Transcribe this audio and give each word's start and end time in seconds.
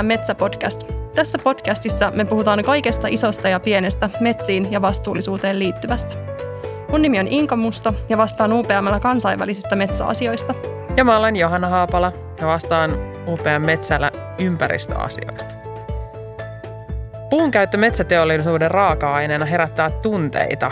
UPM 0.00 0.06
Metsäpodcast. 0.06 0.82
Tässä 1.14 1.38
podcastissa 1.38 2.12
me 2.14 2.24
puhutaan 2.24 2.64
kaikesta 2.64 3.08
isosta 3.10 3.48
ja 3.48 3.60
pienestä 3.60 4.10
metsiin 4.20 4.72
ja 4.72 4.82
vastuullisuuteen 4.82 5.58
liittyvästä. 5.58 6.14
Mun 6.88 7.02
nimi 7.02 7.20
on 7.20 7.28
Inka 7.28 7.56
Musta 7.56 7.94
ja 8.08 8.18
vastaan 8.18 8.52
UPMllä 8.52 9.00
kansainvälisistä 9.00 9.76
metsäasioista. 9.76 10.54
Ja 10.96 11.04
mä 11.04 11.18
olen 11.18 11.36
Johanna 11.36 11.68
Haapala 11.68 12.12
ja 12.40 12.46
vastaan 12.46 12.90
UPM 13.26 13.62
Metsällä 13.66 14.12
ympäristöasioista. 14.38 15.54
Puun 17.30 17.50
käyttö 17.50 17.76
metsäteollisuuden 17.76 18.70
raaka-aineena 18.70 19.46
herättää 19.46 19.90
tunteita. 19.90 20.70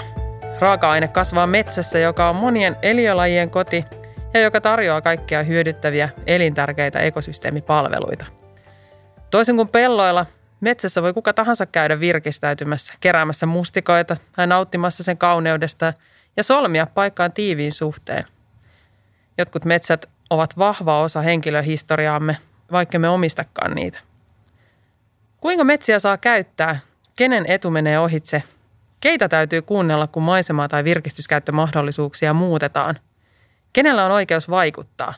Raaka-aine 0.61 1.09
kasvaa 1.09 1.47
metsässä, 1.47 1.99
joka 1.99 2.29
on 2.29 2.37
monien 2.37 2.77
eliölajien 2.83 3.51
koti 3.51 3.85
ja 4.35 4.41
joka 4.41 4.61
tarjoaa 4.61 5.01
kaikkia 5.01 5.43
hyödyttäviä 5.43 6.09
elintärkeitä 6.27 6.99
ekosysteemipalveluita. 6.99 8.38
Toisin 9.31 9.57
kuin 9.57 9.69
pelloilla, 9.69 10.27
metsässä 10.61 11.03
voi 11.03 11.15
kuka 11.15 11.33
tahansa 11.33 11.67
käydä 11.67 12.01
virkistäytymässä, 12.01 12.95
keräämässä 13.01 13.47
mustikoita 13.47 14.17
tai 14.37 14.47
nauttimassa 14.47 15.03
sen 15.03 15.19
kauneudesta 15.19 15.93
ja 16.37 16.43
solmia 16.43 16.87
paikkaan 16.87 17.33
tiiviin 17.33 17.73
suhteen. 17.73 18.25
Jotkut 19.39 19.65
metsät 19.65 20.07
ovat 20.31 20.59
vahva 20.59 21.01
osa 21.01 21.23
henkilöhistoriaamme, 21.23 22.37
vaikka 22.73 22.99
me 22.99 23.09
omistakaan 23.09 23.75
niitä. 23.75 23.99
Kuinka 25.41 25.65
metsiä 25.65 25.99
saa 25.99 26.17
käyttää? 26.17 26.79
Kenen 27.17 27.45
etu 27.49 27.71
menee 27.71 27.99
ohitse? 27.99 28.43
Keitä 29.01 29.29
täytyy 29.29 29.63
kuunnella, 29.63 30.07
kun 30.07 30.23
maisemaa 30.23 30.69
tai 30.69 30.85
virkistyskäyttömahdollisuuksia 30.85 32.35
muutetaan? 32.35 32.99
Kenellä 33.73 34.05
on 34.05 34.11
oikeus 34.13 34.51
vaikuttaa? 34.51 35.15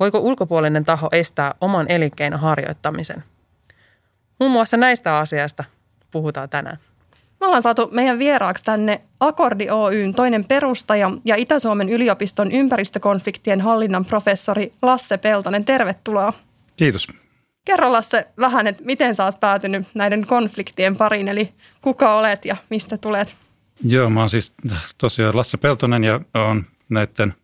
Voiko 0.00 0.18
ulkopuolinen 0.18 0.84
taho 0.84 1.08
estää 1.12 1.54
oman 1.60 1.86
elinkeinon 1.88 2.40
harjoittamisen? 2.40 3.24
Muun 4.40 4.52
muassa 4.52 4.76
näistä 4.76 5.18
asiasta 5.18 5.64
puhutaan 6.10 6.48
tänään. 6.48 6.78
Me 7.40 7.46
ollaan 7.46 7.62
saatu 7.62 7.88
meidän 7.92 8.18
vieraaksi 8.18 8.64
tänne 8.64 9.00
Akordi 9.20 9.70
Oyn 9.70 10.14
toinen 10.14 10.44
perustaja 10.44 11.10
ja 11.24 11.36
Itä-Suomen 11.36 11.88
yliopiston 11.88 12.52
ympäristökonfliktien 12.52 13.60
hallinnan 13.60 14.04
professori 14.04 14.72
Lasse 14.82 15.18
Peltonen. 15.18 15.64
Tervetuloa. 15.64 16.32
Kiitos. 16.76 17.08
Kerro 17.64 17.92
Lasse 17.92 18.26
vähän, 18.38 18.66
että 18.66 18.84
miten 18.84 19.14
sä 19.14 19.24
oot 19.24 19.40
päätynyt 19.40 19.86
näiden 19.94 20.26
konfliktien 20.26 20.96
pariin, 20.96 21.28
eli 21.28 21.54
kuka 21.82 22.14
olet 22.14 22.44
ja 22.44 22.56
mistä 22.70 22.98
tulet? 22.98 23.34
Joo, 23.84 24.10
mä 24.10 24.20
oon 24.20 24.30
siis 24.30 24.52
tosiaan 24.98 25.36
Lasse 25.36 25.56
Peltonen 25.56 26.04
ja 26.04 26.20
on 26.34 26.64
näiden 26.88 27.34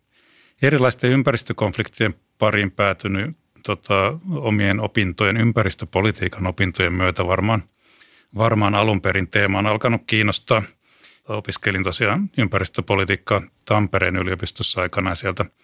erilaisten 0.61 1.11
ympäristökonfliktien 1.11 2.15
pariin 2.39 2.71
päätynyt 2.71 3.37
tota, 3.65 4.19
omien 4.35 4.79
opintojen, 4.79 5.37
ympäristöpolitiikan 5.37 6.47
opintojen 6.47 6.93
myötä 6.93 7.27
varmaan, 7.27 7.63
varmaan 8.35 8.75
alun 8.75 9.01
perin 9.01 9.27
teema 9.27 9.59
on 9.59 9.67
alkanut 9.67 10.01
kiinnostaa. 10.07 10.63
Opiskelin 11.27 11.83
tosiaan 11.83 12.29
ympäristöpolitiikkaa 12.37 13.41
Tampereen 13.65 14.15
yliopistossa 14.15 14.81
aikana 14.81 15.15
sieltä– 15.15 15.45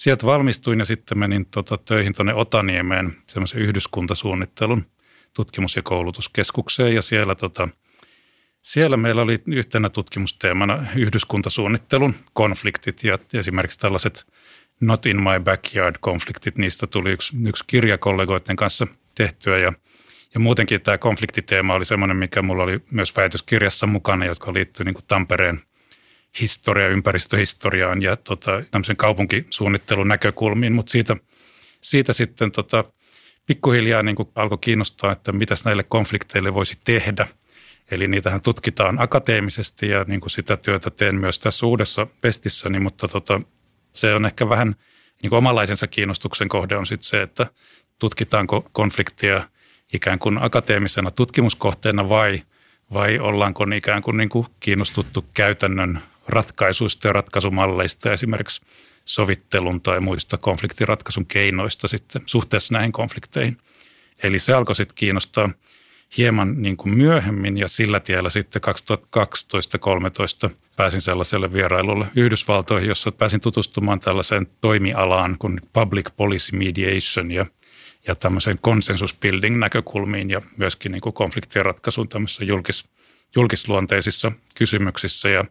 sieltä 0.00 0.26
valmistuin 0.26 0.78
ja 0.78 0.84
sitten 0.84 1.18
menin 1.18 1.46
tota, 1.46 1.78
töihin 1.78 2.14
tuonne 2.14 2.34
Otaniemeen 2.34 3.16
semmoisen 3.26 3.60
yhdyskuntasuunnittelun 3.60 4.86
tutkimus- 5.34 5.76
ja 5.76 5.82
koulutuskeskukseen 5.82 6.94
ja 6.94 7.02
siellä, 7.02 7.34
tota, 7.34 7.68
siellä 8.62 8.96
meillä 8.96 9.22
oli 9.22 9.42
yhtenä 9.46 9.88
tutkimusteemana 9.88 10.86
yhdyskuntasuunnittelun 10.96 12.14
konfliktit 12.32 13.04
ja 13.04 13.18
esimerkiksi 13.34 13.78
tällaiset 13.78 14.26
not 14.80 15.06
in 15.06 15.16
my 15.16 15.40
backyard 15.44 15.96
konfliktit, 16.00 16.58
niistä 16.58 16.86
tuli 16.86 17.10
yksi, 17.10 17.36
yksi 17.46 17.64
kirja 17.66 17.98
kollegoiden 17.98 18.56
kanssa 18.56 18.86
tehtyä 19.14 19.58
ja 19.58 19.72
ja 20.34 20.40
muutenkin 20.40 20.80
tämä 20.80 20.98
konfliktiteema 20.98 21.74
oli 21.74 21.84
semmoinen, 21.84 22.16
mikä 22.16 22.42
mulla 22.42 22.62
oli 22.62 22.80
myös 22.90 23.16
väitöskirjassa 23.16 23.86
mukana, 23.86 24.24
jotka 24.24 24.54
liittyy 24.54 24.84
niin 24.84 24.94
Tampereen 25.08 25.60
historia, 26.40 26.88
ympäristöhistoriaan 26.88 28.02
ja 28.02 28.16
tota, 28.16 28.62
tämmöisen 28.70 28.96
kaupunkisuunnittelun 28.96 30.08
näkökulmiin, 30.08 30.72
mutta 30.72 30.92
siitä, 30.92 31.16
siitä 31.80 32.12
sitten 32.12 32.52
tota, 32.52 32.84
pikkuhiljaa 33.46 34.02
niin 34.02 34.16
alkoi 34.34 34.58
kiinnostaa, 34.60 35.12
että 35.12 35.32
mitä 35.32 35.54
näille 35.64 35.82
konflikteille 35.82 36.54
voisi 36.54 36.78
tehdä. 36.84 37.26
Eli 37.90 38.08
niitähän 38.08 38.40
tutkitaan 38.40 39.02
akateemisesti 39.02 39.88
ja 39.88 40.04
niin 40.08 40.20
sitä 40.26 40.56
työtä 40.56 40.90
teen 40.90 41.14
myös 41.14 41.38
tässä 41.38 41.66
uudessa 41.66 42.06
pestissäni, 42.20 42.80
mutta 42.80 43.08
tota, 43.08 43.40
se 43.92 44.14
on 44.14 44.26
ehkä 44.26 44.48
vähän 44.48 44.74
niin 45.22 45.30
kuin 45.30 45.38
omanlaisensa 45.38 45.86
kiinnostuksen 45.86 46.48
kohde 46.48 46.76
on 46.76 46.86
sitten 46.86 47.08
se, 47.08 47.22
että 47.22 47.46
tutkitaanko 47.98 48.68
konfliktia 48.72 49.44
ikään 49.92 50.18
kuin 50.18 50.42
akateemisena 50.42 51.10
tutkimuskohteena 51.10 52.08
vai, 52.08 52.42
vai 52.92 53.18
ollaanko 53.18 53.64
ikään 53.76 54.02
kuin, 54.02 54.16
niin 54.16 54.28
kuin 54.28 54.46
kiinnostuttu 54.60 55.24
käytännön 55.34 56.00
ratkaisuista 56.28 57.08
ja 57.08 57.12
ratkaisumalleista, 57.12 58.12
esimerkiksi 58.12 58.62
sovittelun 59.04 59.80
tai 59.80 60.00
muista 60.00 60.38
konfliktiratkaisun 60.38 61.26
keinoista 61.26 61.88
sitten 61.88 62.22
suhteessa 62.26 62.74
näihin 62.74 62.92
konflikteihin. 62.92 63.56
Eli 64.22 64.38
se 64.38 64.52
alkoi 64.52 64.74
sitten 64.74 64.94
kiinnostaa 64.94 65.50
hieman 66.16 66.62
niin 66.62 66.76
kuin 66.76 66.94
myöhemmin 66.94 67.58
ja 67.58 67.68
sillä 67.68 68.00
tiellä 68.00 68.30
sitten 68.30 68.62
2012-2013 70.46 70.50
pääsin 70.76 71.00
sellaiselle 71.00 71.52
vierailulle 71.52 72.06
Yhdysvaltoihin, 72.16 72.88
jossa 72.88 73.12
pääsin 73.12 73.40
tutustumaan 73.40 74.00
tällaiseen 74.00 74.46
toimialaan 74.60 75.36
kuin 75.38 75.60
public 75.72 76.06
policy 76.16 76.56
mediation 76.56 77.30
ja, 77.30 77.46
ja 78.06 78.14
tämmöiseen 78.14 78.58
consensus 78.58 79.14
building 79.14 79.58
näkökulmiin 79.58 80.30
ja 80.30 80.42
myöskin 80.56 80.92
niin 80.92 81.02
kuin 81.02 81.12
konfliktien 81.12 81.64
ratkaisuun 81.64 82.08
tämmöisissä 82.08 82.44
julkis, 82.44 82.84
julkisluonteisissa 83.36 84.32
kysymyksissä. 84.54 85.28
Ja 85.28 85.44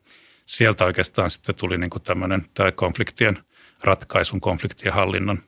sieltä 0.45 0.85
oikeastaan 0.85 1.29
sitten 1.29 1.55
tuli 1.55 1.77
niin 1.77 1.89
kuin 1.89 2.03
tämmöinen 2.03 2.45
tämä 2.53 2.71
konfliktien 2.71 3.37
ratkaisun, 3.83 4.41
konfliktien 4.41 4.93
hallinnon 4.93 5.39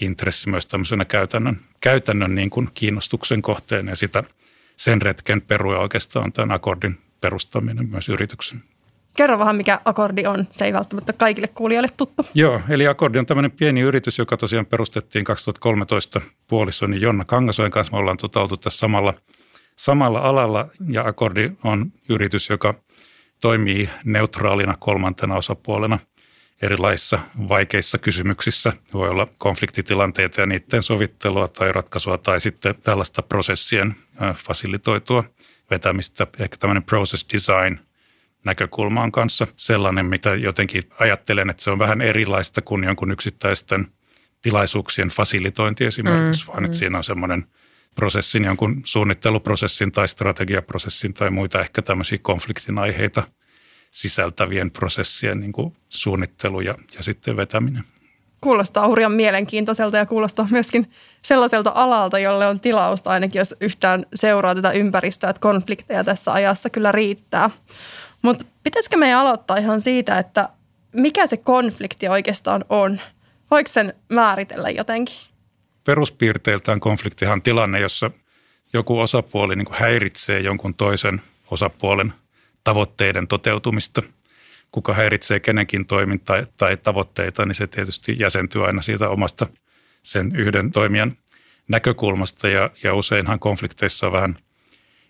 intressi 0.00 0.48
myös 0.48 0.66
tämmöisenä 0.66 1.04
käytännön, 1.04 1.60
käytännön 1.80 2.34
niin 2.34 2.50
kuin 2.50 2.68
kiinnostuksen 2.74 3.42
kohteen 3.42 3.88
ja 3.88 3.96
sitä 3.96 4.24
sen 4.78 5.02
retken 5.02 5.42
perua 5.42 5.78
oikeastaan 5.78 6.32
tämän 6.32 6.52
akordin 6.52 6.98
perustaminen 7.20 7.88
myös 7.88 8.08
yrityksen. 8.08 8.62
Kerro 9.16 9.38
vähän, 9.38 9.56
mikä 9.56 9.80
Akordi 9.84 10.26
on. 10.26 10.48
Se 10.50 10.64
ei 10.64 10.72
välttämättä 10.72 11.12
kaikille 11.12 11.48
kuulijoille 11.48 11.88
tuttu. 11.96 12.26
Joo, 12.34 12.60
eli 12.68 12.86
Akordi 12.86 13.18
on 13.18 13.26
tämmöinen 13.26 13.50
pieni 13.50 13.80
yritys, 13.80 14.18
joka 14.18 14.36
tosiaan 14.36 14.66
perustettiin 14.66 15.24
2013 15.24 16.20
puolisoni 16.48 17.00
Jonna 17.00 17.24
Kangasoen 17.24 17.70
kanssa. 17.70 17.92
Me 17.92 17.98
ollaan 17.98 18.16
tota 18.16 18.40
oltu 18.40 18.56
tässä 18.56 18.78
samalla, 18.78 19.14
samalla 19.76 20.20
alalla 20.20 20.68
ja 20.88 21.06
Akordi 21.06 21.50
on 21.64 21.92
yritys, 22.08 22.50
joka– 22.50 22.74
toimii 23.40 23.90
neutraalina 24.04 24.74
kolmantena 24.78 25.36
osapuolena 25.36 25.98
erilaisissa 26.62 27.18
vaikeissa 27.48 27.98
kysymyksissä. 27.98 28.72
Voi 28.94 29.08
olla 29.08 29.28
konfliktitilanteita 29.38 30.40
ja 30.40 30.46
niiden 30.46 30.82
sovittelua 30.82 31.48
tai 31.48 31.72
ratkaisua 31.72 32.18
tai 32.18 32.40
sitten 32.40 32.74
tällaista 32.82 33.22
prosessien 33.22 33.96
fasilitoitua 34.34 35.24
vetämistä. 35.70 36.26
Ehkä 36.38 36.56
tämmöinen 36.56 36.82
process 36.82 37.26
design 37.32 37.78
näkökulma 38.44 39.02
on 39.02 39.12
kanssa 39.12 39.46
sellainen, 39.56 40.06
mitä 40.06 40.34
jotenkin 40.34 40.82
ajattelen, 40.98 41.50
että 41.50 41.62
se 41.62 41.70
on 41.70 41.78
vähän 41.78 42.00
erilaista 42.00 42.62
kuin 42.62 42.84
jonkun 42.84 43.10
yksittäisten 43.10 43.86
tilaisuuksien 44.42 45.08
fasilitointi 45.08 45.84
esimerkiksi, 45.84 46.44
mm, 46.44 46.52
vaan 46.52 46.64
että 46.64 46.76
mm. 46.76 46.78
siinä 46.78 46.98
on 46.98 47.04
semmoinen 47.04 47.44
prosessin, 47.94 48.44
jonkun 48.44 48.82
suunnitteluprosessin 48.84 49.92
tai 49.92 50.08
strategiaprosessin 50.08 51.14
tai 51.14 51.30
muita 51.30 51.60
ehkä 51.60 51.82
tämmöisiä 51.82 52.18
konfliktin 52.22 52.78
aiheita 52.78 53.22
sisältävien 53.90 54.70
prosessien 54.70 55.40
niin 55.40 55.52
kuin 55.52 55.76
suunnittelu 55.88 56.60
ja, 56.60 56.74
ja 56.96 57.02
sitten 57.02 57.36
vetäminen. 57.36 57.84
Kuulostaa 58.40 58.88
hurjan 58.88 59.12
mielenkiintoiselta 59.12 59.96
ja 59.96 60.06
kuulostaa 60.06 60.48
myöskin 60.50 60.90
sellaiselta 61.22 61.72
alalta, 61.74 62.18
jolle 62.18 62.46
on 62.46 62.60
tilausta 62.60 63.10
ainakin, 63.10 63.38
jos 63.38 63.54
yhtään 63.60 64.06
seuraa 64.14 64.54
tätä 64.54 64.70
ympäristöä, 64.70 65.30
että 65.30 65.40
konflikteja 65.40 66.04
tässä 66.04 66.32
ajassa 66.32 66.70
kyllä 66.70 66.92
riittää. 66.92 67.50
Mutta 68.22 68.44
pitäisikö 68.62 68.96
meidän 68.96 69.20
aloittaa 69.20 69.56
ihan 69.56 69.80
siitä, 69.80 70.18
että 70.18 70.48
mikä 70.92 71.26
se 71.26 71.36
konflikti 71.36 72.08
oikeastaan 72.08 72.64
on? 72.68 73.00
Voiko 73.50 73.70
sen 73.72 73.94
määritellä 74.08 74.70
jotenkin? 74.70 75.16
peruspiirteiltään 75.88 76.80
konfliktihan 76.80 77.32
on 77.32 77.42
tilanne, 77.42 77.80
jossa 77.80 78.10
joku 78.72 78.98
osapuoli 79.00 79.56
niin 79.56 79.66
häiritsee 79.70 80.40
jonkun 80.40 80.74
toisen 80.74 81.22
osapuolen 81.50 82.12
tavoitteiden 82.64 83.28
toteutumista. 83.28 84.02
Kuka 84.70 84.94
häiritsee 84.94 85.40
kenenkin 85.40 85.86
toimintaa 85.86 86.42
tai 86.56 86.76
tavoitteita, 86.76 87.46
niin 87.46 87.54
se 87.54 87.66
tietysti 87.66 88.16
jäsentyy 88.18 88.66
aina 88.66 88.82
siitä 88.82 89.08
omasta 89.08 89.46
sen 90.02 90.36
yhden 90.36 90.70
toimijan 90.70 91.12
näkökulmasta. 91.68 92.48
Ja, 92.48 92.70
ja 92.82 92.94
useinhan 92.94 93.38
konflikteissa 93.38 94.06
on 94.06 94.12
vähän 94.12 94.38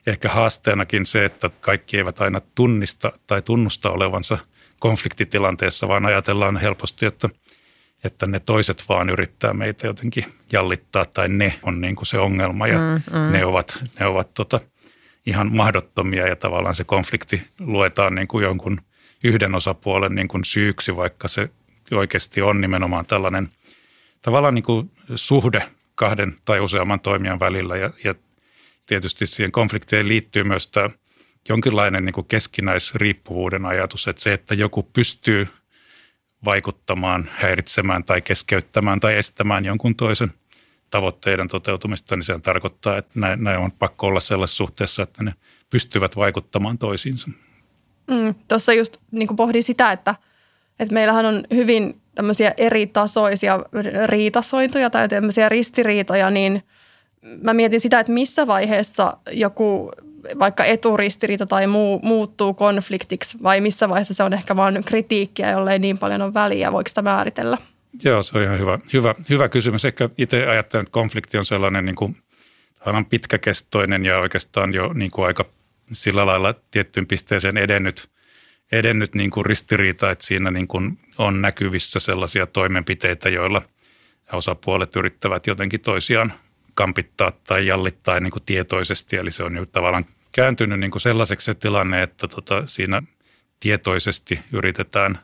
ehkä 0.06 0.28
haasteenakin 0.28 1.06
se, 1.06 1.24
että 1.24 1.50
kaikki 1.60 1.96
eivät 1.96 2.20
aina 2.20 2.40
tunnista 2.54 3.12
tai 3.26 3.42
tunnusta 3.42 3.90
olevansa 3.90 4.38
konfliktitilanteessa, 4.78 5.88
vaan 5.88 6.06
ajatellaan 6.06 6.56
helposti, 6.56 7.06
että– 7.06 7.28
että 8.04 8.26
ne 8.26 8.40
toiset 8.40 8.84
vaan 8.88 9.10
yrittää 9.10 9.52
meitä 9.52 9.86
jotenkin 9.86 10.24
jallittaa 10.52 11.04
tai 11.04 11.28
ne 11.28 11.58
on 11.62 11.80
niin 11.80 11.96
kuin 11.96 12.06
se 12.06 12.18
ongelma 12.18 12.66
ja 12.66 12.78
mm, 12.78 13.18
mm. 13.18 13.32
ne 13.32 13.44
ovat, 13.44 13.84
ne 14.00 14.06
ovat 14.06 14.34
tota, 14.34 14.60
ihan 15.28 15.56
mahdottomia 15.56 16.28
ja 16.28 16.36
tavallaan 16.36 16.74
se 16.74 16.84
konflikti 16.84 17.42
luetaan 17.60 18.14
niin 18.14 18.28
kuin 18.28 18.42
jonkun 18.42 18.80
yhden 19.24 19.54
osapuolen 19.54 20.14
niin 20.14 20.28
kuin 20.28 20.44
syyksi, 20.44 20.96
vaikka 20.96 21.28
se 21.28 21.50
oikeasti 21.92 22.42
on 22.42 22.60
nimenomaan 22.60 23.06
tällainen 23.06 23.48
tavallaan 24.22 24.54
niin 24.54 24.62
kuin 24.62 24.90
suhde 25.14 25.62
kahden 25.94 26.34
tai 26.44 26.60
useamman 26.60 27.00
toimijan 27.00 27.40
välillä. 27.40 27.76
Ja, 27.76 27.90
ja 28.04 28.14
tietysti 28.86 29.26
siihen 29.26 29.52
konfliktiin 29.52 30.08
liittyy 30.08 30.44
myös 30.44 30.66
tämä 30.66 30.90
jonkinlainen 31.48 32.04
niin 32.04 32.12
kuin 32.12 32.26
keskinäisriippuvuuden 32.26 33.66
ajatus, 33.66 34.08
että 34.08 34.22
se, 34.22 34.32
että 34.32 34.54
joku 34.54 34.82
pystyy 34.82 35.48
vaikuttamaan, 36.44 37.30
häiritsemään 37.32 38.04
tai 38.04 38.20
keskeyttämään 38.20 39.00
tai 39.00 39.16
estämään 39.16 39.64
jonkun 39.64 39.94
toisen 39.94 40.32
tavoitteiden 40.90 41.48
toteutumista, 41.48 42.16
niin 42.16 42.24
se 42.24 42.38
tarkoittaa, 42.38 42.98
että 42.98 43.20
näin 43.36 43.58
on 43.58 43.72
pakko 43.72 44.06
olla 44.06 44.20
sellaisessa 44.20 44.56
suhteessa, 44.56 45.02
että 45.02 45.24
ne 45.24 45.34
pystyvät 45.70 46.16
vaikuttamaan 46.16 46.78
toisiinsa. 46.78 47.28
Mm, 48.10 48.34
Tuossa 48.48 48.72
just 48.72 48.96
niin 49.10 49.36
pohdin 49.36 49.62
sitä, 49.62 49.92
että, 49.92 50.14
että 50.78 50.94
meillähän 50.94 51.26
on 51.26 51.44
hyvin 51.54 52.00
tämmöisiä 52.14 52.54
eri 52.56 52.86
tasoisia 52.86 53.58
riitasointuja 54.06 54.90
tai 54.90 55.08
tämmöisiä 55.08 55.48
ristiriitoja, 55.48 56.30
niin 56.30 56.62
mä 57.42 57.54
mietin 57.54 57.80
sitä, 57.80 58.00
että 58.00 58.12
missä 58.12 58.46
vaiheessa 58.46 59.16
joku 59.30 59.90
vaikka 60.38 60.64
eturistiriita 60.64 61.46
tai 61.46 61.66
muu 61.66 62.00
muuttuu 62.02 62.54
konfliktiksi 62.54 63.38
vai 63.42 63.60
missä 63.60 63.88
vaiheessa 63.88 64.14
se 64.14 64.22
on 64.22 64.32
ehkä 64.32 64.56
vain 64.56 64.84
kritiikkiä, 64.84 65.50
jolle 65.50 65.72
ei 65.72 65.78
niin 65.78 65.98
paljon 65.98 66.22
ole 66.22 66.34
väliä. 66.34 66.72
Voiko 66.72 66.88
sitä 66.88 67.02
määritellä? 67.02 67.58
Joo, 68.04 68.22
se 68.22 68.38
on 68.38 68.44
ihan 68.44 68.58
hyvä, 68.58 68.78
hyvä, 68.92 69.14
hyvä 69.30 69.48
kysymys. 69.48 69.84
Ehkä 69.84 70.10
itse 70.18 70.46
ajattelen, 70.46 70.82
että 70.82 70.92
konflikti 70.92 71.38
on 71.38 71.44
sellainen 71.44 71.84
niin 71.84 71.96
kuin, 71.96 72.16
pitkäkestoinen 73.10 74.04
ja 74.04 74.18
oikeastaan 74.18 74.74
jo 74.74 74.92
niin 74.92 75.10
kuin 75.10 75.26
aika 75.26 75.44
sillä 75.92 76.26
lailla 76.26 76.54
tiettyyn 76.70 77.06
pisteeseen 77.06 77.56
edennyt, 77.56 78.10
edennyt 78.72 79.14
niin 79.14 79.30
kuin 79.30 79.46
ristiriita, 79.46 80.10
että 80.10 80.26
siinä 80.26 80.50
niin 80.50 80.68
kuin 80.68 80.98
on 81.18 81.42
näkyvissä 81.42 82.00
sellaisia 82.00 82.46
toimenpiteitä, 82.46 83.28
joilla 83.28 83.62
osapuolet 84.32 84.96
yrittävät 84.96 85.46
jotenkin 85.46 85.80
toisiaan 85.80 86.32
kampittaa 86.74 87.32
tai 87.46 87.66
jallittaa 87.66 88.20
niin 88.20 88.30
kuin 88.30 88.42
tietoisesti. 88.46 89.16
Eli 89.16 89.30
se 89.30 89.42
on 89.42 89.56
jo 89.56 89.66
tavallaan 89.66 90.06
kääntynyt 90.32 90.80
niin 90.80 90.90
kuin 90.90 91.02
sellaiseksi 91.02 91.44
se 91.44 91.54
tilanne, 91.54 92.02
että 92.02 92.28
tota, 92.28 92.62
siinä 92.66 93.02
tietoisesti 93.60 94.40
yritetään 94.52 95.18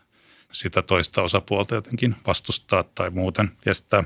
sitä 0.55 0.83
toista 0.83 1.23
osapuolta 1.23 1.75
jotenkin 1.75 2.17
vastustaa 2.27 2.85
tai 2.95 3.11
muuten 3.11 3.51
estää. 3.67 4.05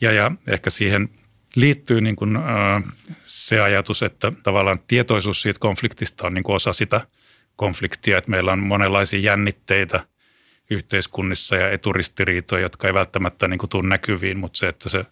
Ja, 0.00 0.12
ja 0.12 0.32
ehkä 0.46 0.70
siihen 0.70 1.08
liittyy 1.56 2.00
niin 2.00 2.16
kuin, 2.16 2.36
äh, 2.36 2.82
se 3.24 3.60
ajatus, 3.60 4.02
että 4.02 4.32
tavallaan 4.42 4.80
tietoisuus 4.86 5.42
siitä 5.42 5.58
konfliktista 5.60 6.26
on 6.26 6.34
niin 6.34 6.44
kuin 6.44 6.56
osa 6.56 6.72
sitä 6.72 7.00
konfliktia, 7.56 8.18
että 8.18 8.30
meillä 8.30 8.52
on 8.52 8.58
monenlaisia 8.58 9.20
jännitteitä 9.20 10.06
yhteiskunnissa 10.70 11.56
ja 11.56 11.70
eturistiriitoja, 11.70 12.62
jotka 12.62 12.86
ei 12.86 12.94
välttämättä 12.94 13.48
niin 13.48 13.58
kuin 13.58 13.70
tule 13.70 13.88
näkyviin, 13.88 14.38
mutta 14.38 14.58
se, 14.58 14.68
että 14.68 14.88
se 14.88 15.04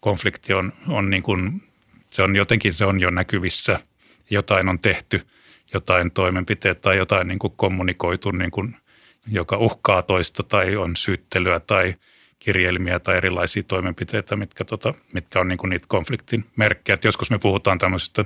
konflikti 0.00 0.54
on, 0.54 0.72
on 0.88 1.10
niin 1.10 1.22
kuin, 1.22 1.62
se 2.06 2.22
on 2.22 2.36
jotenkin 2.36 2.72
se 2.72 2.84
on 2.84 3.00
jo 3.00 3.10
näkyvissä, 3.10 3.80
jotain 4.30 4.68
on 4.68 4.78
tehty, 4.78 5.20
jotain 5.74 6.10
toimenpiteitä 6.10 6.80
tai 6.80 6.96
jotain 6.96 7.28
niin 7.28 7.38
kuin 7.38 7.52
kommunikoitu, 7.56 8.30
niin 8.30 8.50
kuin, 8.50 8.76
joka 9.26 9.56
uhkaa 9.56 10.02
toista 10.02 10.42
tai 10.42 10.76
on 10.76 10.96
syyttelyä 10.96 11.60
tai– 11.60 11.94
kirjelmiä 12.40 12.98
tai 12.98 13.16
erilaisia 13.16 13.62
toimenpiteitä, 13.62 14.36
mitkä, 14.36 14.64
tota, 14.64 14.94
mitkä 15.12 15.40
on 15.40 15.48
niin 15.48 15.58
kuin 15.58 15.70
niitä 15.70 15.86
konfliktin 15.88 16.44
merkkejä. 16.56 16.94
Et 16.94 17.04
joskus 17.04 17.30
me 17.30 17.38
puhutaan 17.38 17.78
tämmöisistä 17.78 18.24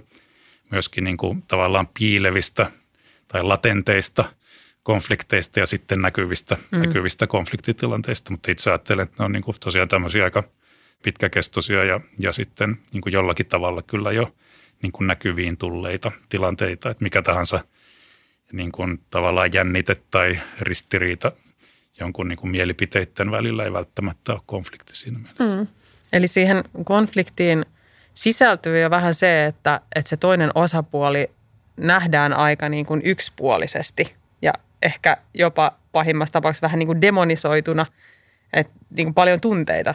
myöskin 0.71 1.05
niin 1.05 1.17
kuin 1.17 1.43
tavallaan 1.43 1.89
piilevistä 1.99 2.71
tai 3.29 3.43
latenteista 3.43 4.25
konflikteista 4.83 5.61
ja 5.61 5.67
sitten 5.67 6.03
näkyvistä, 6.03 6.57
mm. 6.71 6.79
näkyvistä 6.79 7.27
konfliktitilanteista, 7.27 8.31
mutta 8.31 8.51
itse 8.51 8.71
ajattelen, 8.71 9.03
että 9.03 9.17
ne 9.19 9.25
on 9.25 9.33
niin 9.33 9.43
kuin 9.43 9.57
tosiaan 9.61 9.89
tämmöisiä 9.89 10.25
aika 10.25 10.45
pitkäkestoisia 11.03 11.85
ja, 11.85 12.01
ja 12.19 12.33
sitten 12.33 12.79
niin 12.93 13.01
kuin 13.01 13.13
jollakin 13.13 13.47
tavalla 13.47 13.83
kyllä 13.83 14.13
jo 14.13 14.35
niin 14.83 14.93
kuin 14.93 15.07
näkyviin 15.07 15.57
tulleita 15.57 16.13
tilanteita, 16.29 16.91
että 16.91 17.03
mikä 17.03 17.23
tahansa 17.23 17.65
niin 18.53 18.73
kuin 18.73 19.01
tavallaan 19.11 19.53
jännite 19.53 19.97
tai 20.11 20.39
ristiriita 20.61 21.33
jonkun 22.01 22.29
niin 22.29 22.37
kuin 22.37 22.51
mielipiteiden 22.51 23.31
välillä 23.31 23.65
ei 23.65 23.73
välttämättä 23.73 24.33
ole 24.33 24.41
konflikti 24.47 24.97
siinä 24.97 25.19
mielessä. 25.19 25.57
Mm. 25.57 25.67
Eli 26.13 26.29
siihen 26.29 26.65
konfliktiin 26.85 27.67
sisältyy 28.15 28.81
jo 28.81 28.91
vähän 28.91 29.15
se, 29.15 29.47
että, 29.47 29.81
että 29.95 30.09
se 30.09 30.17
toinen 30.17 30.51
osapuoli 30.55 31.31
nähdään 31.77 32.33
aika 32.33 32.69
niin 32.69 32.87
kuin 32.87 33.01
yksipuolisesti 33.05 34.15
ja 34.43 34.53
ehkä 34.83 35.17
jopa 35.35 35.73
pahimmassa 35.93 36.33
tapauksessa 36.33 36.65
vähän 36.65 36.79
niin 36.79 36.87
kuin 36.87 37.01
demonisoituna, 37.01 37.87
että 38.53 38.73
niin 38.97 39.07
kuin 39.07 39.15
paljon 39.15 39.41
tunteita 39.41 39.95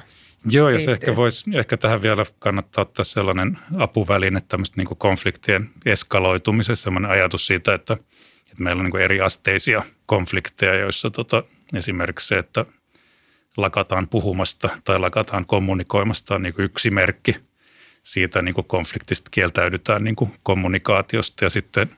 Joo, 0.50 0.70
jos 0.70 0.88
ehkä 0.88 1.16
voisi, 1.16 1.52
ehkä 1.54 1.78
tähän 1.78 2.02
vielä 2.02 2.26
kannattaa 2.40 2.82
ottaa 2.82 3.06
sellainen 3.06 3.58
apuväline 3.78 4.42
tämmöistä 4.48 4.78
niin 4.78 4.88
kuin 4.88 4.98
konfliktien 4.98 5.70
eskaloitumisessa, 5.86 6.84
sellainen 6.84 7.12
ajatus 7.12 7.48
siitä, 7.48 7.74
että– 7.74 7.98
että 8.52 8.64
meillä 8.64 8.84
on 8.84 8.90
niin 8.94 9.02
eri 9.02 9.22
asteisia 9.22 9.84
konflikteja, 10.06 10.76
joissa 10.76 11.10
tota, 11.10 11.44
esimerkiksi 11.76 12.28
se, 12.28 12.38
että 12.38 12.66
lakataan 13.58 14.08
puhumasta 14.08 14.70
tai 14.84 15.00
lakataan 15.00 15.46
kommunikoimasta 15.46 16.36
on 16.36 16.42
niin 16.42 16.54
yksi 16.58 16.92
merkki 16.92 17.36
siitä 18.04 18.42
niin 18.42 18.56
konfliktista 18.68 19.30
kieltäydytään 19.32 20.04
niin 20.04 20.16
kommunikaatiosta 20.44 21.46
ja 21.46 21.50
sitten 21.50 21.96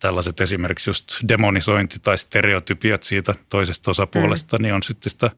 tällaiset 0.00 0.40
esimerkiksi 0.40 0.90
just 0.90 1.14
demonisointi 1.28 1.98
tai 1.98 2.18
stereotypiat 2.18 3.02
siitä 3.02 3.34
toisesta 3.48 3.90
osapuolesta, 3.90 4.58
mm. 4.58 4.62
niin 4.62 4.74
on 4.74 4.82
sitten 4.82 5.10
sitä 5.10 5.30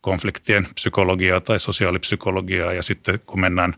konfliktien 0.00 0.66
psykologiaa 0.74 1.40
tai 1.40 1.60
sosiaalipsykologiaa 1.60 2.72
ja 2.72 2.82
sitten 2.82 3.20
kun 3.26 3.40
mennään 3.40 3.74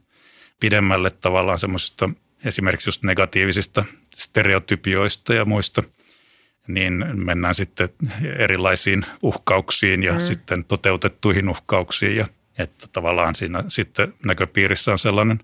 pidemmälle 0.61 1.11
tavallaan 1.11 1.59
semmoisista 1.59 2.11
esimerkiksi 2.45 2.89
just 2.89 3.03
negatiivisista 3.03 3.85
stereotypioista 4.15 5.35
ja 5.35 5.45
muista– 5.45 5.83
niin 6.69 7.05
mennään 7.15 7.55
sitten 7.55 7.89
erilaisiin 8.39 9.07
uhkauksiin 9.23 10.03
ja 10.03 10.13
mm. 10.13 10.21
sitten 10.21 10.65
toteutettuihin 10.65 11.49
uhkauksiin. 11.49 12.17
Ja 12.17 12.27
että 12.59 12.87
tavallaan 12.93 13.35
siinä 13.35 13.65
sitten 13.69 14.15
näköpiirissä 14.25 14.93
on 14.93 14.99
sellainen 14.99 15.41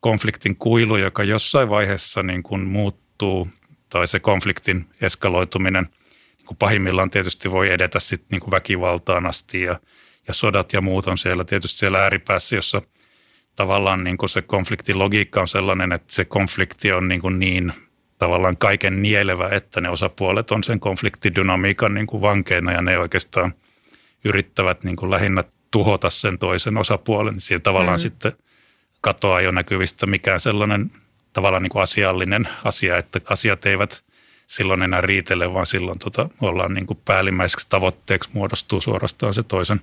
konfliktin 0.00 0.56
kuilu, 0.56 0.96
joka 0.96 1.24
jossain 1.24 1.68
vaiheessa 1.68 2.22
niin 2.22 2.42
kuin 2.42 2.60
muuttuu 2.60 3.48
tai 3.88 4.06
se 4.06 4.20
konfliktin 4.20 4.86
eskaloituminen 5.00 5.88
niin 6.36 6.46
kuin 6.46 6.58
pahimmillaan 6.58 7.10
tietysti 7.10 7.50
voi 7.50 7.70
edetä 7.70 8.00
sitten 8.00 8.28
niin 8.30 8.40
kuin 8.40 8.50
väkivaltaan 8.50 9.26
asti 9.26 9.62
ja, 9.62 9.80
ja 10.28 10.34
sodat 10.34 10.72
ja 10.72 10.80
muut 10.80 11.06
on 11.06 11.18
siellä 11.18 11.44
tietysti 11.44 11.78
siellä 11.78 12.02
ääripäässä, 12.02 12.56
jossa 12.56 12.82
tavallaan 13.56 14.04
niin 14.04 14.16
kuin 14.16 14.28
se 14.28 14.42
konfliktin 14.42 14.98
logiikka 14.98 15.40
on 15.40 15.48
sellainen, 15.48 15.92
että 15.92 16.14
se 16.14 16.24
konflikti 16.24 16.92
on 16.92 17.08
niin, 17.08 17.20
kuin 17.20 17.38
niin 17.38 17.72
tavallaan 18.18 18.56
kaiken 18.56 19.02
nielevä, 19.02 19.48
että 19.48 19.80
ne 19.80 19.88
osapuolet 19.88 20.50
on 20.50 20.64
sen 20.64 20.80
konfliktidynamiikan 20.80 21.94
niin 21.94 22.06
kuin 22.06 22.20
vankeina 22.20 22.72
ja 22.72 22.82
ne 22.82 22.98
oikeastaan 22.98 23.54
yrittävät 24.24 24.84
niin 24.84 24.96
kuin 24.96 25.10
lähinnä 25.10 25.44
tuhota 25.70 26.10
sen 26.10 26.38
toisen 26.38 26.76
osapuolen. 26.76 27.40
Siinä 27.40 27.60
tavallaan 27.60 27.98
mm. 27.98 28.02
sitten 28.02 28.32
katoaa 29.00 29.40
jo 29.40 29.50
näkyvistä 29.50 30.06
mikään 30.06 30.40
sellainen 30.40 30.90
tavallaan 31.32 31.62
niin 31.62 31.70
kuin 31.70 31.82
asiallinen 31.82 32.48
asia, 32.64 32.96
että 32.96 33.20
asiat 33.24 33.66
eivät 33.66 34.04
silloin 34.46 34.82
enää 34.82 35.00
riitele, 35.00 35.54
vaan 35.54 35.66
silloin 35.66 35.98
tota, 35.98 36.28
ollaan 36.40 36.74
niin 36.74 36.86
kuin 36.86 36.98
päällimmäiseksi 37.04 37.66
tavoitteeksi 37.70 38.30
muodostuu 38.32 38.80
suorastaan 38.80 39.34
se 39.34 39.42
toisen, 39.42 39.80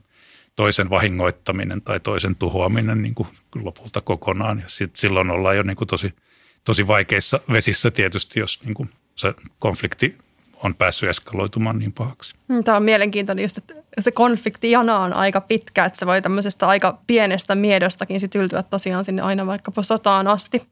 toisen 0.56 0.90
vahingoittaminen 0.90 1.82
tai 1.82 2.00
toisen 2.00 2.36
tuhoaminen 2.36 3.02
niin 3.02 3.16
kuin 3.16 3.30
lopulta 3.56 4.02
kokonaan. 4.02 4.60
Ja 4.60 4.66
sit 4.68 4.96
silloin 4.96 5.32
ollaan 5.32 5.58
jo 5.58 5.64
niin 5.64 5.78
kuin 5.78 5.88
tosi– 5.88 6.14
tosi 6.64 6.88
vaikeissa 6.88 7.40
vesissä 7.52 7.92
tietysti, 7.92 8.40
jos 8.40 8.60
niin 8.64 8.74
kuin 8.74 8.90
se 9.16 9.34
konflikti 9.60 10.18
on 10.64 10.76
päässyt 10.76 11.10
eskaloitumaan 11.10 11.80
niin 11.80 11.94
pahaksi. 11.94 12.36
Mm, 12.48 12.64
Tämä 12.64 12.78
on 12.78 12.84
mielenkiintoinen 12.84 13.44
just, 13.44 13.58
että 13.58 13.74
se 14.00 14.12
konfliktijana 14.12 15.00
on 15.00 15.14
aika 15.14 15.42
pitkä, 15.42 15.86
että 15.86 16.00
se 16.00 16.06
voi 16.06 16.22
tämmöisestä 16.22 16.68
aika 16.68 17.00
pienestä 17.08 17.56
miedostakin 17.56 18.20
sit 18.20 18.36
yltyä 18.36 18.64
tosiaan 18.64 19.06
sinne 19.06 19.22
aina 19.22 19.48
vaikkapa 19.48 19.84
sotaan 19.84 20.28
asti. 20.28 20.64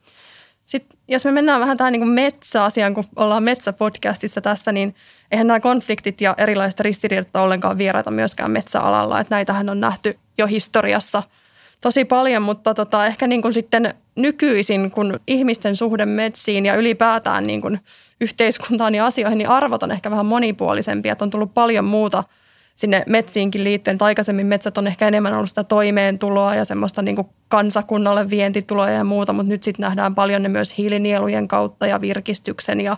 Sitten 0.65 0.99
jos 1.07 1.25
me 1.25 1.31
mennään 1.31 1.61
vähän 1.61 1.77
tähän 1.77 1.93
niin 1.93 2.09
metsäasiaan, 2.09 2.93
kun 2.93 3.03
ollaan 3.15 3.43
metsäpodcastissa 3.43 4.41
tästä, 4.41 4.71
niin 4.71 4.95
eihän 5.31 5.47
nämä 5.47 5.59
konfliktit 5.59 6.21
ja 6.21 6.35
erilaiset 6.37 6.79
ristiriidat 6.79 7.35
ollenkaan 7.35 7.77
vieraita 7.77 8.11
myöskään 8.11 8.51
metsäalalla. 8.51 9.19
Että 9.19 9.35
näitähän 9.35 9.69
on 9.69 9.79
nähty 9.79 10.19
jo 10.37 10.47
historiassa– 10.47 11.23
tosi 11.81 12.05
paljon, 12.05 12.41
mutta 12.41 12.73
tota, 12.73 13.05
ehkä 13.05 13.27
niin 13.27 13.41
kuin 13.41 13.53
sitten 13.53 13.93
nykyisin, 14.21 14.91
kun 14.91 15.19
ihmisten 15.27 15.75
suhde 15.75 16.05
metsiin 16.05 16.65
ja 16.65 16.75
ylipäätään 16.75 17.47
niin 17.47 17.61
kuin 17.61 17.79
yhteiskuntaan 18.21 18.95
ja 18.95 19.05
asioihin, 19.05 19.37
niin 19.37 19.49
arvot 19.49 19.83
on 19.83 19.91
ehkä 19.91 20.11
vähän 20.11 20.25
monipuolisempia. 20.25 21.11
Että 21.11 21.25
on 21.25 21.29
tullut 21.29 21.53
paljon 21.53 21.85
muuta 21.85 22.23
sinne 22.75 23.03
metsiinkin 23.07 23.63
liittyen. 23.63 23.97
Aikaisemmin 23.99 24.45
metsät 24.45 24.77
on 24.77 24.87
ehkä 24.87 25.07
enemmän 25.07 25.33
ollut 25.33 25.49
sitä 25.49 25.63
toimeentuloa 25.63 26.55
ja 26.55 26.65
semmoista 26.65 27.01
niin 27.01 27.15
kuin 27.15 27.27
kansakunnalle 27.47 28.29
vientituloja 28.29 28.93
ja 28.93 29.03
muuta, 29.03 29.33
mutta 29.33 29.49
nyt 29.49 29.63
sitten 29.63 29.83
nähdään 29.83 30.15
paljon 30.15 30.43
ne 30.43 30.49
myös 30.49 30.77
hiilinielujen 30.77 31.47
kautta 31.47 31.87
ja 31.87 32.01
virkistyksen 32.01 32.81
ja 32.81 32.97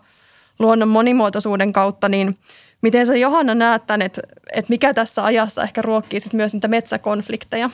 luonnon 0.60 0.88
monimuotoisuuden 0.88 1.74
kautta, 1.74 2.10
niin 2.10 2.38
miten 2.82 3.08
sä 3.08 3.16
Johanna 3.16 3.56
näet 3.56 3.88
tämän, 3.88 4.01
että, 4.01 4.22
että 4.54 4.70
mikä 4.70 4.94
tässä 4.94 5.25
ajassa 5.25 5.63
ehkä 5.63 5.82
ruokkii 5.82 6.20
sit 6.20 6.34
myös 6.34 6.54
niitä 6.54 6.68
metsäkonflikteja? 6.68 7.70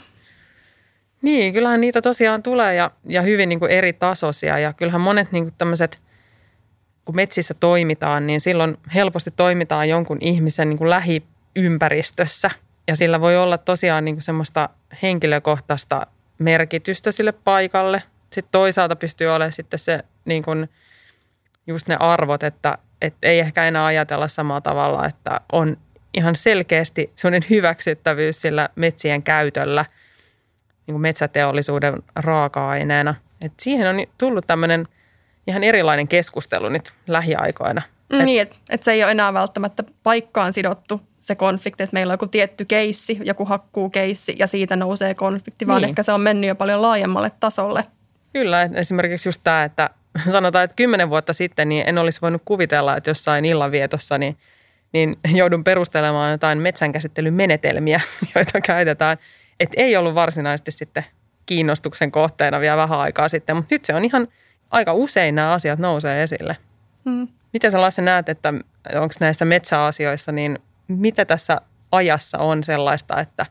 Niin, 1.21 1.53
kyllähän 1.53 1.81
niitä 1.81 2.01
tosiaan 2.01 2.43
tulee 2.43 2.75
ja, 2.75 2.91
ja 3.05 3.21
hyvin 3.21 3.49
niin 3.49 3.59
kuin 3.59 3.71
eri 3.71 3.93
tasoisia. 3.93 4.59
Ja 4.59 4.73
kyllähän 4.73 5.01
monet 5.01 5.31
niin 5.31 5.43
kuin 5.43 5.53
tämmöiset, 5.57 5.99
kun 7.05 7.15
metsissä 7.15 7.53
toimitaan, 7.53 8.27
niin 8.27 8.41
silloin 8.41 8.77
helposti 8.93 9.31
toimitaan 9.31 9.89
jonkun 9.89 10.17
ihmisen 10.21 10.69
niin 10.69 10.77
kuin 10.77 10.89
lähiympäristössä. 10.89 12.51
Ja 12.87 12.95
sillä 12.95 13.21
voi 13.21 13.37
olla 13.37 13.57
tosiaan 13.57 14.05
niin 14.05 14.15
kuin 14.15 14.23
semmoista 14.23 14.69
henkilökohtaista 15.01 16.07
merkitystä 16.39 17.11
sille 17.11 17.31
paikalle. 17.31 18.03
Sitten 18.23 18.51
toisaalta 18.51 18.95
pystyy 18.95 19.27
olemaan 19.27 19.51
sitten 19.51 19.79
se 19.79 19.99
niin 20.25 20.43
kuin 20.43 20.69
just 21.67 21.87
ne 21.87 21.95
arvot, 21.99 22.43
että, 22.43 22.77
että 23.01 23.27
ei 23.27 23.39
ehkä 23.39 23.65
enää 23.65 23.85
ajatella 23.85 24.27
samalla 24.27 24.61
tavalla, 24.61 25.05
että 25.05 25.41
on 25.51 25.77
ihan 26.13 26.35
selkeästi 26.35 27.11
sellainen 27.15 27.49
hyväksyttävyys 27.49 28.41
sillä 28.41 28.69
metsien 28.75 29.23
käytöllä– 29.23 29.85
niin 30.87 30.93
kuin 30.93 31.01
metsäteollisuuden 31.01 32.03
raaka-aineena. 32.15 33.15
Et 33.41 33.53
siihen 33.59 33.87
on 33.87 33.95
tullut 34.17 34.47
tämmöinen 34.47 34.87
ihan 35.47 35.63
erilainen 35.63 36.07
keskustelu 36.07 36.69
nyt 36.69 36.93
lähiaikoina. 37.07 37.81
Mm, 38.13 38.19
et, 38.19 38.25
niin, 38.25 38.41
että 38.41 38.55
et 38.69 38.83
se 38.83 38.91
ei 38.91 39.03
ole 39.03 39.11
enää 39.11 39.33
välttämättä 39.33 39.83
paikkaan 40.03 40.53
sidottu 40.53 41.01
se 41.19 41.35
konflikti, 41.35 41.83
että 41.83 41.93
meillä 41.93 42.11
on 42.11 42.13
joku 42.13 42.27
tietty 42.27 42.65
keissi, 42.65 43.17
joku 43.23 43.45
hakkuu 43.45 43.89
keissi 43.89 44.35
ja 44.39 44.47
siitä 44.47 44.75
nousee 44.75 45.13
konflikti, 45.13 45.67
vaan 45.67 45.81
niin. 45.81 45.89
ehkä 45.89 46.03
se 46.03 46.11
on 46.11 46.21
mennyt 46.21 46.47
jo 46.47 46.55
paljon 46.55 46.81
laajemmalle 46.81 47.31
tasolle. 47.39 47.85
Kyllä, 48.33 48.69
esimerkiksi 48.73 49.29
just 49.29 49.41
tämä, 49.43 49.63
että 49.63 49.89
sanotaan, 50.31 50.63
että 50.63 50.75
kymmenen 50.75 51.09
vuotta 51.09 51.33
sitten 51.33 51.69
niin 51.69 51.83
en 51.87 51.97
olisi 51.97 52.21
voinut 52.21 52.41
kuvitella, 52.45 52.97
että 52.97 53.09
jossain 53.09 53.45
illanvietossa 53.45 54.17
niin, 54.17 54.37
niin 54.93 55.17
joudun 55.33 55.63
perustelemaan 55.63 56.31
jotain 56.31 56.57
metsänkäsittelymenetelmiä, 56.57 58.01
joita 58.35 58.61
käytetään 58.61 59.17
että 59.59 59.81
ei 59.81 59.97
ollut 59.97 60.15
varsinaisesti 60.15 60.71
sitten 60.71 61.05
kiinnostuksen 61.45 62.11
kohteena 62.11 62.59
vielä 62.59 62.77
vähän 62.77 62.99
aikaa 62.99 63.29
sitten, 63.29 63.55
mutta 63.55 63.75
nyt 63.75 63.85
se 63.85 63.93
on 63.93 64.05
ihan 64.05 64.27
aika 64.71 64.93
usein 64.93 65.35
nämä 65.35 65.51
asiat 65.51 65.79
nousee 65.79 66.23
esille. 66.23 66.57
Hmm. 67.05 67.27
Miten 67.53 67.71
sä 67.71 67.81
Lasse 67.81 68.01
näet, 68.01 68.29
että 68.29 68.53
onko 68.95 69.15
näistä 69.19 69.45
metsäasioissa, 69.45 70.31
niin 70.31 70.59
mitä 70.87 71.25
tässä 71.25 71.61
ajassa 71.91 72.37
on 72.37 72.63
sellaista, 72.63 73.19
että 73.19 73.45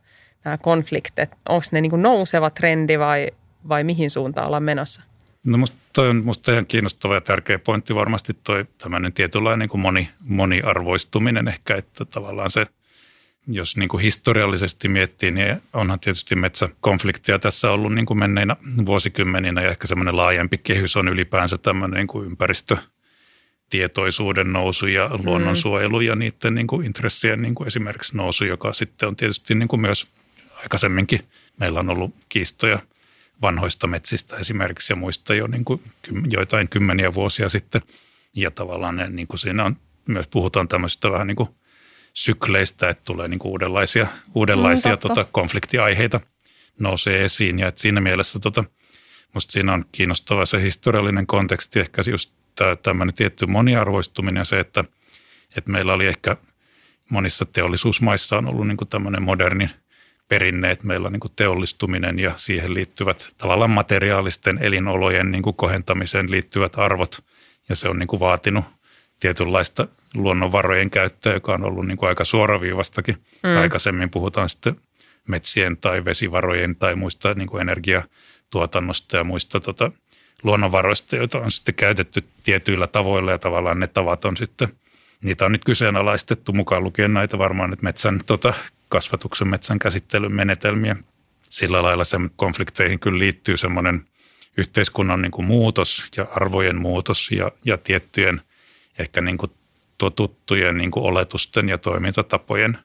nämä 0.44 0.58
konfliktit, 0.58 1.30
onko 1.48 1.66
ne 1.72 1.80
niin 1.80 1.90
kuin 1.90 2.02
nouseva 2.02 2.50
trendi 2.50 2.98
vai, 2.98 3.28
vai 3.68 3.84
mihin 3.84 4.10
suuntaan 4.10 4.46
ollaan 4.46 4.62
menossa? 4.62 5.02
No 5.44 5.58
musta 5.58 5.76
toi 5.92 6.08
on 6.08 6.24
musta 6.24 6.52
ihan 6.52 6.66
kiinnostava 6.66 7.14
ja 7.14 7.20
tärkeä 7.20 7.58
pointti 7.58 7.94
varmasti 7.94 8.36
toi 8.44 8.66
tämmöinen 8.78 9.12
tietynlainen 9.12 9.58
niin 9.58 9.68
kuin 9.68 9.80
moni, 9.80 10.10
moniarvoistuminen 10.24 11.48
ehkä, 11.48 11.76
että 11.76 12.04
tavallaan 12.04 12.50
se– 12.50 12.66
jos 13.48 13.76
niin 13.76 13.88
kuin 13.88 14.02
historiallisesti 14.02 14.88
miettii, 14.88 15.30
niin 15.30 15.62
onhan 15.72 16.00
tietysti 16.00 16.36
metsäkonflikteja 16.36 17.38
tässä 17.38 17.70
ollut 17.70 17.94
niin 17.94 18.06
kuin 18.06 18.18
menneinä 18.18 18.56
vuosikymmeninä 18.86 19.62
ja 19.62 19.68
ehkä 19.68 19.86
semmoinen 19.86 20.16
laajempi 20.16 20.58
kehys 20.58 20.96
on 20.96 21.08
ylipäänsä 21.08 21.58
tämmöinen 21.58 21.96
niin 21.96 22.06
kuin 22.06 22.26
ympäristötietoisuuden 22.26 24.52
nousu 24.52 24.86
ja 24.86 25.10
luonnonsuojelu 25.24 26.00
ja 26.00 26.16
niiden 26.16 26.54
niin 26.54 26.66
kuin 26.66 26.86
intressien 26.86 27.42
niin 27.42 27.54
kuin 27.54 27.66
esimerkiksi 27.66 28.16
nousu, 28.16 28.44
joka 28.44 28.72
sitten 28.72 29.08
on 29.08 29.16
tietysti 29.16 29.54
niin 29.54 29.68
kuin 29.68 29.80
myös 29.80 30.08
aikaisemminkin 30.62 31.20
meillä 31.60 31.80
on 31.80 31.90
ollut 31.90 32.14
kiistoja 32.28 32.78
vanhoista 33.42 33.86
metsistä 33.86 34.36
esimerkiksi 34.36 34.92
ja 34.92 34.96
muista 34.96 35.34
jo 35.34 35.46
niin 35.46 35.64
kuin 35.64 35.82
joitain 36.30 36.68
kymmeniä 36.68 37.14
vuosia 37.14 37.48
sitten. 37.48 37.82
Ja 38.34 38.50
tavallaan 38.50 38.96
ne, 38.96 39.08
niin 39.08 39.28
kuin 39.28 39.38
siinä 39.38 39.64
on, 39.64 39.76
myös 40.08 40.26
puhutaan 40.26 40.68
tämmöisistä 40.68 41.10
vähän 41.10 41.26
niin 41.26 41.36
kuin– 41.36 41.48
sykleistä, 42.16 42.88
että 42.88 43.02
tulee 43.04 43.28
niin 43.28 43.38
kuin 43.38 43.50
uudenlaisia, 43.50 44.06
uudenlaisia 44.34 44.92
mm, 44.92 44.98
tota, 44.98 45.24
konfliktiaiheita 45.24 46.20
nousee 46.78 47.24
esiin. 47.24 47.58
Ja 47.58 47.68
että 47.68 47.80
siinä 47.80 48.00
mielessä 48.00 48.38
tota, 48.38 48.64
musta 49.34 49.52
siinä 49.52 49.72
on 49.72 49.84
kiinnostava 49.92 50.46
se 50.46 50.62
historiallinen 50.62 51.26
konteksti, 51.26 51.80
ehkä 51.80 52.02
just 52.10 52.32
tämmöinen 52.82 53.14
tietty 53.14 53.46
moniarvoistuminen 53.46 54.40
ja 54.40 54.44
se, 54.44 54.60
että, 54.60 54.84
että 55.56 55.70
meillä 55.70 55.92
oli 55.92 56.06
ehkä 56.06 56.36
monissa 57.10 57.44
teollisuusmaissa 57.44 58.38
on 58.38 58.48
ollut 58.48 58.66
niin 58.66 58.76
kuin 58.76 58.88
tämmöinen 58.88 59.22
moderni 59.22 59.70
perinne, 60.28 60.70
että 60.70 60.86
meillä 60.86 61.06
on 61.06 61.12
niin 61.12 61.20
kuin 61.20 61.32
teollistuminen 61.36 62.18
ja 62.18 62.32
siihen 62.36 62.74
liittyvät 62.74 63.34
tavallaan 63.38 63.70
materiaalisten 63.70 64.58
elinolojen 64.62 65.30
niin 65.30 65.42
kuin 65.42 65.56
kohentamiseen 65.56 66.30
liittyvät 66.30 66.78
arvot 66.78 67.24
ja 67.68 67.76
se 67.76 67.88
on 67.88 67.98
niin 67.98 68.06
kuin 68.06 68.20
vaatinut 68.20 68.64
tietynlaista 69.20 69.88
luonnonvarojen 70.14 70.90
käyttöä, 70.90 71.32
joka 71.34 71.54
on 71.54 71.64
ollut 71.64 71.86
niin 71.86 71.98
kuin 71.98 72.08
aika 72.08 72.24
suoraviivastakin. 72.24 73.16
Mm. 73.42 73.56
Aikaisemmin 73.56 74.10
puhutaan 74.10 74.48
sitten 74.48 74.76
metsien 75.28 75.76
tai 75.76 76.04
vesivarojen 76.04 76.76
tai 76.76 76.94
muista 76.94 77.34
niin 77.34 77.48
kuin 77.48 77.60
energiatuotannosta 77.60 79.16
ja 79.16 79.24
muista 79.24 79.60
tota, 79.60 79.90
luonnonvaroista, 80.42 81.16
joita 81.16 81.38
on 81.38 81.52
sitten 81.52 81.74
käytetty 81.74 82.24
tietyillä 82.42 82.86
tavoilla 82.86 83.30
ja 83.30 83.38
tavallaan 83.38 83.80
ne 83.80 83.86
tavat 83.86 84.24
on 84.24 84.36
sitten, 84.36 84.68
niitä 85.22 85.44
on 85.44 85.52
nyt 85.52 85.64
kyseenalaistettu 85.64 86.52
mukaan 86.52 86.84
lukien 86.84 87.14
näitä 87.14 87.38
varmaan 87.38 87.70
nyt 87.70 87.82
metsän 87.82 88.20
tota, 88.26 88.54
kasvatuksen 88.88 89.48
metsän 89.48 89.78
käsittelyn 89.78 90.32
menetelmiä. 90.32 90.96
Sillä 91.48 91.82
lailla 91.82 92.04
sen 92.04 92.30
konflikteihin 92.36 92.98
kyllä 92.98 93.18
liittyy 93.18 93.56
semmoinen 93.56 94.04
yhteiskunnan 94.56 95.22
niin 95.22 95.32
kuin 95.32 95.46
muutos 95.46 96.08
ja 96.16 96.26
arvojen 96.34 96.76
muutos 96.76 97.30
ja, 97.30 97.50
ja 97.64 97.78
tiettyjen 97.78 98.40
ehkä 98.98 99.20
niin 99.20 99.38
kuin 99.38 99.52
tuttujen 100.16 100.78
niin 100.78 100.90
kuin 100.90 101.04
oletusten 101.04 101.68
ja 101.68 101.78
toimintatapojen 101.78 102.78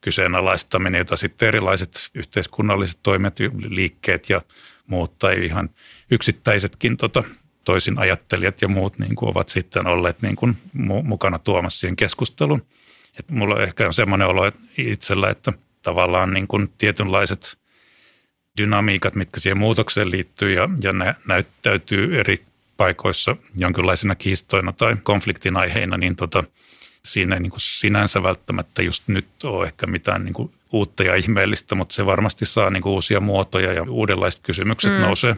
kyseenalaistaminen, 0.00 0.98
jota 0.98 1.16
sitten 1.16 1.48
erilaiset 1.48 2.10
yhteiskunnalliset 2.14 2.98
toimet, 3.02 3.36
liikkeet 3.68 4.30
ja 4.30 4.42
muut 4.86 5.18
tai 5.18 5.44
ihan 5.44 5.70
yksittäisetkin 6.10 6.96
tota, 6.96 7.24
toisin 7.64 7.98
ajattelijat 7.98 8.62
ja 8.62 8.68
muut 8.68 8.98
niin 8.98 9.14
kuin 9.14 9.30
ovat 9.30 9.48
sitten 9.48 9.86
olleet 9.86 10.22
niin 10.22 10.36
kuin 10.36 10.56
mukana 11.02 11.38
tuomassa 11.38 11.80
siihen 11.80 11.96
keskusteluun. 11.96 12.66
Et 13.18 13.30
mulla 13.30 13.62
ehkä 13.62 13.86
on 13.86 13.94
semmoinen 13.94 14.28
olo 14.28 14.52
itsellä, 14.78 15.30
että 15.30 15.52
tavallaan 15.82 16.32
niin 16.32 16.46
kuin 16.46 16.72
tietynlaiset 16.78 17.58
dynamiikat, 18.56 19.14
mitkä 19.14 19.40
siihen 19.40 19.58
muutokseen 19.58 20.10
liittyy 20.10 20.52
ja, 20.52 20.68
ja 20.82 20.92
ne 20.92 21.14
näyttäytyy 21.26 22.20
eri 22.20 22.44
paikoissa 22.76 23.36
jonkinlaisena 23.56 24.14
kiistoina 24.14 24.72
tai 24.72 24.96
konfliktin 25.02 25.56
aiheina, 25.56 25.96
niin 25.96 26.16
tota, 26.16 26.44
siinä 27.04 27.34
ei 27.34 27.40
niin 27.40 27.50
kuin 27.50 27.60
sinänsä 27.60 28.22
välttämättä 28.22 28.82
just 28.82 29.02
nyt 29.06 29.26
ole 29.44 29.66
ehkä 29.66 29.86
mitään 29.86 30.24
niin 30.24 30.34
kuin 30.34 30.52
uutta 30.72 31.02
ja 31.02 31.14
ihmeellistä, 31.14 31.74
mutta 31.74 31.94
se 31.94 32.06
varmasti 32.06 32.46
saa 32.46 32.70
niin 32.70 32.82
kuin 32.82 32.92
uusia 32.92 33.20
muotoja 33.20 33.72
ja 33.72 33.82
uudenlaiset 33.88 34.40
kysymykset 34.42 34.92
mm. 34.92 35.00
nousee. 35.00 35.36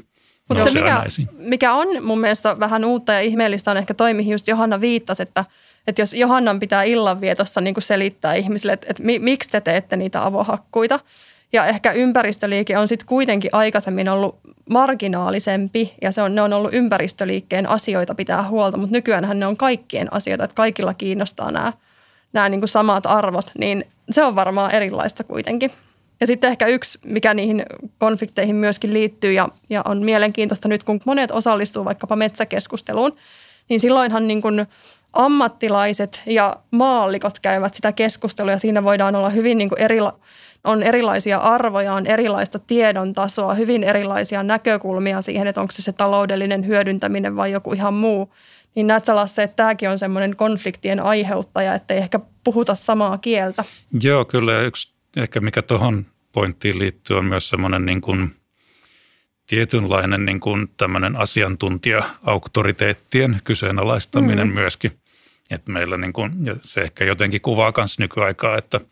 Mutta 0.48 0.64
se, 0.64 0.70
mikä, 0.70 1.02
mikä 1.32 1.72
on 1.72 1.88
mun 2.02 2.20
mielestä 2.20 2.60
vähän 2.60 2.84
uutta 2.84 3.12
ja 3.12 3.20
ihmeellistä 3.20 3.70
on 3.70 3.76
ehkä 3.76 3.94
toi, 3.94 4.14
mihin 4.14 4.32
just 4.32 4.48
Johanna 4.48 4.80
viittasi, 4.80 5.22
että, 5.22 5.44
että 5.86 6.02
jos 6.02 6.14
Johannan 6.14 6.60
pitää 6.60 6.82
illanvietossa 6.82 7.60
niin 7.60 7.74
kuin 7.74 7.82
selittää 7.82 8.34
ihmisille, 8.34 8.72
että, 8.72 8.86
että 8.90 9.02
miksi 9.18 9.50
te 9.50 9.60
teette 9.60 9.96
niitä 9.96 10.24
avohakkuita, 10.24 11.00
ja 11.56 11.66
ehkä 11.66 11.92
ympäristöliike 11.92 12.78
on 12.78 12.88
sitten 12.88 13.06
kuitenkin 13.06 13.50
aikaisemmin 13.52 14.08
ollut 14.08 14.38
marginaalisempi 14.70 15.94
ja 16.02 16.12
se 16.12 16.22
on, 16.22 16.34
ne 16.34 16.42
on 16.42 16.52
ollut 16.52 16.74
ympäristöliikkeen 16.74 17.68
asioita 17.68 18.14
pitää 18.14 18.48
huolta, 18.48 18.76
mutta 18.76 18.92
nykyään 18.92 19.38
ne 19.38 19.46
on 19.46 19.56
kaikkien 19.56 20.12
asioita, 20.12 20.44
että 20.44 20.54
kaikilla 20.54 20.94
kiinnostaa 20.94 21.50
nämä, 21.50 21.72
nämä 22.32 22.48
niin 22.48 22.60
kuin 22.60 22.68
samat 22.68 23.06
arvot, 23.06 23.50
niin 23.58 23.84
se 24.10 24.24
on 24.24 24.34
varmaan 24.34 24.74
erilaista 24.74 25.24
kuitenkin. 25.24 25.70
Ja 26.20 26.26
sitten 26.26 26.50
ehkä 26.50 26.66
yksi, 26.66 26.98
mikä 27.04 27.34
niihin 27.34 27.66
konflikteihin 27.98 28.56
myöskin 28.56 28.92
liittyy 28.92 29.32
ja, 29.32 29.48
ja 29.70 29.82
on 29.84 30.04
mielenkiintoista 30.04 30.68
nyt, 30.68 30.82
kun 30.82 31.00
monet 31.04 31.30
osallistuu 31.30 31.84
vaikkapa 31.84 32.16
metsäkeskusteluun, 32.16 33.16
niin 33.68 33.80
silloinhan 33.80 34.28
niin 34.28 34.42
kuin 34.42 34.66
ammattilaiset 35.12 36.22
ja 36.26 36.56
maallikot 36.70 37.38
käyvät 37.38 37.74
sitä 37.74 37.92
keskustelua 37.92 38.52
ja 38.52 38.58
siinä 38.58 38.84
voidaan 38.84 39.14
olla 39.14 39.30
hyvin 39.30 39.58
niin 39.58 39.68
kuin 39.68 39.80
erila- 39.80 40.18
on 40.66 40.82
erilaisia 40.82 41.38
arvoja, 41.38 41.94
on 41.94 42.06
erilaista 42.06 42.58
tiedon 42.58 43.12
tasoa, 43.12 43.54
hyvin 43.54 43.84
erilaisia 43.84 44.42
näkökulmia 44.42 45.22
siihen, 45.22 45.46
että 45.46 45.60
onko 45.60 45.72
se 45.72 45.82
se 45.82 45.92
taloudellinen 45.92 46.66
hyödyntäminen 46.66 47.36
vai 47.36 47.52
joku 47.52 47.72
ihan 47.72 47.94
muu. 47.94 48.34
Niin 48.74 48.86
näet 48.86 49.04
sä 49.04 49.16
Lasse, 49.16 49.42
että 49.42 49.56
tämäkin 49.56 49.90
on 49.90 49.98
semmoinen 49.98 50.36
konfliktien 50.36 51.00
aiheuttaja, 51.00 51.74
että 51.74 51.94
ei 51.94 52.00
ehkä 52.00 52.20
puhuta 52.44 52.74
samaa 52.74 53.18
kieltä. 53.18 53.64
Joo, 54.02 54.24
kyllä. 54.24 54.60
Yksi 54.60 54.92
ehkä 55.16 55.40
mikä 55.40 55.62
tuohon 55.62 56.06
pointtiin 56.32 56.78
liittyy 56.78 57.18
on 57.18 57.24
myös 57.24 57.48
semmoinen 57.48 57.86
niin 57.86 58.00
kuin 58.00 58.34
tietynlainen 59.46 60.26
niin 60.26 60.40
kuin 60.40 60.68
tämmöinen 60.76 61.16
asiantuntija-auktoriteettien 61.16 63.40
kyseenalaistaminen 63.44 64.48
mm. 64.48 64.54
myöskin. 64.54 64.92
Että 65.50 65.72
meillä 65.72 65.96
niin 65.96 66.12
kuin, 66.12 66.46
ja 66.46 66.56
se 66.60 66.80
ehkä 66.80 67.04
jotenkin 67.04 67.40
kuvaa 67.40 67.72
myös 67.76 67.98
nykyaikaa, 67.98 68.58
että– 68.58 68.80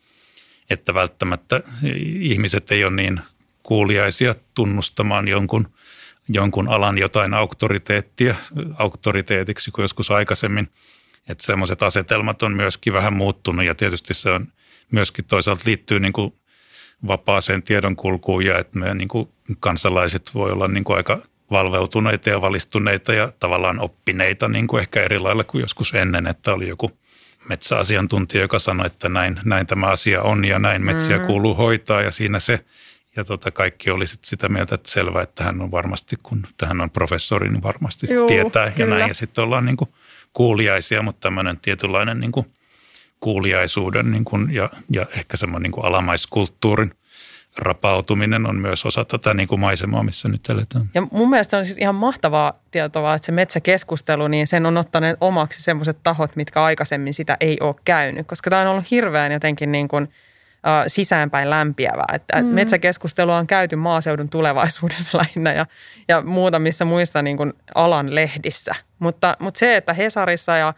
että 0.70 0.94
välttämättä 0.94 1.60
ihmiset 2.20 2.72
ei 2.72 2.84
ole 2.84 2.96
niin 2.96 3.20
kuuliaisia 3.62 4.34
tunnustamaan 4.54 5.28
jonkun, 5.28 5.68
jonkun 6.28 6.68
alan 6.68 6.98
jotain 6.98 7.34
auktoriteettia 7.34 8.34
auktoriteetiksi 8.78 9.70
kuin 9.70 9.84
joskus 9.84 10.10
aikaisemmin. 10.10 10.68
Että 11.28 11.44
semmoiset 11.44 11.82
asetelmat 11.82 12.42
on 12.42 12.52
myöskin 12.52 12.92
vähän 12.92 13.12
muuttunut 13.12 13.64
ja 13.64 13.74
tietysti 13.74 14.14
se 14.14 14.30
on 14.30 14.46
myöskin 14.90 15.24
toisaalta 15.24 15.62
liittyy 15.66 16.00
niin 16.00 16.12
kuin 16.12 16.34
vapaaseen 17.06 17.62
tiedonkulkuun 17.62 18.44
ja 18.44 18.58
että 18.58 18.78
me 18.78 18.94
niin 18.94 19.08
kuin 19.08 19.28
kansalaiset 19.60 20.30
voi 20.34 20.52
olla 20.52 20.68
niin 20.68 20.84
kuin 20.84 20.96
aika 20.96 21.22
valveutuneita 21.50 22.30
ja 22.30 22.40
valistuneita 22.40 23.14
ja 23.14 23.32
tavallaan 23.40 23.80
oppineita 23.80 24.48
niin 24.48 24.66
kuin 24.66 24.80
ehkä 24.80 25.02
eri 25.02 25.18
lailla 25.18 25.44
kuin 25.44 25.62
joskus 25.62 25.94
ennen, 25.94 26.26
että 26.26 26.52
oli 26.52 26.68
joku 26.68 26.90
metsäasiantuntija, 27.48 28.42
joka 28.42 28.58
sanoi, 28.58 28.86
että 28.86 29.08
näin, 29.08 29.40
näin 29.44 29.66
tämä 29.66 29.86
asia 29.86 30.22
on 30.22 30.44
ja 30.44 30.58
näin 30.58 30.82
metsiä 30.82 31.16
mm-hmm. 31.16 31.26
kuuluu 31.26 31.54
hoitaa 31.54 32.02
ja 32.02 32.10
siinä 32.10 32.40
se. 32.40 32.64
Ja 33.16 33.24
tota, 33.24 33.50
kaikki 33.50 33.90
oli 33.90 34.06
sit 34.06 34.24
sitä 34.24 34.48
mieltä, 34.48 34.74
että 34.74 34.90
selvä, 34.90 35.22
että 35.22 35.44
hän 35.44 35.60
on 35.60 35.70
varmasti, 35.70 36.16
kun 36.22 36.46
tähän 36.56 36.80
on 36.80 36.90
professori, 36.90 37.48
niin 37.48 37.62
varmasti 37.62 38.14
Juu, 38.14 38.26
tietää 38.26 38.70
kyllä. 38.70 38.94
ja 38.94 38.98
näin. 38.98 39.08
Ja 39.08 39.14
sitten 39.14 39.44
ollaan 39.44 39.66
niin 39.66 39.76
kuin 39.76 39.90
kuuliaisia, 40.32 41.02
mutta 41.02 41.20
tämmöinen 41.20 41.58
tietynlainen 41.62 42.20
niin 42.20 42.32
kuin 42.32 42.46
kuuliaisuuden 43.20 44.10
niin 44.10 44.24
kuin, 44.24 44.54
ja, 44.54 44.70
ja 44.90 45.06
ehkä 45.18 45.36
semmoinen 45.36 45.62
niin 45.62 45.72
kuin 45.72 45.84
alamaiskulttuurin 45.84 46.94
rapautuminen 47.58 48.46
on 48.46 48.56
myös 48.56 48.86
osa 48.86 49.04
tätä 49.04 49.34
niin 49.34 49.48
kuin 49.48 49.60
maisemaa, 49.60 50.02
missä 50.02 50.28
nyt 50.28 50.50
eletään. 50.50 50.90
Ja 50.94 51.02
mun 51.10 51.30
mielestä 51.30 51.58
on 51.58 51.64
siis 51.64 51.78
ihan 51.78 51.94
mahtavaa 51.94 52.52
tietoa, 52.70 53.14
että 53.14 53.26
se 53.26 53.32
metsäkeskustelu, 53.32 54.28
niin 54.28 54.46
sen 54.46 54.66
on 54.66 54.76
ottaneet 54.76 55.16
omaksi 55.20 55.62
semmoiset 55.62 55.98
tahot, 56.02 56.36
mitkä 56.36 56.64
aikaisemmin 56.64 57.14
sitä 57.14 57.36
ei 57.40 57.56
ole 57.60 57.74
käynyt, 57.84 58.26
koska 58.26 58.50
tämä 58.50 58.62
on 58.62 58.68
ollut 58.68 58.90
hirveän 58.90 59.32
jotenkin 59.32 59.72
niin 59.72 59.88
kuin– 59.88 60.08
sisäänpäin 60.86 61.50
lämpiävää. 61.50 62.06
Että 62.12 62.42
mm. 62.42 62.46
Metsäkeskustelua 62.46 63.36
on 63.36 63.46
käyty 63.46 63.76
maaseudun 63.76 64.28
tulevaisuudessa 64.28 65.18
lähinnä 65.18 65.52
ja, 65.52 65.66
ja 66.08 66.22
muutamissa 66.22 66.84
muissa 66.84 67.22
niin 67.22 67.36
kuin 67.36 67.52
alan 67.74 68.14
lehdissä. 68.14 68.74
Mutta, 68.98 69.36
mutta 69.38 69.58
se, 69.58 69.76
että 69.76 69.92
Hesarissa 69.92 70.56
ja, 70.56 70.74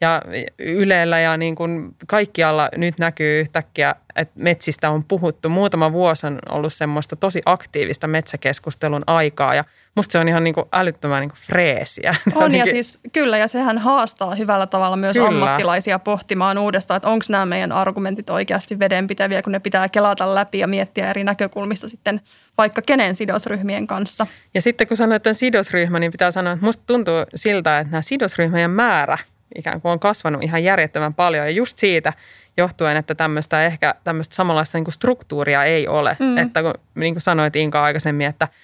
ja 0.00 0.22
Ylellä 0.58 1.18
ja 1.18 1.36
niin 1.36 1.54
kuin 1.54 1.94
kaikkialla 2.06 2.68
nyt 2.76 2.98
näkyy 2.98 3.40
yhtäkkiä, 3.40 3.94
että 4.16 4.34
metsistä 4.38 4.90
on 4.90 5.04
puhuttu. 5.04 5.48
Muutama 5.48 5.92
vuosi 5.92 6.26
on 6.26 6.38
ollut 6.48 6.72
semmoista 6.72 7.16
tosi 7.16 7.42
aktiivista 7.46 8.06
metsäkeskustelun 8.06 9.02
aikaa 9.06 9.54
ja– 9.54 9.64
Musta 9.98 10.12
se 10.12 10.18
on 10.18 10.28
ihan 10.28 10.44
niin 10.44 10.54
kuin 10.54 10.66
älyttömän 10.72 11.20
niin 11.20 11.30
kuin 11.30 11.38
freesiä. 11.38 12.14
On 12.34 12.54
ja 12.54 12.64
siis 12.64 12.98
kyllä, 13.12 13.38
ja 13.38 13.48
sehän 13.48 13.78
haastaa 13.78 14.34
hyvällä 14.34 14.66
tavalla 14.66 14.96
myös 14.96 15.14
kyllä. 15.14 15.28
ammattilaisia 15.28 15.98
pohtimaan 15.98 16.58
uudestaan, 16.58 16.96
että 16.96 17.08
onko 17.08 17.24
nämä 17.28 17.46
meidän 17.46 17.72
argumentit 17.72 18.30
oikeasti 18.30 18.78
vedenpitäviä, 18.78 19.42
kun 19.42 19.52
ne 19.52 19.60
pitää 19.60 19.88
kelata 19.88 20.34
läpi 20.34 20.58
ja 20.58 20.66
miettiä 20.66 21.10
eri 21.10 21.24
näkökulmista 21.24 21.88
sitten 21.88 22.20
vaikka 22.58 22.82
kenen 22.82 23.16
sidosryhmien 23.16 23.86
kanssa. 23.86 24.26
Ja 24.54 24.62
sitten 24.62 24.88
kun 24.88 24.96
sanoit 24.96 25.22
tämän 25.22 25.34
sidosryhmä, 25.34 25.98
niin 25.98 26.12
pitää 26.12 26.30
sanoa, 26.30 26.52
että 26.52 26.66
musta 26.66 26.82
tuntuu 26.86 27.24
siltä, 27.34 27.78
että 27.78 27.90
nämä 27.90 28.02
sidosryhmien 28.02 28.70
määrä 28.70 29.18
ikään 29.54 29.80
kuin 29.80 29.92
on 29.92 30.00
kasvanut 30.00 30.42
ihan 30.42 30.64
järjettömän 30.64 31.14
paljon. 31.14 31.46
Ja 31.46 31.50
just 31.50 31.78
siitä 31.78 32.12
johtuen, 32.56 32.96
että 32.96 33.14
tämmöistä 33.14 33.64
ehkä 33.64 33.94
tämmöistä 34.04 34.34
samanlaista 34.34 34.78
niin 34.78 34.84
kuin 34.84 34.94
struktuuria 34.94 35.64
ei 35.64 35.88
ole. 35.88 36.16
Mm. 36.20 36.38
Että 36.38 36.62
kun, 36.62 36.74
niin 36.94 37.14
kuin 37.14 37.22
sanoit 37.22 37.56
Inka 37.56 37.82
aikaisemmin, 37.82 38.26
että– 38.26 38.48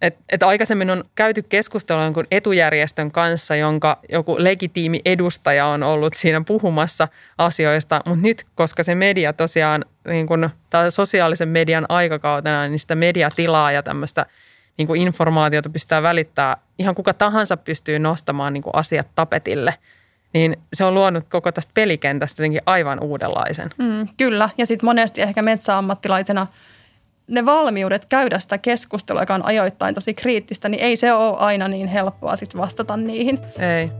et, 0.00 0.16
et 0.28 0.42
aikaisemmin 0.42 0.90
on 0.90 1.04
käyty 1.14 1.42
keskustelua 1.42 2.04
jonkun 2.04 2.26
etujärjestön 2.30 3.10
kanssa, 3.10 3.56
jonka 3.56 3.98
joku 4.08 4.36
legitiimi 4.38 5.00
edustaja 5.04 5.66
on 5.66 5.82
ollut 5.82 6.14
siinä 6.14 6.42
puhumassa 6.46 7.08
asioista, 7.38 8.00
mutta 8.06 8.22
nyt, 8.22 8.46
koska 8.54 8.82
se 8.82 8.94
media 8.94 9.32
tosiaan, 9.32 9.84
niin 10.08 10.26
kun, 10.26 10.50
sosiaalisen 10.90 11.48
median 11.48 11.86
aikakautena, 11.88 12.68
niin 12.68 12.78
sitä 12.78 12.94
mediatilaa 12.94 13.72
ja 13.72 13.82
tämmöistä 13.82 14.26
niin 14.78 14.86
kuin 14.86 15.00
informaatiota 15.00 15.70
pystytään 15.70 16.02
välittää, 16.02 16.56
ihan 16.78 16.94
kuka 16.94 17.14
tahansa 17.14 17.56
pystyy 17.56 17.98
nostamaan 17.98 18.52
niin 18.52 18.62
kuin 18.62 18.74
asiat 18.74 19.06
tapetille, 19.14 19.74
niin 20.32 20.56
se 20.72 20.84
on 20.84 20.94
luonut 20.94 21.24
koko 21.28 21.52
tästä 21.52 21.70
pelikentästä 21.74 22.42
jotenkin 22.42 22.62
aivan 22.66 23.00
uudenlaisen. 23.00 23.70
Mm, 23.78 24.08
kyllä, 24.16 24.50
ja 24.58 24.66
sitten 24.66 24.86
monesti 24.86 25.22
ehkä 25.22 25.42
metsäammattilaisena– 25.42 26.46
ne 27.30 27.44
valmiudet 27.44 28.06
käydä 28.06 28.38
sitä 28.38 28.58
keskustelua, 28.58 29.22
joka 29.22 29.34
on 29.34 29.44
ajoittain 29.44 29.94
tosi 29.94 30.14
kriittistä, 30.14 30.68
niin 30.68 30.82
ei 30.82 30.96
se 30.96 31.12
ole 31.12 31.36
aina 31.38 31.68
niin 31.68 31.88
helppoa 31.88 32.36
sit 32.36 32.56
vastata 32.56 32.96
niihin. 32.96 33.38
Ei. 33.58 33.90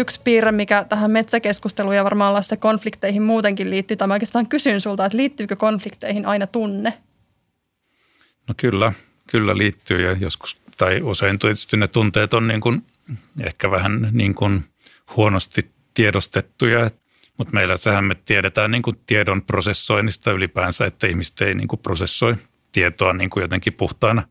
Yksi 0.00 0.20
piirre, 0.24 0.52
mikä 0.52 0.84
tähän 0.84 1.10
metsäkeskusteluun 1.10 1.96
ja 1.96 2.04
varmaan 2.04 2.44
se 2.44 2.56
konflikteihin 2.56 3.22
muutenkin 3.22 3.70
liittyy, 3.70 3.96
tai 3.96 4.08
mä 4.08 4.14
oikeastaan 4.14 4.46
kysyn 4.46 4.80
sulta, 4.80 5.06
että 5.06 5.16
liittyykö 5.16 5.56
konflikteihin 5.56 6.26
aina 6.26 6.46
tunne? 6.46 6.92
No 8.48 8.54
kyllä, 8.56 8.92
kyllä 9.30 9.58
liittyy 9.58 10.02
ja 10.02 10.12
joskus, 10.12 10.56
tai 10.76 11.00
usein 11.02 11.38
tietysti 11.38 11.76
ne 11.76 11.88
tunteet 11.88 12.34
on 12.34 12.48
niin 12.48 12.60
kuin, 12.60 12.82
ehkä 13.44 13.70
vähän 13.70 14.08
niin 14.12 14.34
kuin 14.34 14.64
huonosti 15.16 15.70
tiedostettuja, 15.94 16.90
mutta 17.36 17.54
meillä 17.54 17.76
sehän 17.76 18.04
me 18.04 18.16
tiedetään 18.24 18.70
niin 18.70 18.82
kuin 18.82 19.00
tiedon 19.06 19.42
prosessoinnista 19.42 20.32
ylipäänsä, 20.32 20.86
että 20.86 21.06
ihmiset 21.06 21.40
ei 21.40 21.54
niin 21.54 21.68
kuin 21.68 21.80
prosessoi 21.80 22.36
tietoa 22.72 23.12
niin 23.12 23.30
kuin 23.30 23.42
jotenkin 23.42 23.72
puhtaana 23.72 24.22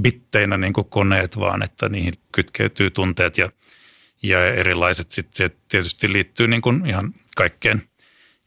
bitteinä 0.00 0.56
niin 0.56 0.72
kuin 0.72 0.88
koneet, 0.88 1.38
vaan 1.38 1.62
että 1.62 1.88
niihin 1.88 2.14
kytkeytyy 2.32 2.90
tunteet 2.90 3.38
ja 3.38 3.50
ja 4.22 4.46
erilaiset 4.46 5.10
sitten 5.10 5.36
se 5.36 5.56
tietysti 5.68 6.12
liittyy 6.12 6.48
niin 6.48 6.60
kuin 6.60 6.86
ihan 6.86 7.14
kaikkeen, 7.36 7.82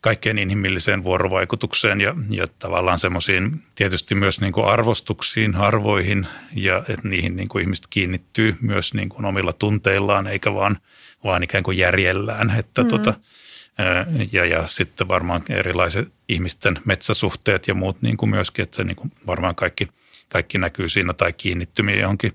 kaikkeen 0.01 0.39
inhimilliseen 0.39 1.03
vuorovaikutukseen 1.03 2.01
ja, 2.01 2.15
ja 2.29 2.47
tavallaan 2.60 2.99
semmoisiin 2.99 3.63
tietysti 3.75 4.15
myös 4.15 4.41
niin 4.41 4.53
kuin 4.53 4.65
arvostuksiin, 4.65 5.53
harvoihin 5.53 6.27
ja 6.55 6.77
että 6.77 7.07
niihin 7.07 7.36
niin 7.36 7.47
kuin 7.47 7.62
ihmiset 7.62 7.88
kiinnittyy 7.89 8.55
myös 8.62 8.93
niin 8.93 9.10
kuin 9.10 9.25
omilla 9.25 9.53
tunteillaan 9.53 10.27
eikä 10.27 10.53
vaan, 10.53 10.77
vaan 11.23 11.43
ikään 11.43 11.63
kuin 11.63 11.77
järjellään. 11.77 12.60
Että 12.60 12.84
mm. 12.84 12.89
tota, 12.89 13.13
ja, 14.31 14.45
ja 14.45 14.67
sitten 14.67 15.07
varmaan 15.07 15.41
erilaiset 15.49 16.13
ihmisten 16.29 16.79
metsäsuhteet 16.86 17.67
ja 17.67 17.73
muut 17.73 18.01
niin 18.01 18.17
kuin 18.17 18.29
myöskin, 18.29 18.63
että 18.63 18.75
se 18.75 18.84
niin 18.84 18.95
kuin 18.95 19.12
varmaan 19.27 19.55
kaikki, 19.55 19.88
kaikki 20.29 20.57
näkyy 20.57 20.89
siinä 20.89 21.13
tai 21.13 21.34
kiinnittymiä 21.34 21.95
johonkin, 21.95 22.34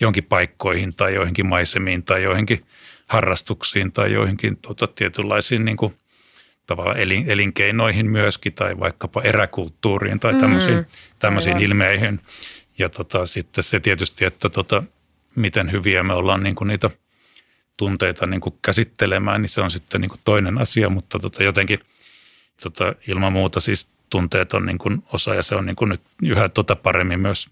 johonkin 0.00 0.24
paikkoihin 0.24 0.94
tai 0.94 1.14
joihinkin 1.14 1.46
maisemiin 1.46 2.02
tai 2.02 2.22
joihinkin 2.22 2.66
harrastuksiin 3.06 3.92
tai 3.92 4.12
joihinkin 4.12 4.56
tota, 4.56 4.86
tietynlaisiin 4.86 5.64
niin 5.64 5.76
kuin, 5.76 5.94
tavallaan 6.66 6.98
elin, 6.98 7.24
elinkeinoihin 7.30 8.10
myöskin 8.10 8.52
tai 8.52 8.78
vaikkapa 8.78 9.22
eräkulttuuriin 9.22 10.20
tai 10.20 10.34
tämmöisiin, 10.34 10.76
mm, 10.76 10.84
tämmöisiin 11.18 11.58
ilmeihin. 11.58 12.20
Ja 12.78 12.88
tota, 12.88 13.26
sitten 13.26 13.64
se 13.64 13.80
tietysti, 13.80 14.24
että 14.24 14.48
tota, 14.48 14.82
miten 15.36 15.72
hyviä 15.72 16.02
me 16.02 16.12
ollaan 16.12 16.42
niin 16.42 16.54
kuin 16.54 16.68
niitä 16.68 16.90
tunteita 17.76 18.26
niin 18.26 18.40
kuin 18.40 18.54
käsittelemään, 18.62 19.42
niin 19.42 19.50
se 19.50 19.60
on 19.60 19.70
sitten 19.70 20.00
niin 20.00 20.08
kuin 20.08 20.20
toinen 20.24 20.58
asia, 20.58 20.88
mutta 20.88 21.18
tota, 21.18 21.42
jotenkin 21.42 21.78
tota, 22.62 22.94
ilman 23.08 23.32
muuta 23.32 23.60
siis 23.60 23.88
tunteet 24.10 24.52
on 24.52 24.66
niin 24.66 24.78
kuin 24.78 25.02
osa 25.12 25.34
ja 25.34 25.42
se 25.42 25.54
on 25.54 25.66
niin 25.66 25.76
kuin 25.76 25.88
nyt 25.88 26.00
yhä 26.22 26.48
tota 26.48 26.76
paremmin 26.76 27.20
myös 27.20 27.48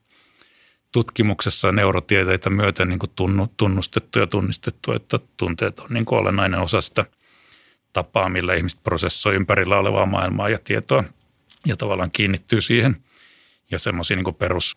tutkimuksessa 0.95 1.73
neurotieteitä 1.73 2.51
myöten 2.51 2.89
niin 2.89 2.99
kuin 2.99 3.13
tunnustettu 3.57 4.19
ja 4.19 4.27
tunnistettu, 4.27 4.93
että 4.93 5.19
tunteet 5.37 5.79
on 5.79 5.87
niin 5.91 6.05
olennainen 6.11 6.61
osa 6.61 6.81
sitä 6.81 7.05
tapaa, 7.93 8.29
millä 8.29 8.55
ihmiset 8.55 8.83
prosessoi 8.83 9.35
ympärillä 9.35 9.79
olevaa 9.79 10.07
maailmaa 10.07 10.49
ja 10.49 10.59
tietoa 10.65 11.05
ja 11.67 11.77
tavallaan 11.77 12.11
kiinnittyy 12.11 12.61
siihen. 12.61 12.97
Ja 13.71 13.79
semmoisia 13.79 14.17
niin 14.17 14.35
perus, 14.35 14.77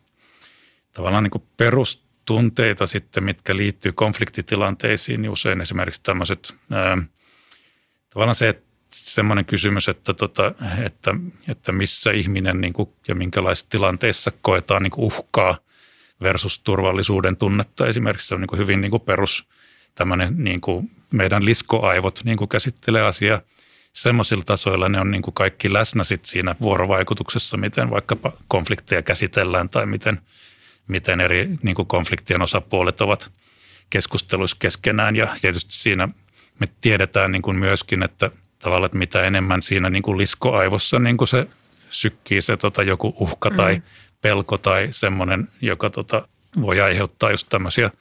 tavallaan 0.93 1.23
niin 1.23 1.43
perustunteita 1.57 2.87
sitten, 2.87 3.23
mitkä 3.23 3.57
liittyy 3.57 3.91
konfliktitilanteisiin, 3.91 5.21
niin 5.21 5.31
usein 5.31 5.61
esimerkiksi 5.61 6.01
tämmöiset, 6.03 6.55
ää, 6.71 6.97
tavallaan 8.09 8.35
se, 8.35 8.49
että 8.49 8.67
semmoinen 8.91 9.45
kysymys, 9.45 9.89
että, 9.89 10.13
tota, 10.13 10.53
että, 10.85 11.15
että 11.47 11.71
missä 11.71 12.11
ihminen 12.11 12.61
niin 12.61 12.73
kuin, 12.73 12.89
ja 13.07 13.15
minkälaisissa 13.15 13.69
tilanteissa 13.69 14.31
koetaan 14.41 14.83
niin 14.83 14.91
kuin 14.91 15.05
uhkaa– 15.05 15.57
versus 16.21 16.59
turvallisuuden 16.59 17.37
tunnetta 17.37 17.87
esimerkiksi. 17.87 18.27
Se 18.27 18.35
on 18.35 18.41
niin 18.41 18.47
kuin 18.47 18.59
hyvin 18.59 18.81
niin 18.81 18.91
kuin 18.91 19.01
perus 19.01 19.47
tämmöinen 19.95 20.33
niin 20.37 20.61
kuin 20.61 20.91
meidän 21.13 21.45
liskoaivot 21.45 22.21
niin 22.23 22.37
kuin 22.37 22.49
käsittelee 22.49 23.01
asiaa. 23.01 23.41
Semmoisilla 23.93 24.43
tasoilla 24.43 24.89
ne 24.89 24.99
on 24.99 25.11
niin 25.11 25.21
kuin 25.21 25.33
kaikki 25.33 25.73
läsnä 25.73 26.03
sit 26.03 26.25
siinä 26.25 26.55
vuorovaikutuksessa, 26.61 27.57
miten 27.57 27.89
vaikkapa 27.89 28.31
konflikteja 28.47 29.01
käsitellään 29.01 29.69
tai 29.69 29.85
miten, 29.85 30.21
miten 30.87 31.21
eri 31.21 31.49
niin 31.63 31.75
kuin 31.75 31.87
konfliktien 31.87 32.41
osapuolet 32.41 33.01
ovat 33.01 33.31
keskusteluissa 33.89 34.57
keskenään. 34.59 35.15
Ja 35.15 35.27
tietysti 35.41 35.73
siinä 35.73 36.09
me 36.59 36.67
tiedetään 36.81 37.31
niin 37.31 37.41
kuin 37.41 37.57
myöskin, 37.57 38.03
että 38.03 38.31
tavallaan, 38.59 38.85
että 38.85 38.97
mitä 38.97 39.23
enemmän 39.23 39.61
siinä 39.61 39.89
niin 39.89 40.03
kuin 40.03 40.17
liskoaivossa 40.17 40.99
niin 40.99 41.17
kuin 41.17 41.27
se 41.27 41.47
sykkii 41.89 42.41
se 42.41 42.57
tota, 42.57 42.83
joku 42.83 43.13
uhka 43.19 43.51
tai 43.51 43.75
mm. 43.75 43.81
Pelko 44.21 44.57
tai 44.57 44.87
semmoinen, 44.91 45.47
joka 45.61 45.89
tota, 45.89 46.27
voi 46.61 46.81
aiheuttaa 46.81 47.31
just 47.31 47.49
tämmöisiä 47.49 47.91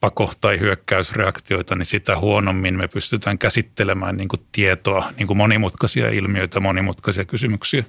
pako- 0.00 0.32
tai 0.40 0.60
hyökkäysreaktioita, 0.60 1.74
niin 1.74 1.86
sitä 1.86 2.18
huonommin 2.18 2.76
me 2.76 2.88
pystytään 2.88 3.38
käsittelemään 3.38 4.16
niin 4.16 4.28
kuin 4.28 4.42
tietoa, 4.52 5.12
niin 5.16 5.26
kuin 5.26 5.36
monimutkaisia 5.36 6.10
ilmiöitä, 6.10 6.60
monimutkaisia 6.60 7.24
kysymyksiä. 7.24 7.84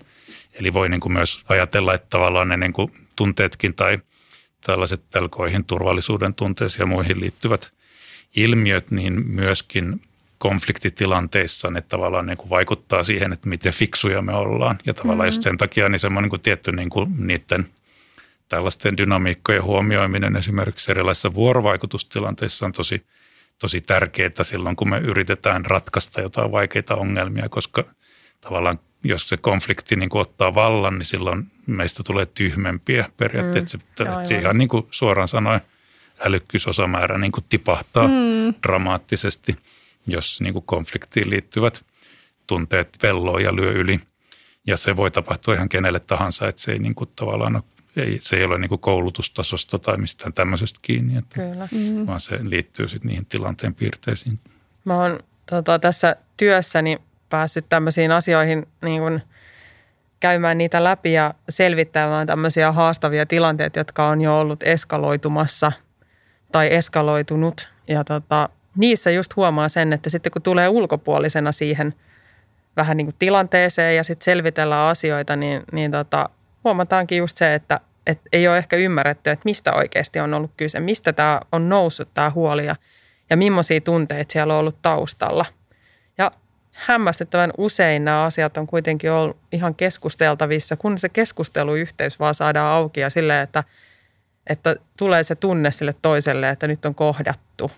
Eli 0.53 0.73
voi 0.73 0.89
niin 0.89 0.99
kuin 0.99 1.13
myös 1.13 1.41
ajatella, 1.49 1.93
että 1.93 2.07
tavallaan 2.09 2.49
ne 2.49 2.57
niin 2.57 2.73
kuin 2.73 2.91
tunteetkin 3.15 3.73
tai 3.73 3.99
tällaiset 4.65 5.01
pelkoihin, 5.13 5.65
turvallisuuden 5.65 6.33
tunteisiin 6.33 6.79
ja 6.79 6.85
muihin 6.85 7.19
liittyvät 7.19 7.73
ilmiöt, 8.35 8.91
niin 8.91 9.27
myöskin 9.27 10.01
konfliktitilanteissa 10.41 11.69
ne 11.69 11.81
tavallaan 11.81 12.25
niin 12.25 12.37
kuin 12.37 12.49
vaikuttaa 12.49 13.03
siihen, 13.03 13.33
että 13.33 13.49
miten 13.49 13.73
fiksuja 13.73 14.21
me 14.21 14.33
ollaan. 14.33 14.79
Ja 14.85 14.93
tavallaan 14.93 15.17
mm-hmm. 15.17 15.35
just 15.35 15.41
sen 15.41 15.57
takia 15.57 15.89
niin 15.89 15.99
semmoinen 15.99 16.23
niin 16.23 16.29
kuin 16.29 16.41
tietty 16.41 16.71
niin 16.71 16.89
kuin 16.89 17.27
niiden 17.27 17.65
tällaisten 18.49 18.97
dynamiikkojen 18.97 19.63
huomioiminen 19.63 20.35
esimerkiksi 20.35 20.91
erilaisissa 20.91 21.33
vuorovaikutustilanteissa 21.33 22.65
on 22.65 22.71
tosi, 22.71 23.05
tosi 23.59 23.81
tärkeää 23.81 24.43
silloin, 24.43 24.75
kun 24.75 24.89
me 24.89 24.97
yritetään 24.97 25.65
ratkaista 25.65 26.21
jotain 26.21 26.51
vaikeita 26.51 26.95
ongelmia, 26.95 27.49
koska 27.49 27.83
tavallaan 28.41 28.79
jos 29.03 29.29
se 29.29 29.37
konflikti 29.37 29.95
niin 29.95 30.09
kuin 30.09 30.21
ottaa 30.21 30.55
vallan, 30.55 30.97
niin 30.97 31.05
silloin 31.05 31.51
meistä 31.67 32.03
tulee 32.03 32.25
tyhmempiä 32.25 33.09
periaatteessa. 33.17 33.77
Mm, 33.77 34.05
se 34.23 34.39
ihan 34.39 34.57
niin 34.57 34.69
kuin 34.69 34.87
suoraan 34.91 35.27
sanoen 35.27 35.61
älykkyysosamäärä 36.19 37.17
niin 37.17 37.31
kuin 37.31 37.45
tipahtaa 37.49 38.07
mm. 38.07 38.53
dramaattisesti, 38.63 39.57
jos 40.07 40.41
niin 40.41 40.53
kuin 40.53 40.65
konfliktiin 40.65 41.29
liittyvät 41.29 41.85
tunteet 42.47 42.97
velloo 43.03 43.39
ja 43.39 43.55
lyö 43.55 43.71
yli. 43.71 43.99
Ja 44.67 44.77
se 44.77 44.95
voi 44.95 45.11
tapahtua 45.11 45.53
ihan 45.53 45.69
kenelle 45.69 45.99
tahansa, 45.99 46.47
että 46.47 46.61
se 46.61 46.71
ei 46.71 46.79
niin 46.79 46.95
kuin 46.95 47.09
tavallaan 47.15 47.55
ole, 47.55 47.63
ei, 47.97 48.17
se 48.19 48.35
ei 48.35 48.43
ole 48.43 48.57
niin 48.57 48.69
kuin 48.69 48.81
koulutustasosta 48.81 49.79
tai 49.79 49.97
mistään 49.97 50.33
tämmöisestä 50.33 50.79
kiinni, 50.81 51.17
että, 51.17 51.35
Kyllä. 51.35 51.67
Mm. 51.71 52.07
vaan 52.07 52.19
se 52.19 52.39
liittyy 52.41 52.87
sitten 52.87 53.09
niihin 53.09 53.25
tilanteen 53.25 53.75
piirteisiin. 53.75 54.39
Mä 54.85 54.95
oon 54.95 55.19
tota, 55.49 55.79
tässä 55.79 56.15
työssäni 56.37 56.97
päässyt 57.29 57.65
tämmöisiin 57.69 58.11
asioihin 58.11 58.67
niin 58.81 59.01
kuin 59.01 59.21
käymään 60.19 60.57
niitä 60.57 60.83
läpi 60.83 61.13
ja 61.13 61.33
selvittämään 61.49 62.27
tämmöisiä 62.27 62.71
haastavia 62.71 63.25
tilanteita, 63.25 63.79
jotka 63.79 64.07
on 64.07 64.21
jo 64.21 64.39
ollut 64.39 64.63
eskaloitumassa 64.63 65.71
tai 66.51 66.73
eskaloitunut. 66.73 67.69
Ja 67.87 68.03
tota, 68.03 68.49
niissä 68.77 69.11
just 69.11 69.35
huomaa 69.35 69.69
sen, 69.69 69.93
että 69.93 70.09
sitten 70.09 70.31
kun 70.31 70.41
tulee 70.41 70.69
ulkopuolisena 70.69 71.51
siihen 71.51 71.93
vähän 72.77 72.97
niin 72.97 73.07
kuin 73.07 73.15
tilanteeseen 73.19 73.95
ja 73.95 74.03
sitten 74.03 74.25
selvitellään 74.25 74.89
asioita, 74.89 75.35
niin, 75.35 75.63
niin 75.71 75.91
tota, 75.91 76.29
huomataankin 76.63 77.17
just 77.17 77.37
se, 77.37 77.55
että, 77.55 77.79
että 78.07 78.29
ei 78.33 78.47
ole 78.47 78.57
ehkä 78.57 78.75
ymmärretty, 78.75 79.29
että 79.29 79.45
mistä 79.45 79.73
oikeasti 79.73 80.19
on 80.19 80.33
ollut 80.33 80.51
kyse, 80.57 80.79
mistä 80.79 81.13
tämä 81.13 81.41
on 81.51 81.69
noussut 81.69 82.09
tämä 82.13 82.29
huoli 82.29 82.65
ja, 82.65 82.75
ja 83.29 83.37
millaisia 83.37 83.81
tunteita 83.81 84.33
siellä 84.33 84.53
on 84.53 84.59
ollut 84.59 84.81
taustalla– 84.81 85.45
hämmästyttävän 86.77 87.51
usein 87.57 88.05
nämä 88.05 88.23
asiat 88.23 88.57
on 88.57 88.67
kuitenkin 88.67 89.11
ollut 89.11 89.37
ihan 89.51 89.75
keskusteltavissa, 89.75 90.77
kun 90.77 90.97
se 90.97 91.09
keskusteluyhteys 91.09 92.19
vaan 92.19 92.35
saadaan 92.35 92.71
auki 92.71 92.99
ja 92.99 93.09
sille, 93.09 93.41
että, 93.41 93.63
että 94.47 94.75
tulee 94.97 95.23
se 95.23 95.35
tunne 95.35 95.71
sille 95.71 95.95
toiselle, 96.01 96.49
että 96.49 96.67
nyt 96.67 96.85
on 96.85 96.95
kohdattu. 96.95 97.71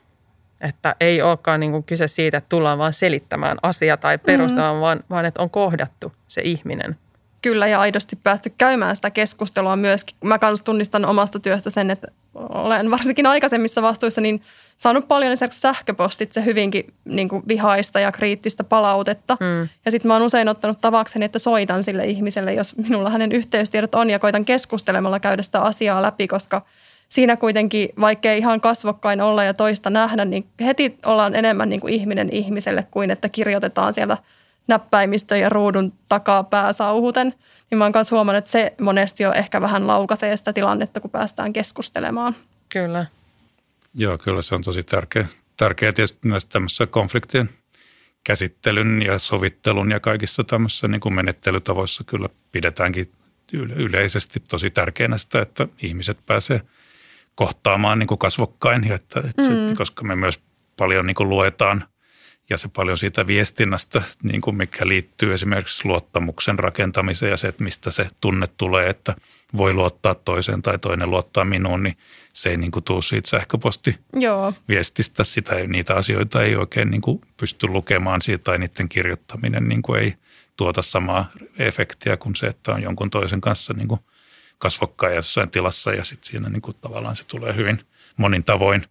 Että 0.63 0.95
ei 0.99 1.21
olekaan 1.21 1.59
niin 1.59 1.71
kuin 1.71 1.83
kyse 1.83 2.07
siitä, 2.07 2.37
että 2.37 2.49
tullaan 2.49 2.77
vaan 2.77 2.93
selittämään 2.93 3.57
asia 3.63 3.97
tai 3.97 4.17
perustamaan, 4.17 4.73
mm-hmm. 4.73 4.81
vaan, 4.81 5.03
vaan 5.09 5.25
että 5.25 5.41
on 5.41 5.49
kohdattu 5.49 6.11
se 6.27 6.41
ihminen. 6.41 6.97
Kyllä 7.41 7.67
ja 7.67 7.79
aidosti 7.79 8.15
päästy 8.15 8.53
käymään 8.57 8.95
sitä 8.95 9.09
keskustelua 9.09 9.75
myöskin. 9.75 10.15
Mä 10.23 10.39
kanssa 10.39 10.65
tunnistan 10.65 11.05
omasta 11.05 11.39
työstä 11.39 11.69
sen, 11.69 11.91
että 11.91 12.07
olen 12.35 12.91
varsinkin 12.91 13.25
aikaisemmissa 13.25 13.81
vastuissa 13.81 14.21
niin 14.21 14.41
saanut 14.77 15.07
paljon 15.07 15.31
esimerkiksi 15.31 15.59
sähköpostitse 15.59 16.45
hyvinkin 16.45 16.93
niin 17.05 17.29
kuin 17.29 17.43
vihaista 17.47 17.99
ja 17.99 18.11
kriittistä 18.11 18.63
palautetta. 18.63 19.37
Mm. 19.39 19.69
Ja 19.85 19.91
sitten 19.91 20.07
mä 20.07 20.13
oon 20.13 20.23
usein 20.23 20.49
ottanut 20.49 20.79
tavakseni, 20.81 21.25
että 21.25 21.39
soitan 21.39 21.83
sille 21.83 22.05
ihmiselle, 22.05 22.53
jos 22.53 22.77
minulla 22.77 23.09
hänen 23.09 23.31
yhteystiedot 23.31 23.95
on 23.95 24.09
ja 24.09 24.19
koitan 24.19 24.45
keskustelemalla 24.45 25.19
käydä 25.19 25.43
sitä 25.43 25.61
asiaa 25.61 26.01
läpi, 26.01 26.27
koska 26.27 26.65
siinä 27.13 27.37
kuitenkin, 27.37 27.89
vaikkei 27.99 28.37
ihan 28.37 28.61
kasvokkain 28.61 29.21
olla 29.21 29.43
ja 29.43 29.53
toista 29.53 29.89
nähdä, 29.89 30.25
niin 30.25 30.45
heti 30.61 30.97
ollaan 31.05 31.35
enemmän 31.35 31.69
niin 31.69 31.81
kuin 31.81 31.93
ihminen 31.93 32.29
ihmiselle 32.31 32.87
kuin 32.91 33.11
että 33.11 33.29
kirjoitetaan 33.29 33.93
siellä 33.93 34.17
näppäimistön 34.67 35.39
ja 35.39 35.49
ruudun 35.49 35.93
takaa 36.09 36.43
pääsauhuten. 36.43 37.33
Niin 37.69 37.77
mä 37.77 37.85
oon 37.85 37.91
myös 37.95 38.11
huomannut, 38.11 38.37
että 38.37 38.51
se 38.51 38.73
monesti 38.81 39.23
jo 39.23 39.31
ehkä 39.33 39.61
vähän 39.61 39.87
laukaisee 39.87 40.37
sitä 40.37 40.53
tilannetta, 40.53 40.99
kun 40.99 41.11
päästään 41.11 41.53
keskustelemaan. 41.53 42.35
Kyllä. 42.69 43.05
Joo, 43.93 44.17
kyllä 44.17 44.41
se 44.41 44.55
on 44.55 44.61
tosi 44.61 44.83
tärkeä. 44.83 45.27
Tärkeää 45.57 45.93
tietysti 45.93 46.27
myös 46.27 46.45
tämmöisessä 46.45 46.87
konfliktien 46.87 47.49
käsittelyn 48.23 49.01
ja 49.01 49.19
sovittelun 49.19 49.91
ja 49.91 49.99
kaikissa 49.99 50.43
tämmöisissä 50.43 50.87
niin 50.87 51.01
kuin 51.01 51.15
menettelytavoissa 51.15 52.03
kyllä 52.03 52.29
pidetäänkin 52.51 53.11
yleisesti 53.75 54.39
tosi 54.49 54.69
tärkeänä 54.69 55.17
sitä, 55.17 55.41
että 55.41 55.67
ihmiset 55.81 56.17
pääsee 56.25 56.61
kohtaamaan 57.35 57.99
niin 57.99 58.07
kuin 58.07 58.17
kasvokkain, 58.17 58.87
ja 58.87 58.95
että, 58.95 59.19
että 59.19 59.41
mm. 59.41 59.67
se, 59.67 59.75
koska 59.75 60.03
me 60.03 60.15
myös 60.15 60.39
paljon 60.77 61.05
niin 61.05 61.15
kuin 61.15 61.29
luetaan 61.29 61.83
ja 62.49 62.57
se 62.57 62.67
paljon 62.67 62.97
siitä 62.97 63.27
viestinnästä, 63.27 64.01
niin 64.23 64.41
kuin 64.41 64.55
mikä 64.55 64.87
liittyy 64.87 65.33
esimerkiksi 65.33 65.85
luottamuksen 65.85 66.59
rakentamiseen 66.59 67.29
ja 67.29 67.37
se, 67.37 67.47
että 67.47 67.63
mistä 67.63 67.91
se 67.91 68.07
tunne 68.21 68.47
tulee, 68.57 68.89
että 68.89 69.15
voi 69.57 69.73
luottaa 69.73 70.15
toiseen 70.15 70.61
tai 70.61 70.79
toinen 70.79 71.09
luottaa 71.09 71.45
minuun, 71.45 71.83
niin 71.83 71.97
se 72.33 72.49
ei 72.49 72.57
niin 72.57 72.71
kuin 72.71 72.83
tule 72.83 73.01
siitä 73.01 73.29
sähköpostiviestistä. 73.29 75.23
Sitä 75.23 75.55
niitä 75.55 75.95
asioita 75.95 76.43
ei 76.43 76.55
oikein 76.55 76.91
niin 76.91 77.01
kuin 77.01 77.21
pysty 77.39 77.67
lukemaan 77.67 78.21
siitä 78.21 78.43
tai 78.43 78.57
niiden 78.57 78.89
kirjoittaminen 78.89 79.69
niin 79.69 79.81
kuin 79.81 80.01
ei 80.01 80.13
tuota 80.57 80.81
samaa 80.81 81.31
efektiä 81.57 82.17
kuin 82.17 82.35
se, 82.35 82.47
että 82.47 82.71
on 82.71 82.83
jonkun 82.83 83.09
toisen 83.09 83.41
kanssa 83.41 83.73
niin 83.73 83.87
kuin 83.87 83.99
kasvokkain 84.63 85.15
jossain 85.15 85.51
tilassa 85.51 85.91
ja 85.91 86.03
sitten 86.03 86.31
siinä 86.31 86.49
niin 86.49 86.61
kuin 86.61 86.77
tavallaan 86.81 87.15
se 87.15 87.23
tulee 87.27 87.55
hyvin 87.55 87.79
monin 88.17 88.43
tavoin 88.43 88.83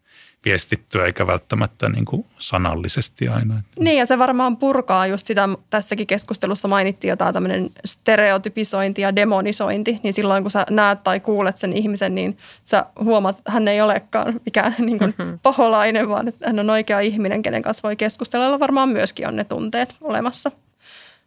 viestittyä 0.45 1.07
eikä 1.07 1.27
välttämättä 1.27 1.89
niin 1.89 2.05
kuin 2.05 2.27
sanallisesti 2.39 3.29
aina. 3.29 3.63
Niin 3.79 3.99
ja 3.99 4.07
se 4.07 4.19
varmaan 4.19 4.57
purkaa 4.57 5.07
just 5.07 5.27
sitä, 5.27 5.49
tässäkin 5.71 6.07
keskustelussa 6.07 6.69
mainittiin 6.69 7.09
jotain 7.09 7.35
tämmöinen 7.35 7.71
stereotypisointi 7.85 9.03
ja 9.03 9.17
demonisointi, 9.17 10.01
niin 10.03 10.13
silloin 10.13 10.45
kun 10.45 10.51
sä 10.51 10.67
näet 10.71 11.03
tai 11.03 11.21
kuulet 11.21 11.59
sen 11.59 11.73
ihmisen, 11.73 12.15
niin 12.15 12.39
sä 12.65 12.87
huomaat, 13.05 13.39
että 13.39 13.53
hän 13.53 13.69
ei 13.69 13.81
olekaan 13.81 14.41
mikään 14.45 14.75
niin 14.87 14.99
kuin 14.99 15.15
mm-hmm. 15.19 15.39
paholainen, 15.43 16.09
vaan 16.09 16.29
että 16.29 16.47
hän 16.47 16.59
on 16.59 16.71
oikea 16.71 17.01
ihminen, 17.01 17.43
kenen 17.43 17.63
kanssa 17.63 17.83
voi 17.83 17.97
keskustella, 17.97 18.61
varmaan 18.61 18.89
myöskin 18.89 19.29
on 19.29 19.37
ne 19.37 19.45
tunteet 19.45 19.95
olemassa. 20.01 20.51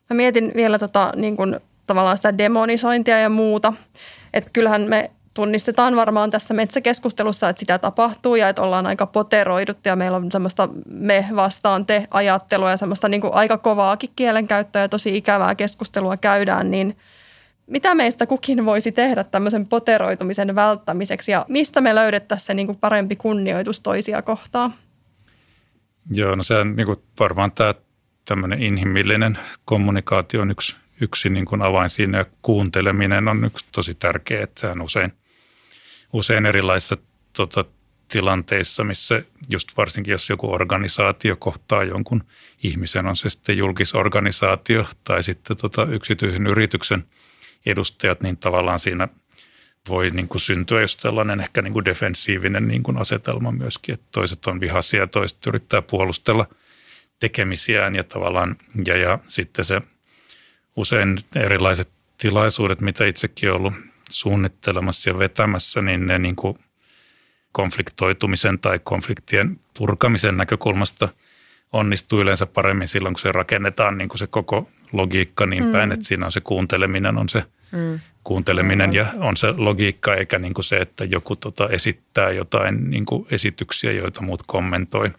Mä 0.10 0.16
mietin 0.16 0.52
vielä 0.56 0.80
tota, 0.80 1.12
niin 1.16 1.36
kuin, 1.36 1.60
tavallaan 1.88 2.18
sitä 2.18 2.38
demonisointia 2.38 3.20
ja 3.20 3.30
muuta, 3.30 3.74
että 4.34 4.50
kyllähän 4.54 4.82
me 4.82 5.12
tunnistetaan 5.34 5.96
varmaan 5.96 6.32
tässä 6.32 6.54
metsäkeskustelussa, 6.54 7.50
että 7.50 7.60
sitä 7.60 7.80
tapahtuu 7.80 8.36
ja 8.36 8.50
että 8.50 8.62
ollaan 8.62 8.88
aika 8.88 9.06
poteroidut 9.06 9.78
ja 9.86 9.96
meillä 9.96 10.18
on 10.18 10.32
semmoista 10.32 10.70
me 10.90 11.28
vastaan 11.36 11.86
te 11.86 12.08
ajattelua 12.12 12.72
ja 12.72 12.78
semmoista 12.78 13.10
niin 13.10 13.22
kuin 13.22 13.34
aika 13.34 13.58
kovaakin 13.58 14.10
kielenkäyttöä 14.16 14.82
ja 14.82 14.90
tosi 14.90 15.18
ikävää 15.18 15.56
keskustelua 15.56 16.18
käydään, 16.18 16.72
niin 16.72 16.98
mitä 17.68 17.96
meistä 17.96 18.26
kukin 18.26 18.66
voisi 18.66 18.92
tehdä 18.92 19.24
tämmöisen 19.24 19.66
poteroitumisen 19.66 20.56
välttämiseksi 20.56 21.32
ja 21.32 21.46
mistä 21.48 21.82
me 21.82 21.96
löydettäisiin 21.96 22.46
se 22.46 22.54
niin 22.54 22.68
kuin 22.68 22.78
parempi 22.78 23.16
kunnioitus 23.16 23.82
toisia 23.82 24.22
kohtaan? 24.22 24.74
Joo, 26.12 26.36
no 26.36 26.44
se 26.44 26.56
on 26.56 26.76
niin 26.76 26.86
kuin 26.86 27.00
varmaan 27.20 27.52
tämä 27.52 27.74
tämmöinen 28.26 28.62
inhimillinen 28.64 29.38
kommunikaatio 29.66 30.42
on 30.42 30.52
yksi, 30.52 30.76
yksi 31.02 31.30
niin 31.30 31.46
kuin 31.46 31.62
avain 31.62 31.90
siinä. 31.90 32.18
Ja 32.18 32.26
kuunteleminen 32.42 33.28
on 33.28 33.46
yksi 33.46 33.66
tosi 33.72 33.96
tärkeä, 33.96 34.44
että 34.44 34.62
sehän 34.62 34.82
usein– 34.82 35.14
usein 36.16 36.46
erilaisissa 36.46 36.98
tota, 37.38 37.66
tilanteissa, 38.08 38.84
missä 38.84 39.24
just 39.50 39.78
varsinkin 39.78 40.12
jos 40.12 40.30
joku 40.30 40.54
organisaatio 40.54 41.36
kohtaa 41.36 41.84
jonkun 41.84 42.24
ihmisen, 42.64 43.08
on 43.08 43.16
se 43.16 43.30
sitten 43.30 43.58
julkisorganisaatio 43.58 44.86
tai 45.04 45.24
sitten 45.24 45.58
tota 45.58 45.84
yksityisen 45.84 46.48
yrityksen 46.48 47.06
edustajat, 47.66 48.22
niin 48.22 48.38
tavallaan 48.38 48.80
siinä 48.80 49.08
voi 49.90 50.10
niin 50.10 50.28
kuin 50.28 50.42
syntyä 50.42 50.82
just 50.82 51.00
sellainen 51.00 51.42
ehkä 51.42 51.62
niin 51.62 51.74
kuin 51.74 51.86
defensiivinen 51.86 52.68
niin 52.68 52.84
kuin 52.84 52.98
asetelma 52.98 53.52
myöskin, 53.52 53.94
että 53.94 54.06
toiset 54.12 54.46
on 54.48 54.60
vihaisia 54.60 55.00
ja 55.00 55.08
toiset 55.08 55.48
yrittää 55.48 55.82
puolustella 55.82 56.48
tekemisiään 57.20 57.96
ja 57.96 58.04
tavallaan, 58.04 58.56
ja, 58.86 58.98
ja 58.98 59.20
sitten 59.28 59.66
se 59.66 59.82
usein 60.76 61.18
erilaiset 61.36 61.90
tilaisuudet, 62.18 62.82
mitä 62.82 63.06
itsekin 63.06 63.50
on 63.50 63.56
ollut 63.56 63.74
suunnittelemassa 64.10 65.10
ja 65.10 65.20
vetämässä, 65.20 65.82
niin 65.82 66.08
ne 66.08 66.20
niin 66.20 66.36
kuin 66.36 66.58
konfliktoitumisen 67.52 68.60
tai 68.60 68.80
konfliktien 68.84 69.60
purkamisen 69.78 70.38
näkökulmasta 70.38 71.10
onnistuu 71.74 72.22
yleensä 72.22 72.46
paremmin 72.46 72.88
silloin, 72.88 73.14
kun 73.14 73.22
se 73.22 73.32
rakennetaan 73.32 73.98
niin 73.98 74.10
kuin 74.10 74.20
se 74.20 74.28
koko 74.28 74.70
logiikka 74.92 75.46
niin 75.46 75.72
päin, 75.72 75.90
mm. 75.90 75.94
että 75.94 76.06
siinä 76.06 76.26
on 76.26 76.32
se 76.32 76.42
kuunteleminen, 76.42 77.18
on 77.18 77.30
se 77.30 77.44
mm. 77.72 78.00
kuunteleminen 78.24 78.94
ja 78.94 79.06
on 79.20 79.38
se 79.38 79.52
logiikka, 79.58 80.16
eikä 80.16 80.40
niin 80.40 80.54
kuin 80.54 80.66
se, 80.66 80.78
että 80.78 81.04
joku 81.04 81.36
tota 81.36 81.70
esittää 81.70 82.32
jotain 82.32 82.90
niin 82.90 83.06
kuin 83.06 83.28
esityksiä, 83.32 83.92
joita 83.92 84.22
muut 84.22 84.44
kommentoi. 84.48 85.12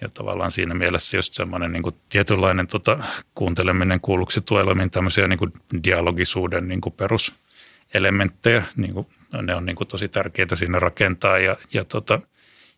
Ja 0.00 0.08
tavallaan 0.08 0.50
siinä 0.50 0.74
mielessä 0.74 1.16
just 1.16 1.34
semmoinen 1.34 1.72
niin 1.72 1.82
kuin 1.82 1.94
tietynlainen 2.08 2.66
tota, 2.66 2.98
kuunteleminen 3.34 4.00
kuulluksi 4.00 4.40
tuelemin 4.40 4.90
tämmöisiä 4.90 5.28
niin 5.28 5.38
kuin 5.38 5.52
dialogisuuden 5.84 6.68
niin 6.68 6.80
kuin 6.80 6.92
peruselementtejä. 6.92 8.62
Niin 8.76 8.94
kuin, 8.94 9.06
ne 9.42 9.54
on 9.54 9.66
niin 9.66 9.76
kuin 9.76 9.88
tosi 9.88 10.08
tärkeitä 10.08 10.56
siinä 10.56 10.78
rakentaa 10.78 11.38
ja, 11.38 11.56
ja 11.72 11.84
tota, 11.84 12.20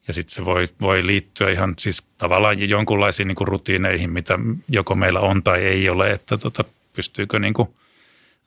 ja 0.09 0.14
sitten 0.14 0.35
se 0.35 0.44
voi, 0.44 0.68
voi 0.81 1.07
liittyä 1.07 1.50
ihan 1.50 1.74
siis 1.79 2.02
tavallaan 2.18 2.68
jonkunlaisiin 2.68 3.29
niin 3.29 3.37
kuin 3.37 3.48
rutiineihin, 3.48 4.11
mitä 4.11 4.38
joko 4.68 4.94
meillä 4.94 5.20
on 5.20 5.42
tai 5.42 5.62
ei 5.62 5.88
ole, 5.88 6.11
että 6.11 6.37
tota, 6.37 6.64
pystyykö 6.96 7.38
niin 7.38 7.55
kuin 7.55 7.68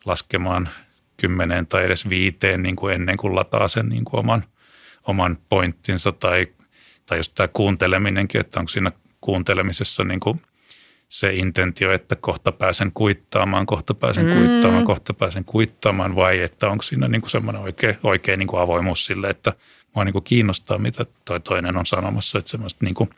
laskemaan 0.05 0.69
kymmeneen 1.17 1.67
tai 1.67 1.85
edes 1.85 2.09
viiteen 2.09 2.63
niin 2.63 2.75
kuin 2.75 2.93
ennen 2.93 3.17
kuin 3.17 3.35
lataa 3.35 3.67
sen 3.67 3.89
niin 3.89 4.05
kuin 4.05 4.19
oman, 4.19 4.43
oman 5.07 5.37
pointtinsa 5.49 6.11
tai, 6.11 6.47
tai 7.09 7.19
just 7.19 7.31
tämä 7.35 7.47
kuunteleminenkin, 7.47 8.41
että 8.41 8.59
onko 8.59 8.69
siinä 8.69 8.91
kuuntelemisessa 9.21 10.03
niin 10.03 10.19
kuin 10.19 10.41
se 11.09 11.33
intentio, 11.33 11.91
että 11.91 12.15
kohta 12.15 12.51
pääsen 12.51 12.91
kuittaamaan, 12.93 13.65
kohta 13.65 13.93
pääsen 13.93 14.25
mm. 14.25 14.33
kuittaamaan, 14.33 14.85
kohta 14.85 15.13
pääsen 15.13 15.45
kuittaamaan 15.45 16.15
vai 16.15 16.41
että 16.41 16.67
onko 16.67 16.83
siinä 16.83 17.07
niin 17.07 17.21
kuin 17.21 17.31
semmoinen 17.31 17.61
oikea, 17.61 17.93
oikea 18.03 18.37
niin 18.37 18.47
kuin 18.47 18.61
avoimuus 18.61 19.05
sille, 19.05 19.29
että– 19.29 19.53
mua 19.95 20.03
niin 20.03 20.13
kuin 20.13 20.23
kiinnostaa, 20.23 20.77
mitä 20.77 21.05
toi 21.25 21.39
toinen 21.39 21.77
on 21.77 21.85
sanomassa, 21.85 22.39
että 22.39 22.51
semmoista 22.51 22.85
niin 22.85 22.95
kuin, 22.95 23.09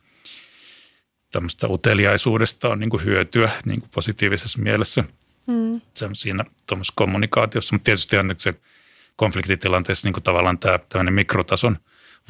tämmöistä 1.32 1.68
uteliaisuudesta 1.68 2.70
on 2.70 2.80
niin 2.80 2.90
kuin 2.90 3.06
hyötyä 3.06 3.52
niin 3.66 3.80
kuin 3.80 3.90
positiivisessa 3.94 4.60
mielessä 4.62 5.04
mm. 5.48 5.82
se 5.94 6.10
siinä 6.14 6.46
tuommoisessa 6.68 6.94
kommunikaatiossa, 6.96 7.76
mutta 7.76 7.86
tietysti 7.86 8.18
on 8.18 8.36
se 8.38 8.54
konfliktitilanteessa 9.16 10.08
niin 10.08 10.14
kuin 10.14 10.24
tavallaan 10.24 10.60
tämä 10.60 10.80
tämmöinen 10.90 11.14
mikrotason 11.14 11.78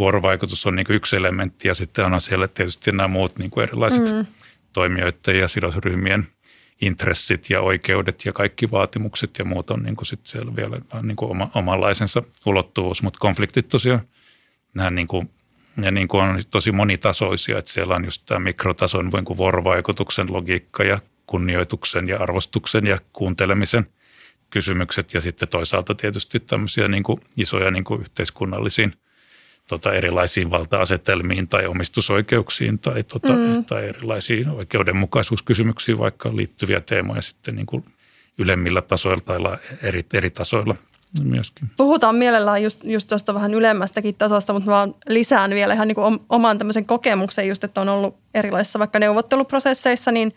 vuorovaikutus 0.02 0.66
on 0.66 0.76
niin 0.76 0.86
kuin 0.86 0.96
yksi 0.96 1.16
elementti 1.16 1.68
ja 1.68 1.74
sitten 1.74 2.06
on 2.06 2.22
siellä 2.22 2.48
tietysti 2.48 2.92
nämä 2.92 3.08
muut 3.08 3.40
niin 3.40 3.52
kuin 3.52 3.64
erilaiset 3.64 4.14
mm. 4.14 4.26
toimijoiden 4.74 5.40
ja 5.40 5.48
sidosryhmien 5.48 6.28
intressit 6.82 7.50
ja 7.50 7.62
oikeudet 7.62 8.26
ja 8.26 8.34
kaikki 8.34 8.72
vaatimukset 8.72 9.40
ja 9.40 9.46
muut 9.46 9.72
on 9.72 9.84
niin 9.84 9.96
kuin 9.96 10.06
sitten 10.06 10.32
siellä 10.32 10.56
vielä 10.56 10.80
niin 11.02 11.16
kuin 11.16 11.32
oma, 11.32 11.52
omanlaisensa 11.56 12.24
ulottuvuus, 12.46 13.04
mutta 13.04 13.20
konfliktit 13.20 13.68
tosiaan– 13.68 14.02
nämä 14.74 14.90
niin 14.90 15.08
kuin, 15.08 15.30
ja 15.82 15.92
niin 15.92 16.08
kuin 16.08 16.24
on 16.24 16.44
tosi 16.52 16.72
monitasoisia, 16.72 17.58
että 17.58 17.72
siellä 17.72 17.96
on 17.96 18.06
just 18.06 18.24
tämä 18.26 18.40
mikrotason 18.40 19.10
niin 19.14 19.26
kuin 19.26 19.38
vuorovaikutuksen 19.38 20.34
logiikka 20.34 20.84
ja 20.84 21.00
kunnioituksen 21.26 22.10
ja 22.10 22.18
arvostuksen 22.18 22.88
ja 22.88 23.00
kuuntelemisen 23.14 23.88
kysymykset 24.50 25.14
ja 25.14 25.22
sitten 25.22 25.48
toisaalta 25.48 25.96
tietysti 25.96 26.40
tämmöisiä 26.40 26.88
niin 26.88 27.04
kuin 27.04 27.20
isoja 27.38 27.72
niin 27.72 27.84
kuin 27.84 28.02
yhteiskunnallisiin 28.02 28.94
tota, 29.72 29.94
erilaisiin 29.94 30.52
valta-asetelmiin 30.52 31.48
tai 31.48 31.68
omistusoikeuksiin 31.68 32.80
tai, 32.80 33.04
tota, 33.04 33.34
mm. 33.34 33.66
tai 33.66 33.88
erilaisiin 33.88 34.50
oikeudenmukaisuuskysymyksiin 34.50 35.98
vaikka 35.98 36.36
liittyviä 36.36 36.82
teemoja 36.82 37.22
sitten 37.22 37.56
niin 37.56 37.66
kuin 37.66 37.86
ylemmillä 38.38 38.82
tasoilla 38.82 39.22
tai 39.22 39.40
eri, 39.82 40.06
eri 40.14 40.30
tasoilla 40.30 40.76
myöskin. 41.24 41.70
Puhutaan 41.78 42.16
mielellään 42.16 42.64
just, 42.64 42.84
just 42.84 43.08
tuosta 43.08 43.34
vähän 43.34 43.54
ylemmästäkin 43.54 44.16
tasosta, 44.16 44.54
mutta 44.54 44.70
mä 44.70 44.88
lisään 45.10 45.52
vielä 45.52 45.74
ihan 45.74 45.88
niin 45.88 45.96
kuin 45.96 46.20
oman 46.30 46.58
tämmöisen 46.58 46.86
kokemuksen 46.86 47.48
just, 47.48 47.64
että 47.64 47.82
on 47.82 47.90
ollut 47.90 48.16
erilaisissa 48.34 48.80
vaikka 48.80 49.00
neuvotteluprosesseissa, 49.00 50.12
niin, 50.12 50.34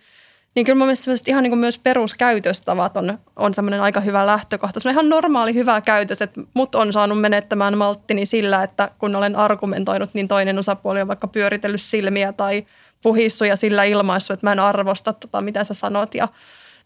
niin 0.55 0.67
kyllä 0.67 0.79
mun 0.79 0.87
mielestä 0.87 1.31
ihan 1.31 1.43
niin 1.43 1.51
kuin 1.51 1.61
myös 1.61 1.79
peruskäytöstavat 1.79 2.97
on, 2.97 3.19
on 3.37 3.55
semmoinen 3.55 3.81
aika 3.81 4.01
hyvä 4.01 4.27
lähtökohta. 4.27 4.81
Semmoinen 4.81 5.01
ihan 5.01 5.09
normaali 5.09 5.55
hyvä 5.55 5.81
käytös, 5.81 6.23
että 6.23 6.41
mut 6.55 6.75
on 6.75 6.93
saanut 6.93 7.21
menettämään 7.21 7.79
malttini 7.79 8.27
sillä, 8.27 8.63
että 8.63 8.91
kun 8.99 9.17
olen 9.17 9.37
argumentoinut, 9.37 10.11
niin 10.15 10.29
toinen 10.29 10.59
osapuoli 10.59 11.01
on 11.01 11.09
vaikka 11.09 11.29
pyöritellyt 11.29 11.83
silmiä 11.83 12.33
tai 12.33 12.67
puhissu 13.03 13.45
ja 13.45 13.57
sillä 13.57 13.85
ilmaissut, 13.85 14.35
että 14.35 14.47
mä 14.47 14.53
en 14.53 14.61
arvosta 14.61 15.13
tota, 15.13 15.41
mitä 15.41 15.65
sä 15.65 15.75
sanot 15.75 16.15
ja– 16.15 16.29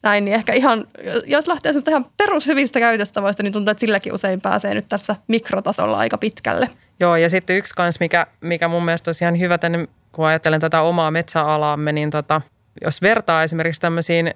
näin, 0.03 0.25
niin 0.25 0.35
ehkä 0.35 0.53
ihan, 0.53 0.85
jos 1.27 1.49
lähtee 1.49 1.73
ihan 1.89 2.07
perushyvistä 2.17 2.81
käytöstavoista, 2.81 3.43
niin 3.43 3.53
tuntuu, 3.53 3.71
että 3.71 3.81
silläkin 3.81 4.15
usein 4.15 4.41
pääsee 4.41 4.75
nyt 4.75 4.89
tässä 4.89 5.17
mikrotasolla 5.29 5.99
aika 5.99 6.19
pitkälle. 6.19 6.71
Joo, 7.01 7.17
ja 7.17 7.31
sitten 7.31 7.57
yksi 7.57 7.75
kans, 7.75 8.01
mikä, 8.01 8.27
mikä 8.41 8.69
mun 8.69 8.85
mielestä 8.85 9.09
olisi 9.09 9.25
ihan 9.25 9.41
hyvä 9.41 9.59
tänne, 9.59 9.89
kun 10.13 10.27
ajattelen 10.27 10.61
tätä 10.61 10.81
omaa 10.81 11.11
metsäalaamme, 11.11 11.93
niin 11.93 12.11
tota, 12.11 12.41
jos 12.83 13.03
vertaa 13.03 13.43
esimerkiksi 13.43 13.81
tämmöisiin 13.81 14.35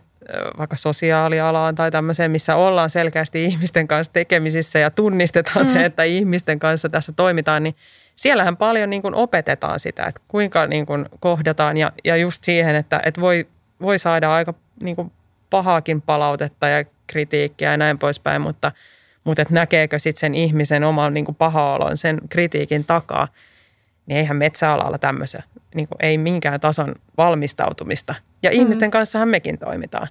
vaikka 0.58 0.76
sosiaalialaan 0.76 1.74
tai 1.74 1.90
tämmöiseen, 1.90 2.30
missä 2.30 2.56
ollaan 2.56 2.90
selkeästi 2.90 3.44
ihmisten 3.44 3.88
kanssa 3.88 4.12
tekemisissä 4.12 4.78
ja 4.78 4.90
tunnistetaan 4.90 5.66
mm. 5.66 5.72
se, 5.72 5.84
että 5.84 6.02
ihmisten 6.02 6.58
kanssa 6.58 6.88
tässä 6.88 7.12
toimitaan, 7.12 7.62
niin 7.62 7.76
siellähän 8.16 8.56
paljon 8.56 8.90
niin 8.90 9.02
kuin 9.02 9.14
opetetaan 9.14 9.80
sitä, 9.80 10.04
että 10.04 10.20
kuinka 10.28 10.66
niin 10.66 10.86
kuin 10.86 11.06
kohdataan 11.20 11.76
ja, 11.76 11.92
ja 12.04 12.16
just 12.16 12.44
siihen, 12.44 12.76
että, 12.76 13.00
että 13.04 13.20
voi, 13.20 13.46
voi 13.82 13.98
saada 13.98 14.34
aika 14.34 14.54
niin 14.82 14.96
kuin 14.96 15.12
pahaakin 15.50 16.02
palautetta 16.02 16.68
ja 16.68 16.84
kritiikkiä 17.06 17.70
ja 17.70 17.76
näin 17.76 17.98
poispäin, 17.98 18.42
mutta, 18.42 18.72
mutta 19.24 19.42
että 19.42 19.54
näkeekö 19.54 19.98
sitten 19.98 20.20
sen 20.20 20.34
ihmisen 20.34 20.84
oman 20.84 21.14
niin 21.14 21.24
kuin 21.24 21.34
paha-olon 21.34 21.96
sen 21.96 22.20
kritiikin 22.28 22.84
takaa, 22.84 23.28
niin 24.06 24.18
eihän 24.18 24.36
metsäalalla 24.36 24.98
tämmöisen, 24.98 25.42
niin 25.74 25.88
kuin 25.88 25.98
ei 26.00 26.18
minkään 26.18 26.60
tason 26.60 26.94
valmistautumista. 27.16 28.14
Ja 28.42 28.50
mm-hmm. 28.50 28.60
ihmisten 28.60 28.90
kanssahan 28.90 29.28
mekin 29.28 29.58
toimitaan. 29.58 30.08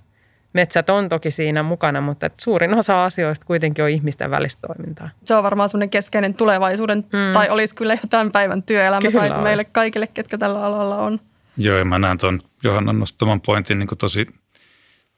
Metsät 0.54 0.90
on 0.90 1.10
toki 1.10 1.32
siinä 1.32 1.64
mukana, 1.64 2.02
mutta 2.02 2.30
suurin 2.38 2.74
osa 2.74 3.06
asioista 3.06 3.46
kuitenkin 3.46 3.84
on 3.84 3.90
ihmisten 3.90 4.32
välistä 4.32 4.68
toimintaa. 4.68 5.10
Se 5.26 5.36
on 5.36 5.44
varmaan 5.44 5.70
semmoinen 5.70 5.90
keskeinen 5.90 6.34
tulevaisuuden, 6.34 6.98
mm. 6.98 7.34
tai 7.34 7.50
olisi 7.50 7.76
kyllä 7.76 7.94
jo 7.94 8.00
tämän 8.10 8.32
päivän 8.32 8.64
työelämä 8.64 9.02
kyllä 9.12 9.30
tai 9.30 9.44
meille 9.44 9.64
kaikille, 9.64 10.08
ketkä 10.08 10.38
tällä 10.38 10.66
alalla 10.66 10.98
on. 10.98 11.20
Joo, 11.58 11.78
ja 11.78 11.86
mä 11.86 12.00
näen 12.00 12.18
tuon 12.18 12.42
Johannan 12.64 13.00
nostaman 13.00 13.42
pointin 13.42 13.80
niin 13.80 13.90
tosi 13.98 14.28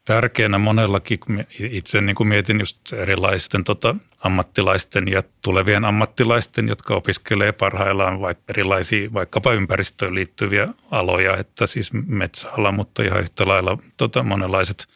tärkeänä 0.04 0.58
monellakin, 0.58 1.18
kun 1.18 1.44
itse 1.58 2.00
niin 2.00 2.16
kuin 2.16 2.28
mietin 2.28 2.60
just 2.60 2.92
erilaisten 2.92 3.64
tota, 3.64 3.94
ammattilaisten 4.20 5.08
ja 5.08 5.22
tulevien 5.42 5.84
ammattilaisten, 5.84 6.68
jotka 6.68 6.94
opiskelee 6.94 7.52
parhaillaan 7.52 8.20
vaikka 8.20 8.44
erilaisia 8.48 9.12
vaikkapa 9.12 9.52
ympäristöön 9.52 10.14
liittyviä 10.14 10.68
aloja, 10.90 11.36
että 11.36 11.66
siis 11.66 11.92
metsäala, 11.92 12.72
mutta 12.72 13.02
ihan 13.02 13.20
yhtä 13.20 13.48
lailla 13.48 13.78
tota, 13.96 14.22
monenlaiset 14.22 14.86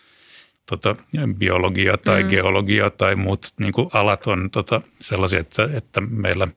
tota, 0.67 0.97
biologia 1.35 1.97
tai 1.97 2.23
mm. 2.23 2.29
geologia 2.29 2.91
tai 2.91 3.17
muut 3.17 3.47
niin 3.59 3.73
kuin 3.73 3.89
alat 3.93 4.27
on 4.27 4.51
tota, 4.51 4.81
sellaisia, 5.01 5.41
että, 5.41 5.69
että 5.73 6.01
meillä 6.01 6.49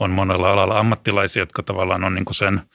on 0.00 0.10
monella 0.10 0.52
alalla 0.52 0.78
ammattilaisia, 0.78 1.42
jotka 1.42 1.62
tavallaan 1.62 2.04
on 2.04 2.14
niin 2.14 2.24
kuin 2.24 2.34
sen– 2.34 2.60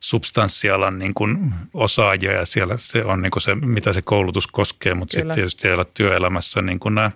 substanssialan 0.00 0.98
niin 0.98 1.14
kuin 1.14 1.54
osaajia 1.74 2.32
ja 2.32 2.46
siellä 2.46 2.76
se 2.76 3.04
on 3.04 3.22
niin 3.22 3.30
kuin 3.30 3.42
se, 3.42 3.54
mitä 3.54 3.92
se 3.92 4.02
koulutus 4.02 4.46
koskee, 4.46 4.94
mutta 4.94 5.12
sitten 5.12 5.34
tietysti 5.34 5.62
siellä 5.62 5.84
työelämässä 5.84 6.62
niin 6.62 6.80
kuin 6.80 6.94
nämä 6.94 7.10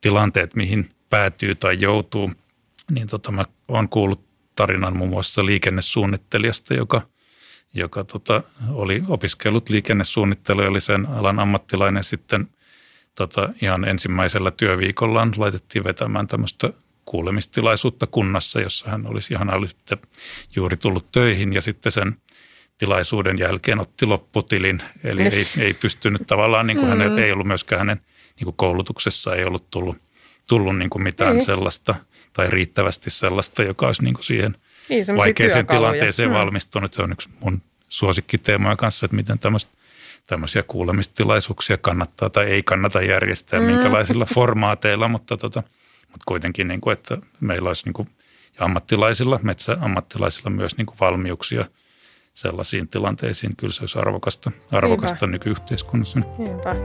tilanteet, 0.00 0.54
mihin 0.54 0.90
päätyy 1.10 1.54
tai 1.54 1.76
joutuu, 1.80 2.32
niin 2.90 3.08
tota 3.08 3.32
mä 3.32 3.44
oon 3.68 3.88
kuullut 3.88 4.24
tarinan 4.56 4.96
muun 4.96 5.10
muassa 5.10 5.46
liikennesuunnittelijasta, 5.46 6.74
joka, 6.74 7.02
joka 7.74 8.04
tota, 8.04 8.42
oli 8.72 9.02
opiskellut 9.08 9.68
liikennesuunnittelua, 9.68 10.68
oli 10.68 10.80
sen 10.80 11.06
alan 11.06 11.38
ammattilainen 11.38 12.04
sitten 12.04 12.48
tota, 13.14 13.48
ihan 13.62 13.84
ensimmäisellä 13.84 14.50
työviikollaan 14.50 15.32
laitettiin 15.36 15.84
vetämään 15.84 16.28
tämmöistä 16.28 16.70
kuulemistilaisuutta 17.04 18.06
kunnassa, 18.06 18.60
jossa 18.60 18.90
hän 18.90 19.06
olisi 19.06 19.34
ihan 19.34 19.54
oli 19.54 19.68
juuri 20.56 20.76
tullut 20.76 21.12
töihin 21.12 21.52
ja 21.52 21.60
sitten 21.60 21.92
sen 21.92 22.16
tilaisuuden 22.78 23.38
jälkeen 23.38 23.80
otti 23.80 24.06
lopputilin. 24.06 24.80
Eli 25.04 25.22
ei, 25.22 25.46
ei 25.58 25.74
pystynyt 25.74 26.22
tavallaan, 26.26 26.66
niin 26.66 26.76
kuin 26.76 26.92
mm. 26.92 26.98
hänen, 26.98 27.18
ei 27.18 27.32
ollut 27.32 27.46
myöskään 27.46 27.78
hänen 27.78 28.00
niin 28.36 28.44
kuin 28.44 28.56
koulutuksessa 28.56 29.36
ei 29.36 29.44
ollut 29.44 29.70
tullut, 29.70 29.96
tullut 30.48 30.78
niin 30.78 30.90
kuin 30.90 31.02
mitään 31.02 31.36
niin. 31.36 31.46
sellaista 31.46 31.94
tai 32.32 32.50
riittävästi 32.50 33.10
sellaista, 33.10 33.62
joka 33.62 33.86
olisi 33.86 34.04
niin 34.04 34.14
kuin 34.14 34.24
siihen 34.24 34.56
niin, 34.88 35.04
vaikeaseen 35.16 35.66
tilanteeseen 35.66 36.28
mm. 36.28 36.34
valmistunut. 36.34 36.92
Se 36.92 37.02
on 37.02 37.12
yksi 37.12 37.28
mun 37.40 37.62
suosikkiteemoja 37.88 38.76
kanssa, 38.76 39.06
että 39.06 39.16
miten 39.16 39.38
tämmöistä 39.38 39.72
tämmöisiä 40.26 40.62
kuulemistilaisuuksia 40.62 41.76
kannattaa 41.76 42.30
tai 42.30 42.46
ei 42.46 42.62
kannata 42.62 43.02
järjestää, 43.02 43.60
mm. 43.60 43.66
minkälaisilla 43.66 44.24
formaateilla, 44.24 45.08
mutta, 45.08 45.36
tota, 45.36 45.62
mutta 46.00 46.24
kuitenkin, 46.26 46.68
niin 46.68 46.80
kuin, 46.80 46.92
että 46.92 47.18
meillä 47.40 47.68
olisi 47.68 47.84
niin 47.84 47.92
kuin, 47.92 48.08
ammattilaisilla, 48.58 49.40
metsäammattilaisilla 49.42 50.50
myös 50.50 50.76
niin 50.76 50.86
kuin 50.86 50.96
valmiuksia– 51.00 51.64
sellaisiin 52.34 52.88
tilanteisiin. 52.88 53.56
Kyllä 53.56 53.72
se 53.72 53.82
olisi 53.82 53.98
arvokasta, 53.98 54.50
arvokasta 54.72 55.26
nykyyhteiskunnassa. 55.26 56.20
Niinpä. 56.38 56.76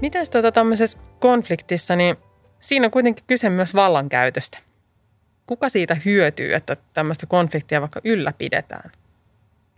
Miten 0.00 0.26
tuota 0.32 0.52
tämmöisessä 0.52 0.98
konfliktissa, 1.18 1.96
niin 1.96 2.16
siinä 2.60 2.86
on 2.86 2.90
kuitenkin 2.90 3.24
kyse 3.26 3.50
myös 3.50 3.74
vallankäytöstä. 3.74 4.58
Kuka 5.46 5.68
siitä 5.68 5.96
hyötyy, 6.04 6.54
että 6.54 6.76
tämmöistä 6.92 7.26
konfliktia 7.26 7.80
vaikka 7.80 8.00
ylläpidetään? 8.04 8.90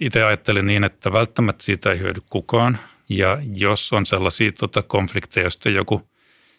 Itse 0.00 0.24
ajattelen 0.24 0.66
niin, 0.66 0.84
että 0.84 1.12
välttämättä 1.12 1.64
siitä 1.64 1.92
ei 1.92 1.98
hyödy 1.98 2.20
kukaan. 2.30 2.78
Ja 3.08 3.38
jos 3.54 3.92
on 3.92 4.06
sellaisia 4.06 4.52
tota, 4.52 4.82
konflikteja, 4.82 5.44
joista 5.44 5.68
joku 5.68 6.08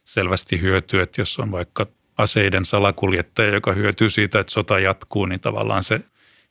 selvästi 0.05 0.61
hyötyy, 0.61 1.01
että 1.01 1.21
jos 1.21 1.39
on 1.39 1.51
vaikka 1.51 1.87
aseiden 2.17 2.65
salakuljettaja, 2.65 3.53
joka 3.53 3.73
hyötyy 3.73 4.09
siitä, 4.09 4.39
että 4.39 4.53
sota 4.53 4.79
jatkuu, 4.79 5.25
niin 5.25 5.39
tavallaan 5.39 5.83
se 5.83 6.01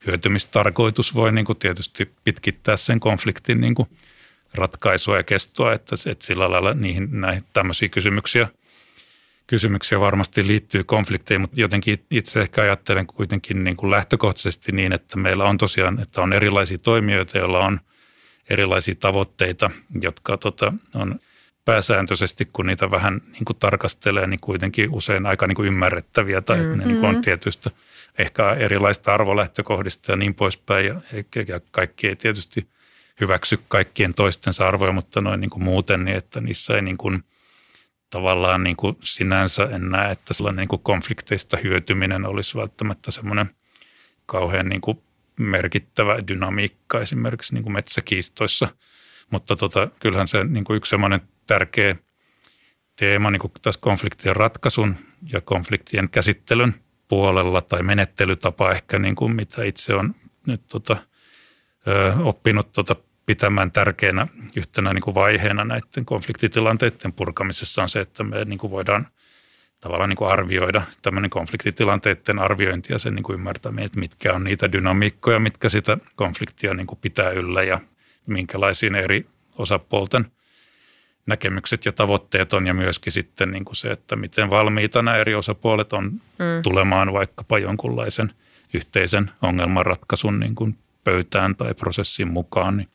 hyötymistarkoitus 0.06 1.14
voi 1.14 1.32
niin 1.32 1.44
kuin 1.44 1.58
tietysti 1.58 2.10
pitkittää 2.24 2.76
sen 2.76 3.00
konfliktin 3.00 3.60
niin 3.60 3.74
kuin 3.74 3.88
ratkaisua 4.54 5.16
ja 5.16 5.22
kestoa, 5.22 5.72
että, 5.72 5.96
että 6.06 6.26
sillä 6.26 6.50
lailla 6.50 6.74
niihin 6.74 7.20
näihin 7.20 7.44
tämmöisiä 7.52 7.88
kysymyksiä, 7.88 8.48
kysymyksiä 9.50 10.00
varmasti 10.00 10.46
liittyy 10.46 10.84
konflikteihin, 10.84 11.40
mutta 11.40 11.60
jotenkin 11.60 11.98
itse 12.10 12.40
ehkä 12.40 12.62
ajattelen 12.62 13.06
kuitenkin 13.06 13.64
niin 13.64 13.76
kuin 13.76 13.90
lähtökohtaisesti 13.90 14.72
niin, 14.72 14.92
että 14.92 15.16
meillä 15.16 15.44
on 15.44 15.58
tosiaan, 15.58 16.00
että 16.00 16.20
on 16.20 16.32
erilaisia 16.32 16.78
toimijoita, 16.78 17.38
joilla 17.38 17.64
on 17.64 17.80
erilaisia 18.50 18.94
tavoitteita, 18.94 19.70
jotka 20.00 20.36
tota, 20.36 20.72
on 20.94 21.20
pääsääntöisesti, 21.64 22.48
kun 22.52 22.66
niitä 22.66 22.90
vähän 22.90 23.22
niin 23.32 23.44
kuin 23.44 23.56
tarkastelee, 23.58 24.26
niin 24.26 24.40
kuitenkin 24.40 24.90
usein 24.90 25.26
aika 25.26 25.46
niin 25.46 25.56
kuin 25.56 25.68
ymmärrettäviä 25.68 26.40
tai 26.40 26.56
mm-hmm. 26.56 26.78
ne 26.78 26.86
niin 26.86 27.00
kuin 27.00 27.16
on 27.16 27.22
tietystä 27.22 27.70
ehkä 28.18 28.52
erilaista 28.52 29.14
arvolähtökohdista 29.14 30.12
ja 30.12 30.16
niin 30.16 30.34
poispäin. 30.34 30.86
Ja, 30.86 31.00
ja 31.48 31.60
kaikki 31.70 32.08
ei 32.08 32.16
tietysti 32.16 32.66
hyväksy 33.20 33.58
kaikkien 33.68 34.14
toistensa 34.14 34.68
arvoja, 34.68 34.92
mutta 34.92 35.20
noin 35.20 35.40
niin 35.40 35.50
kuin 35.50 35.62
muuten, 35.62 36.04
niin 36.04 36.16
että 36.16 36.40
niissä 36.40 36.74
ei 36.74 36.82
niin 36.82 36.98
kuin, 36.98 37.24
tavallaan 38.10 38.64
niin 38.64 38.76
kuin 38.76 38.96
sinänsä 39.00 39.68
en 39.72 39.90
näe, 39.90 40.10
että 40.10 40.34
sellainen 40.34 40.62
niin 40.62 40.68
kuin 40.68 40.82
konflikteista 40.82 41.56
hyötyminen 41.56 42.26
olisi 42.26 42.58
välttämättä 42.58 43.10
semmoinen 43.10 43.50
kauhean 44.26 44.68
niin 44.68 44.80
kuin 44.80 45.02
merkittävä 45.40 46.18
dynamiikka 46.28 47.00
esimerkiksi 47.00 47.54
niin 47.54 47.62
kuin 47.62 47.72
metsäkiistoissa. 47.72 48.68
Mutta 49.30 49.56
tota, 49.56 49.88
kyllähän 50.00 50.28
se 50.28 50.44
niin 50.44 50.64
kuin 50.64 50.76
yksi 50.76 50.90
semmoinen 50.90 51.20
tärkeä 51.46 51.96
teema 52.96 53.30
niin 53.30 53.40
kuin 53.40 53.52
tässä 53.62 53.80
konfliktien 53.80 54.36
ratkaisun 54.36 54.96
ja 55.32 55.40
konfliktien 55.40 56.08
käsittelyn 56.08 56.74
puolella 57.08 57.60
tai 57.60 57.82
menettelytapa 57.82 58.70
ehkä, 58.70 58.98
niin 58.98 59.14
kuin 59.14 59.36
mitä 59.36 59.64
itse 59.64 59.94
on 59.94 60.14
nyt 60.46 60.66
tota, 60.68 60.96
ö, 61.86 62.14
oppinut 62.24 62.72
tota 62.72 62.96
pitämään 63.26 63.72
tärkeänä 63.72 64.26
yhtenä 64.56 64.94
niin 64.94 65.02
kuin 65.02 65.14
vaiheena 65.14 65.64
näiden 65.64 66.04
konfliktitilanteiden 66.04 67.12
purkamisessa 67.12 67.82
on 67.82 67.88
se, 67.88 68.00
että 68.00 68.24
me 68.24 68.44
niin 68.44 68.58
kuin 68.58 68.70
voidaan 68.70 69.06
tavallaan 69.80 70.08
niin 70.08 70.16
kuin 70.16 70.30
arvioida 70.30 70.82
tämmöinen 71.02 71.30
konfliktitilanteiden 71.30 72.38
arviointi 72.38 72.92
ja 72.92 72.98
sen 72.98 73.14
niin 73.14 73.22
kuin 73.22 73.34
ymmärtäminen, 73.34 73.84
että 73.84 74.00
mitkä 74.00 74.34
on 74.34 74.44
niitä 74.44 74.72
dynamiikkoja, 74.72 75.38
mitkä 75.38 75.68
sitä 75.68 75.98
konfliktia 76.14 76.74
niin 76.74 76.86
kuin 76.86 76.98
pitää 77.02 77.30
yllä 77.30 77.62
ja 77.62 77.80
minkälaisiin 78.26 78.94
eri 78.94 79.26
osapuolten– 79.58 80.26
näkemykset 81.30 81.86
ja 81.86 81.92
tavoitteet 81.92 82.52
on 82.52 82.66
ja 82.66 82.74
myöskin 82.74 83.12
sitten 83.12 83.50
niin 83.50 83.64
kuin 83.64 83.76
se, 83.76 83.90
että 83.90 84.16
miten 84.16 84.50
valmiita 84.50 85.02
nämä 85.02 85.16
eri 85.16 85.34
osapuolet 85.34 85.92
on 85.92 86.04
mm. 86.12 86.62
tulemaan 86.62 87.12
vaikkapa 87.12 87.58
jonkunlaisen 87.58 88.32
yhteisen 88.74 89.30
ongelmanratkaisun 89.42 90.40
niin 90.40 90.54
kuin 90.54 90.78
pöytään 91.04 91.56
tai 91.56 91.74
prosessin 91.74 92.28
mukaan, 92.28 92.76
niin, 92.76 92.88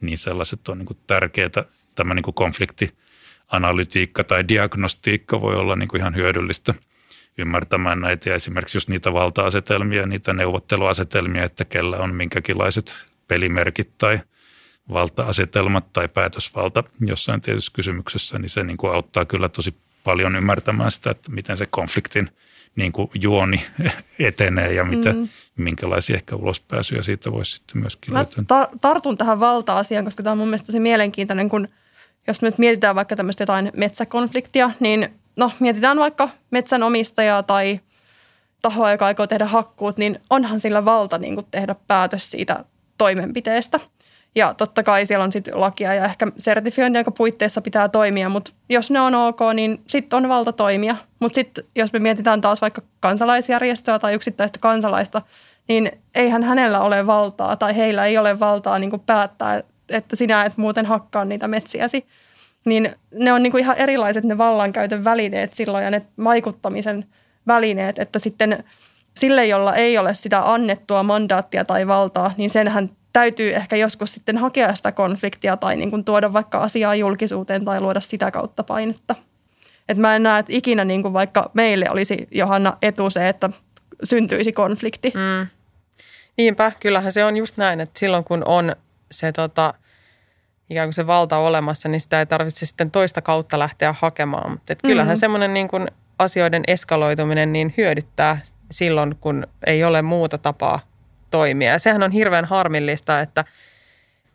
niin 0.00 0.18
sellaiset 0.18 0.68
on 0.68 0.78
niin 0.78 0.98
tärkeää. 1.06 1.50
Tämä 1.94 2.14
niin 2.14 2.34
konfliktianalytiikka 2.34 4.24
tai 4.24 4.48
diagnostiikka 4.48 5.40
voi 5.40 5.56
olla 5.56 5.76
niin 5.76 5.96
ihan 5.96 6.14
hyödyllistä 6.14 6.74
ymmärtämään 7.38 8.00
näitä 8.00 8.28
ja 8.28 8.34
esimerkiksi 8.34 8.76
just 8.76 8.88
niitä 8.88 9.12
valta-asetelmia, 9.12 10.06
niitä 10.06 10.32
neuvotteluasetelmia, 10.32 11.44
että 11.44 11.64
kellä 11.64 11.96
on 11.96 12.14
minkäkinlaiset 12.14 13.06
pelimerkit 13.28 13.90
tai– 13.98 14.20
valta-asetelmat 14.92 15.92
tai 15.92 16.08
päätösvalta 16.08 16.84
jossain 17.00 17.40
tietyssä 17.40 17.72
kysymyksessä, 17.74 18.38
niin 18.38 18.48
se 18.48 18.64
niin 18.64 18.76
kuin 18.76 18.94
auttaa 18.94 19.24
kyllä 19.24 19.48
tosi 19.48 19.74
paljon 20.04 20.36
ymmärtämään 20.36 20.90
sitä, 20.90 21.10
että 21.10 21.32
miten 21.32 21.56
se 21.56 21.66
konfliktin 21.66 22.30
niin 22.76 22.92
kuin 22.92 23.10
juoni 23.14 23.66
etenee 24.18 24.72
ja 24.72 24.84
mitä, 24.84 25.12
mm. 25.12 25.28
minkälaisia 25.56 26.16
ehkä 26.16 26.36
ulospääsyjä 26.36 27.02
siitä 27.02 27.32
voisi 27.32 27.56
sitten 27.56 27.80
myöskin 27.80 28.14
löytyä. 28.14 28.44
Ta- 28.48 28.68
tartun 28.80 29.18
tähän 29.18 29.40
valta-asiaan, 29.40 30.04
koska 30.04 30.22
tämä 30.22 30.32
on 30.32 30.38
mun 30.38 30.48
mielestä 30.48 30.66
tosi 30.66 30.80
mielenkiintoinen, 30.80 31.48
kun 31.48 31.68
jos 32.26 32.42
me 32.42 32.48
nyt 32.48 32.58
mietitään 32.58 32.96
vaikka 32.96 33.16
tämmöistä 33.16 33.42
jotain 33.42 33.70
metsäkonfliktia, 33.76 34.70
niin 34.80 35.08
no 35.36 35.52
mietitään 35.60 35.98
vaikka 35.98 36.28
metsänomistajaa 36.50 37.42
tai 37.42 37.80
tahoa, 38.62 38.92
joka 38.92 39.06
aikoo 39.06 39.26
tehdä 39.26 39.46
hakkuut, 39.46 39.96
niin 39.96 40.20
onhan 40.30 40.60
sillä 40.60 40.84
valta 40.84 41.18
niin 41.18 41.34
kuin 41.34 41.46
tehdä 41.50 41.74
päätös 41.88 42.30
siitä 42.30 42.64
toimenpiteestä– 42.98 43.80
ja 44.34 44.54
totta 44.54 44.82
kai 44.82 45.06
siellä 45.06 45.24
on 45.24 45.32
sitten 45.32 45.60
lakia 45.60 45.94
ja 45.94 46.04
ehkä 46.04 46.26
sertifiointi, 46.38 46.98
jonka 46.98 47.10
puitteissa 47.10 47.60
pitää 47.60 47.88
toimia, 47.88 48.28
mutta 48.28 48.52
jos 48.68 48.90
ne 48.90 49.00
on 49.00 49.14
ok, 49.14 49.40
niin 49.54 49.82
sitten 49.86 50.16
on 50.16 50.28
valta 50.28 50.52
toimia. 50.52 50.96
Mutta 51.20 51.34
sitten 51.34 51.64
jos 51.76 51.92
me 51.92 51.98
mietitään 51.98 52.40
taas 52.40 52.60
vaikka 52.60 52.82
kansalaisjärjestöä 53.00 53.98
tai 53.98 54.14
yksittäistä 54.14 54.58
kansalaista, 54.58 55.22
niin 55.68 55.92
eihän 56.14 56.42
hänellä 56.42 56.80
ole 56.80 57.06
valtaa 57.06 57.56
tai 57.56 57.76
heillä 57.76 58.06
ei 58.06 58.18
ole 58.18 58.40
valtaa 58.40 58.78
niin 58.78 59.00
päättää, 59.06 59.62
että 59.88 60.16
sinä 60.16 60.44
et 60.44 60.56
muuten 60.56 60.86
hakkaa 60.86 61.24
niitä 61.24 61.48
metsiäsi. 61.48 62.06
Niin 62.64 62.94
ne 63.14 63.32
on 63.32 63.42
niin 63.42 63.58
ihan 63.58 63.76
erilaiset 63.76 64.24
ne 64.24 64.38
vallankäytön 64.38 65.04
välineet 65.04 65.54
silloin 65.54 65.84
ja 65.84 65.90
ne 65.90 66.02
vaikuttamisen 66.24 67.06
välineet, 67.46 67.98
että 67.98 68.18
sitten 68.18 68.64
sille, 69.18 69.46
jolla 69.46 69.74
ei 69.74 69.98
ole 69.98 70.14
sitä 70.14 70.52
annettua 70.52 71.02
mandaattia 71.02 71.64
tai 71.64 71.86
valtaa, 71.86 72.32
niin 72.36 72.50
senhän 72.50 72.90
täytyy 73.14 73.54
ehkä 73.54 73.76
joskus 73.76 74.12
sitten 74.12 74.38
hakea 74.38 74.74
sitä 74.74 74.92
konfliktia 74.92 75.56
tai 75.56 75.76
niin 75.76 75.90
kuin 75.90 76.04
tuoda 76.04 76.32
vaikka 76.32 76.58
asiaa 76.58 76.94
julkisuuteen 76.94 77.64
tai 77.64 77.80
luoda 77.80 78.00
sitä 78.00 78.30
kautta 78.30 78.64
painetta. 78.64 79.14
Et 79.88 79.98
mä 79.98 80.16
en 80.16 80.22
näe, 80.22 80.40
että 80.40 80.52
ikinä 80.52 80.84
niin 80.84 81.02
kuin 81.02 81.14
vaikka 81.14 81.50
meille 81.54 81.90
olisi 81.90 82.28
Johanna 82.30 82.76
etu 82.82 83.10
se, 83.10 83.28
että 83.28 83.50
syntyisi 84.04 84.52
konflikti. 84.52 85.12
Mm. 85.14 85.46
Niinpä, 86.36 86.72
kyllähän 86.80 87.12
se 87.12 87.24
on 87.24 87.36
just 87.36 87.56
näin, 87.56 87.80
että 87.80 87.98
silloin 87.98 88.24
kun 88.24 88.42
on 88.46 88.76
se 89.10 89.32
tota, 89.32 89.74
ikään 90.70 90.86
kuin 90.86 90.94
se 90.94 91.06
valta 91.06 91.38
olemassa, 91.38 91.88
niin 91.88 92.00
sitä 92.00 92.18
ei 92.18 92.26
tarvitse 92.26 92.66
sitten 92.66 92.90
toista 92.90 93.22
kautta 93.22 93.58
lähteä 93.58 93.94
hakemaan. 93.98 94.50
Mutta 94.50 94.72
et 94.72 94.82
kyllähän 94.82 95.16
mm. 95.16 95.20
semmoinen 95.20 95.54
niin 95.54 95.68
kuin 95.68 95.88
asioiden 96.18 96.62
eskaloituminen 96.66 97.52
niin 97.52 97.74
hyödyttää 97.76 98.40
silloin, 98.70 99.16
kun 99.20 99.46
ei 99.66 99.84
ole 99.84 100.02
muuta 100.02 100.38
tapaa 100.38 100.80
toimia. 101.34 101.72
Ja 101.72 101.78
sehän 101.78 102.02
on 102.02 102.10
hirveän 102.10 102.44
harmillista, 102.44 103.20
että 103.20 103.44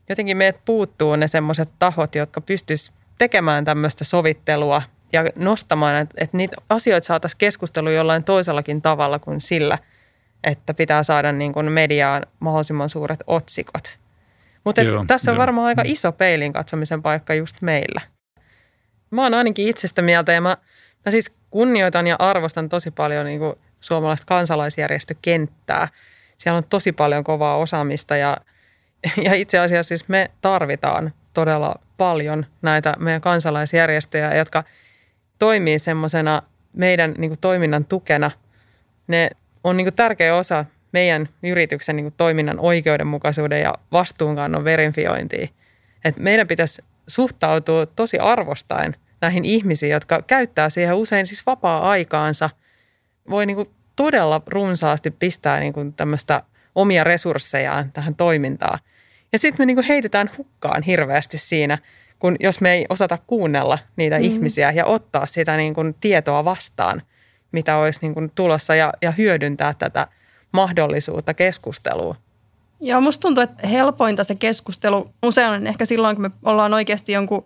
jotenkin 0.10 0.38
meidät 0.38 0.66
puuttuu 0.66 1.16
ne 1.16 1.28
semmoiset 1.28 1.70
tahot, 1.80 2.16
jotka 2.16 2.42
pystyis 2.42 2.92
tekemään 3.18 3.66
tämmöistä 3.66 4.04
sovittelua 4.04 4.82
ja 5.14 5.24
nostamaan, 5.36 5.96
että, 5.96 6.14
että 6.18 6.38
niitä 6.38 6.56
asioita 6.70 7.06
saataisiin 7.06 7.38
keskustelua 7.38 7.92
jollain 7.92 8.24
toisellakin 8.24 8.82
tavalla 8.82 9.20
kuin 9.20 9.42
sillä, 9.42 9.78
että 10.44 10.74
pitää 10.74 11.04
saada 11.04 11.32
niin 11.32 11.54
kuin 11.54 11.72
mediaan 11.72 12.26
mahdollisimman 12.40 12.90
suuret 12.90 13.20
otsikot. 13.28 13.98
Mutta 14.64 14.82
tässä 15.08 15.32
on 15.32 15.36
joo. 15.36 15.42
varmaan 15.42 15.68
aika 15.68 15.82
iso 15.86 16.12
peilin 16.12 16.54
katsomisen 16.54 17.02
paikka 17.02 17.34
just 17.34 17.62
meillä. 17.62 18.02
Mä 19.12 19.24
oon 19.24 19.34
ainakin 19.34 19.68
itsestä 19.68 20.02
mieltä 20.02 20.32
ja 20.32 20.42
mä, 20.42 20.58
mä 21.06 21.12
siis 21.12 21.32
kunnioitan 21.50 22.08
ja 22.08 22.16
arvostan 22.20 22.70
tosi 22.70 22.92
paljon 22.92 23.26
niin 23.26 23.40
kuin 23.40 23.56
suomalaista 23.80 24.26
kansalaisjärjestökenttää– 24.26 25.88
siellä 26.40 26.58
on 26.58 26.64
tosi 26.70 26.92
paljon 26.92 27.24
kovaa 27.24 27.58
osaamista 27.58 28.16
ja, 28.16 28.38
ja 29.26 29.34
itse 29.34 29.60
asiassa 29.60 29.88
siis 29.88 30.08
me 30.08 30.32
tarvitaan 30.42 31.14
todella 31.34 31.76
paljon 31.98 32.46
näitä 32.62 32.96
meidän 33.00 33.22
kansalaisjärjestöjä, 33.22 34.36
jotka 34.36 34.64
toimii 35.40 35.80
semmoisena 35.80 36.42
meidän 36.74 37.16
niin 37.18 37.30
kuin 37.30 37.40
toiminnan 37.40 37.86
tukena. 37.86 38.32
Ne 39.08 39.30
on 39.64 39.78
niin 39.78 39.86
kuin 39.86 39.96
tärkeä 39.96 40.36
osa 40.36 40.66
meidän 40.92 41.30
yrityksen 41.44 41.96
niin 41.96 42.04
kuin 42.04 42.14
toiminnan 42.18 42.60
oikeudenmukaisuuden 42.60 43.62
ja 43.62 43.74
vastuunkannon 43.92 44.64
verifiointia. 44.64 45.48
Et 46.06 46.18
meidän 46.18 46.48
pitäisi 46.48 46.84
suhtautua 47.08 47.86
tosi 47.86 48.20
arvostaen 48.20 48.96
näihin 49.22 49.46
ihmisiin, 49.46 49.92
jotka 49.92 50.22
käyttää 50.22 50.70
siihen 50.70 50.96
usein 50.96 51.28
siis 51.28 51.46
vapaa-aikaansa. 51.46 52.50
Voi 53.30 53.46
niin 53.46 53.56
kuin 53.56 53.70
todella 54.00 54.42
runsaasti 54.48 55.12
pistää 55.12 55.60
niin 55.60 55.74
kuin 55.74 55.94
tämmöistä 55.94 56.44
omia 56.76 57.04
resurssejaan 57.04 57.92
tähän 57.92 58.16
toimintaan. 58.16 58.80
Ja 59.32 59.40
sitten 59.40 59.62
me 59.62 59.66
niin 59.66 59.76
kuin 59.76 59.86
heitetään 59.86 60.30
hukkaan 60.38 60.84
hirveästi 60.84 61.38
siinä, 61.38 61.78
kun 62.20 62.36
jos 62.40 62.62
me 62.62 62.74
ei 62.74 62.86
osata 62.90 63.18
kuunnella 63.28 63.80
niitä 63.96 64.18
mm. 64.18 64.24
ihmisiä 64.24 64.72
ja 64.72 64.86
ottaa 64.86 65.26
sitä 65.26 65.58
niin 65.58 65.74
kuin 65.74 65.96
tietoa 66.02 66.46
vastaan, 66.46 67.02
mitä 67.52 67.78
olisi 67.78 68.00
niin 68.02 68.14
kuin 68.14 68.32
tulossa 68.36 68.76
ja, 68.76 68.94
ja 69.02 69.12
hyödyntää 69.12 69.74
tätä 69.74 70.08
mahdollisuutta 70.52 71.34
keskustelua. 71.34 72.16
Joo, 72.80 73.02
musta 73.02 73.22
tuntuu, 73.22 73.44
että 73.44 73.68
helpointa 73.68 74.24
se 74.24 74.36
keskustelu 74.36 75.10
usein 75.24 75.50
on 75.50 75.68
ehkä 75.68 75.86
silloin, 75.86 76.16
kun 76.16 76.24
me 76.24 76.32
ollaan 76.46 76.74
oikeasti 76.74 77.12
jonkun 77.12 77.46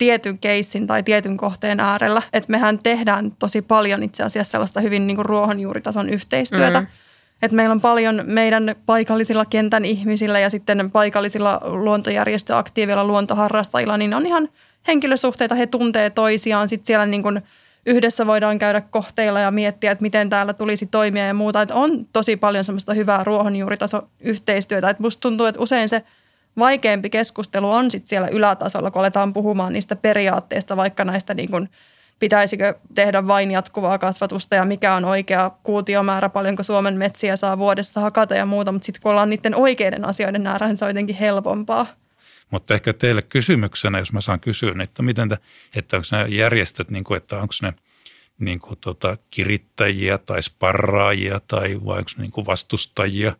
tietyn 0.00 0.38
keissin 0.38 0.86
tai 0.86 1.02
tietyn 1.02 1.36
kohteen 1.36 1.80
äärellä. 1.80 2.22
Että 2.32 2.50
mehän 2.50 2.78
tehdään 2.78 3.32
tosi 3.38 3.62
paljon 3.62 4.02
itse 4.02 4.22
asiassa 4.22 4.50
sellaista 4.50 4.80
hyvin 4.80 5.06
niin 5.06 5.16
kuin 5.16 5.26
ruohonjuuritason 5.26 6.10
yhteistyötä. 6.10 6.80
Mm-hmm. 6.80 6.96
Et 7.42 7.52
meillä 7.52 7.72
on 7.72 7.80
paljon 7.80 8.22
meidän 8.24 8.76
paikallisilla 8.86 9.44
kentän 9.44 9.84
ihmisillä 9.84 10.38
ja 10.38 10.50
sitten 10.50 10.90
paikallisilla 10.90 11.60
luontojärjestöaktiivilla 11.64 13.04
luontoharrastajilla, 13.04 13.96
niin 13.96 14.14
on 14.14 14.26
ihan 14.26 14.48
henkilösuhteita, 14.86 15.54
he 15.54 15.66
tuntee 15.66 16.10
toisiaan. 16.10 16.68
Sitten 16.68 16.86
siellä 16.86 17.06
niin 17.06 17.22
kuin 17.22 17.42
yhdessä 17.86 18.26
voidaan 18.26 18.58
käydä 18.58 18.80
kohteilla 18.80 19.40
ja 19.40 19.50
miettiä, 19.50 19.92
että 19.92 20.02
miten 20.02 20.30
täällä 20.30 20.52
tulisi 20.52 20.86
toimia 20.86 21.26
ja 21.26 21.34
muuta. 21.34 21.62
Että 21.62 21.74
on 21.74 22.06
tosi 22.12 22.36
paljon 22.36 22.64
semmoista 22.64 22.94
hyvää 22.94 23.24
ruohonjuuritaso 23.24 24.08
yhteistyötä. 24.20 24.90
Että 24.90 25.02
musta 25.02 25.20
tuntuu, 25.20 25.46
että 25.46 25.60
usein 25.60 25.88
se 25.88 26.04
vaikeampi 26.58 27.10
keskustelu 27.10 27.72
on 27.72 27.90
sitten 27.90 28.08
siellä 28.08 28.28
ylätasolla, 28.28 28.90
kun 28.90 29.00
aletaan 29.00 29.32
puhumaan 29.32 29.72
niistä 29.72 29.96
periaatteista, 29.96 30.76
vaikka 30.76 31.04
näistä 31.04 31.34
niin 31.34 31.50
kuin, 31.50 31.68
pitäisikö 32.18 32.74
tehdä 32.94 33.26
vain 33.26 33.50
jatkuvaa 33.50 33.98
kasvatusta 33.98 34.54
ja 34.54 34.64
mikä 34.64 34.94
on 34.94 35.04
oikea 35.04 35.50
kuutiomäärä, 35.62 36.28
paljonko 36.28 36.62
Suomen 36.62 36.94
metsiä 36.94 37.36
saa 37.36 37.58
vuodessa 37.58 38.00
hakata 38.00 38.34
ja 38.34 38.46
muuta, 38.46 38.72
mutta 38.72 38.86
sitten 38.86 39.02
kun 39.02 39.10
ollaan 39.10 39.30
niiden 39.30 39.54
oikeiden 39.54 40.04
asioiden 40.04 40.46
äärä, 40.46 40.66
niin 40.66 40.76
se 40.76 40.84
on 40.84 40.90
jotenkin 40.90 41.16
helpompaa. 41.16 41.86
Mutta 42.50 42.74
ehkä 42.74 42.92
teille 42.92 43.22
kysymyksenä, 43.22 43.98
jos 43.98 44.12
mä 44.12 44.20
saan 44.20 44.40
kysyä, 44.40 44.70
niin 44.70 44.80
että 44.80 45.02
miten 45.02 45.28
te, 45.28 45.38
että 45.74 45.96
onko 45.96 46.08
nämä 46.12 46.26
järjestöt, 46.26 46.90
niin 46.90 47.04
kuin, 47.04 47.16
että 47.16 47.36
onko 47.36 47.54
ne 47.62 47.74
niin 48.38 48.60
kuin 48.60 48.78
tota, 48.80 49.16
kirittäjiä 49.30 50.18
tai 50.18 50.42
sparraajia 50.42 51.40
tai 51.48 51.80
vai 51.84 51.98
onko 51.98 52.10
niin 52.16 52.30
kuin 52.30 52.46
vastustajia 52.46 53.36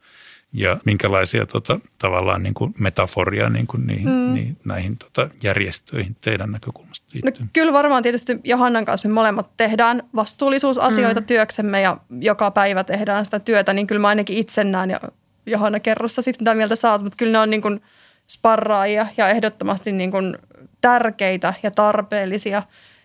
ja 0.53 0.78
minkälaisia 0.84 1.46
tota, 1.46 1.80
tavallaan 1.98 2.42
niin 2.42 2.55
kuin 2.55 2.74
metaforia 2.78 3.48
niin 3.48 3.66
kuin 3.66 3.86
niihin, 3.86 4.09
mm. 4.09 4.34
niin, 4.34 4.57
näihin 4.64 4.96
tota, 4.96 5.28
järjestöihin 5.42 6.16
teidän 6.20 6.53
näkökulmasta 6.53 7.07
liittyy? 7.12 7.44
No, 7.44 7.48
kyllä 7.53 7.72
varmaan 7.72 8.03
tietysti 8.03 8.40
Johannan 8.44 8.84
kanssa 8.84 9.09
me 9.09 9.14
molemmat 9.14 9.51
tehdään 9.57 10.03
vastuullisuusasioita 10.14 11.20
mm. 11.20 11.26
työksemme 11.26 11.80
ja 11.80 11.96
joka 12.20 12.51
päivä 12.51 12.84
tehdään 12.84 13.24
sitä 13.24 13.38
työtä, 13.38 13.72
niin 13.72 13.86
kyllä 13.86 14.01
mä 14.01 14.09
ainakin 14.09 14.38
itse 14.38 14.64
näen 14.64 14.90
ja 14.90 15.01
Johanna 15.46 15.80
kerrossa 15.80 16.22
sitten 16.22 16.44
mitä 16.44 16.55
mieltä 16.55 16.76
saat, 16.76 17.03
mutta 17.03 17.16
kyllä 17.16 17.32
ne 17.32 17.38
on 17.38 17.51
niin 17.51 17.62
kuin– 17.62 17.80
sparraajia 18.30 19.07
ja 19.16 19.28
ehdottomasti 19.28 19.92
niin 19.92 20.11
kuin 20.11 20.36
tärkeitä 20.80 21.55
ja 21.62 21.70
tarpeellisia. 21.70 22.62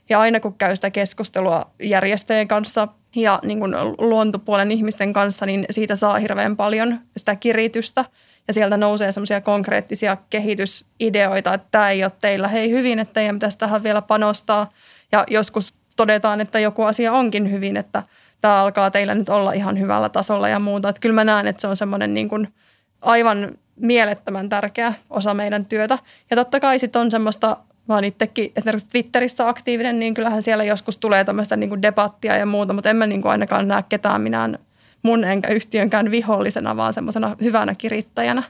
Ja 0.10 0.20
aina 0.20 0.40
kun 0.40 0.58
käy 0.58 0.76
sitä 0.76 0.92
keskustelua 0.92 1.72
järjestöjen 1.84 2.48
kanssa 2.48 2.88
ja 3.16 3.40
niin 3.46 3.60
kuin 3.60 3.76
luontopuolen 3.98 4.72
ihmisten 4.72 5.14
kanssa, 5.14 5.46
niin 5.46 5.66
siitä 5.72 5.96
saa 5.96 6.20
hirveän 6.20 6.58
paljon 6.58 7.00
sitä 7.18 7.36
kiritystä. 7.36 8.06
Ja 8.48 8.54
sieltä 8.54 8.78
nousee 8.78 9.12
semmoisia 9.12 9.42
konkreettisia 9.42 10.18
kehitysideoita, 10.30 11.54
että 11.54 11.68
tämä 11.72 11.90
ei 11.90 12.04
ole 12.04 12.12
teillä 12.22 12.48
hei 12.48 12.72
hyvin, 12.72 13.00
että 13.00 13.14
teidän 13.14 13.36
pitäisi 13.36 13.58
tähän 13.58 13.84
vielä 13.84 14.02
panostaa. 14.02 14.72
Ja 15.12 15.24
joskus 15.30 15.74
todetaan, 15.96 16.42
että 16.42 16.60
joku 16.60 16.84
asia 16.84 17.14
onkin 17.14 17.52
hyvin, 17.52 17.78
että 17.78 18.04
tämä 18.42 18.62
alkaa 18.62 18.92
teillä 18.92 19.14
nyt 19.14 19.30
olla 19.30 19.54
ihan 19.54 19.80
hyvällä 19.80 20.10
tasolla 20.10 20.50
ja 20.50 20.60
muuta. 20.60 20.90
Että 20.90 21.00
kyllä 21.00 21.16
mä 21.16 21.24
näen, 21.24 21.48
että 21.48 21.62
se 21.62 21.68
on 21.68 21.78
semmoinen 21.78 22.14
niin 22.14 22.30
kuin 22.30 22.54
aivan 23.02 23.58
mielettömän 23.76 24.50
tärkeä 24.50 24.94
osa 25.10 25.34
meidän 25.34 25.66
työtä. 25.66 26.00
Ja 26.30 26.36
totta 26.36 26.60
kai 26.60 26.80
sitten 26.80 27.02
on 27.02 27.12
semmoista, 27.12 27.58
mä 27.88 27.96
oon 27.96 28.04
itsekin 28.04 28.52
esimerkiksi 28.56 28.88
Twitterissä 28.88 29.50
aktiivinen, 29.50 30.00
niin 30.00 30.14
kyllähän 30.14 30.44
siellä 30.44 30.64
joskus 30.64 30.98
tulee 30.98 31.24
tämmöistä 31.24 31.56
niin 31.56 31.70
kuin 31.70 31.82
debattia 31.82 32.38
ja 32.38 32.46
muuta, 32.46 32.74
mutta 32.74 32.90
en 32.90 32.96
mä 32.96 33.08
niin 33.08 33.22
kuin 33.22 33.32
ainakaan 33.32 33.68
näe 33.68 33.84
ketään 33.90 34.22
minään 34.22 34.60
mun 35.04 35.24
enkä 35.24 35.54
yhtiönkään 35.54 36.12
vihollisena, 36.12 36.78
vaan 36.78 36.94
semmoisena 36.94 37.36
hyvänä 37.42 37.76
kirittäjänä. 37.76 38.44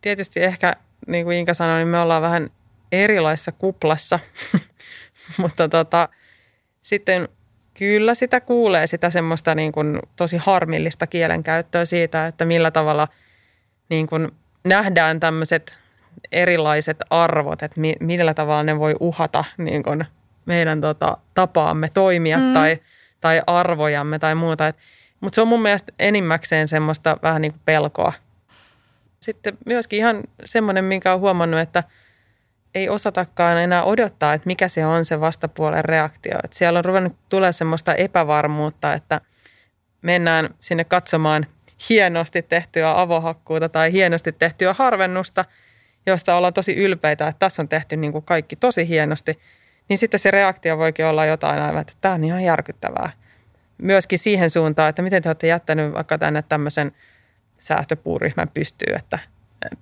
Tietysti 0.00 0.42
ehkä, 0.42 0.76
niin 1.06 1.24
kuin 1.24 1.36
Inka 1.36 1.54
sanoi, 1.54 1.78
niin 1.78 1.88
me 1.88 2.00
ollaan 2.00 2.22
vähän 2.22 2.50
erilaisessa 2.92 3.52
kuplassa, 3.52 4.18
mutta 5.42 5.68
tota, 5.68 6.08
sitten 6.82 7.28
kyllä 7.78 8.14
sitä 8.14 8.40
kuulee 8.40 8.86
sitä 8.86 9.10
semmoista 9.10 9.54
niin 9.54 9.72
kuin 9.72 9.98
tosi 10.16 10.36
harmillista 10.36 11.06
kielenkäyttöä 11.06 11.84
siitä, 11.84 12.26
että 12.26 12.44
millä 12.44 12.70
tavalla– 12.70 13.08
niin 13.90 14.06
kuin 14.06 14.30
nähdään 14.64 15.20
tämmöiset 15.20 15.76
erilaiset 16.32 16.98
arvot, 17.10 17.62
että 17.62 17.80
mi, 17.80 17.96
millä 18.00 18.34
tavalla 18.34 18.62
ne 18.62 18.78
voi 18.78 18.96
uhata 19.00 19.44
niin 19.58 19.82
kuin 19.82 20.04
meidän 20.46 20.80
tota, 20.80 21.16
tapaamme 21.34 21.90
toimia 21.94 22.38
mm. 22.38 22.52
tai, 22.52 22.78
tai 23.20 23.42
arvojamme 23.46 24.18
tai 24.18 24.34
muuta. 24.34 24.72
Mutta 25.20 25.34
se 25.34 25.40
on 25.40 25.48
mun 25.48 25.62
mielestä 25.62 25.92
enimmäkseen 25.98 26.68
semmoista 26.68 27.16
vähän 27.22 27.42
niin 27.42 27.52
kuin 27.52 27.62
pelkoa. 27.64 28.12
Sitten 29.20 29.58
myöskin 29.66 29.98
ihan 29.98 30.22
semmoinen, 30.44 30.84
minkä 30.84 31.14
on 31.14 31.20
huomannut, 31.20 31.60
että 31.60 31.84
ei 32.74 32.88
osatakaan 32.88 33.60
enää 33.60 33.84
odottaa, 33.84 34.34
että 34.34 34.46
mikä 34.46 34.68
se 34.68 34.86
on 34.86 35.04
se 35.04 35.20
vastapuolen 35.20 35.84
reaktio. 35.84 36.38
Et 36.44 36.52
siellä 36.52 36.78
on 36.78 36.84
ruvennut 36.84 37.16
tulee 37.28 37.52
semmoista 37.52 37.94
epävarmuutta, 37.94 38.94
että 38.94 39.20
mennään 40.02 40.48
sinne 40.58 40.84
katsomaan– 40.84 41.46
hienosti 41.88 42.42
tehtyä 42.42 43.00
avohakkuuta 43.00 43.68
tai 43.68 43.92
hienosti 43.92 44.32
tehtyä 44.32 44.74
harvennusta, 44.78 45.44
josta 46.06 46.36
ollaan 46.36 46.54
tosi 46.54 46.74
ylpeitä, 46.74 47.28
että 47.28 47.38
tässä 47.38 47.62
on 47.62 47.68
tehty 47.68 47.96
niin 47.96 48.12
kuin 48.12 48.24
kaikki 48.24 48.56
tosi 48.56 48.88
hienosti, 48.88 49.38
niin 49.88 49.98
sitten 49.98 50.20
se 50.20 50.30
reaktio 50.30 50.78
voikin 50.78 51.06
olla 51.06 51.26
jotain 51.26 51.62
aivan, 51.62 51.80
että 51.80 51.92
tämä 52.00 52.14
on 52.14 52.24
ihan 52.24 52.44
järkyttävää. 52.44 53.10
Myöskin 53.78 54.18
siihen 54.18 54.50
suuntaan, 54.50 54.88
että 54.88 55.02
miten 55.02 55.22
te 55.22 55.28
olette 55.28 55.46
jättänyt 55.46 55.94
vaikka 55.94 56.18
tänne 56.18 56.42
tämmöisen 56.42 56.92
säästöpuuryhmän 57.56 58.48
pystyyn, 58.48 58.98
että 58.98 59.18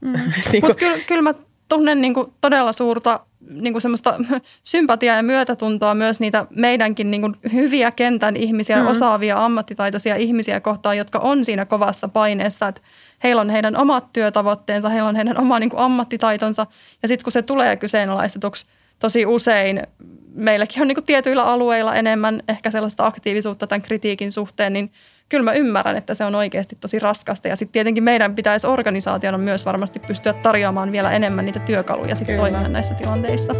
Mm. 0.00 0.12
niin 0.52 0.64
Mutta 0.64 0.74
kyllä, 0.74 0.98
kyllä 1.06 1.22
mä 1.22 1.34
tunnen 1.68 2.00
niin 2.00 2.14
kuin 2.14 2.32
todella 2.40 2.72
suurta 2.72 3.20
niin 3.40 3.74
kuin 3.74 3.82
semmoista 3.82 4.14
sympatiaa 4.64 5.16
ja 5.16 5.22
myötätuntoa 5.22 5.94
myös 5.94 6.20
niitä 6.20 6.46
meidänkin 6.50 7.10
niin 7.10 7.20
kuin 7.20 7.36
hyviä 7.52 7.90
kentän 7.90 8.36
ihmisiä, 8.36 8.80
mm. 8.82 8.86
osaavia, 8.86 9.44
ammattitaitoisia 9.44 10.16
ihmisiä 10.16 10.60
kohtaan, 10.60 10.98
jotka 10.98 11.18
on 11.18 11.44
siinä 11.44 11.64
kovassa 11.64 12.08
paineessa, 12.08 12.68
että 12.68 12.80
heillä 13.22 13.40
on 13.40 13.50
heidän 13.50 13.76
omat 13.76 14.12
työtavoitteensa, 14.12 14.88
heillä 14.88 15.08
on 15.08 15.16
heidän 15.16 15.40
oma 15.40 15.58
niin 15.58 15.70
kuin 15.70 15.80
ammattitaitonsa 15.80 16.66
ja 17.02 17.08
sitten 17.08 17.24
kun 17.24 17.32
se 17.32 17.42
tulee 17.42 17.76
kyseenalaistetuksi 17.76 18.66
tosi 18.98 19.26
usein, 19.26 19.82
meilläkin 20.34 20.82
on 20.82 20.88
niin 20.88 20.96
kuin 20.96 21.04
tietyillä 21.04 21.44
alueilla 21.44 21.94
enemmän 21.94 22.42
ehkä 22.48 22.70
sellaista 22.70 23.06
aktiivisuutta 23.06 23.66
tämän 23.66 23.82
kritiikin 23.82 24.32
suhteen, 24.32 24.72
niin– 24.72 24.92
kyllä 25.28 25.44
mä 25.44 25.52
ymmärrän, 25.52 25.96
että 25.96 26.14
se 26.14 26.24
on 26.24 26.34
oikeasti 26.34 26.76
tosi 26.80 26.98
raskasta. 26.98 27.48
Ja 27.48 27.56
sitten 27.56 27.72
tietenkin 27.72 28.04
meidän 28.04 28.34
pitäisi 28.34 28.66
organisaationa 28.66 29.38
myös 29.38 29.64
varmasti 29.64 29.98
pystyä 29.98 30.32
tarjoamaan 30.32 30.92
vielä 30.92 31.12
enemmän 31.12 31.44
niitä 31.44 31.60
työkaluja 31.60 32.14
sitten 32.14 32.36
toimia 32.36 32.68
näissä 32.68 32.94
tilanteissa. 32.94 33.54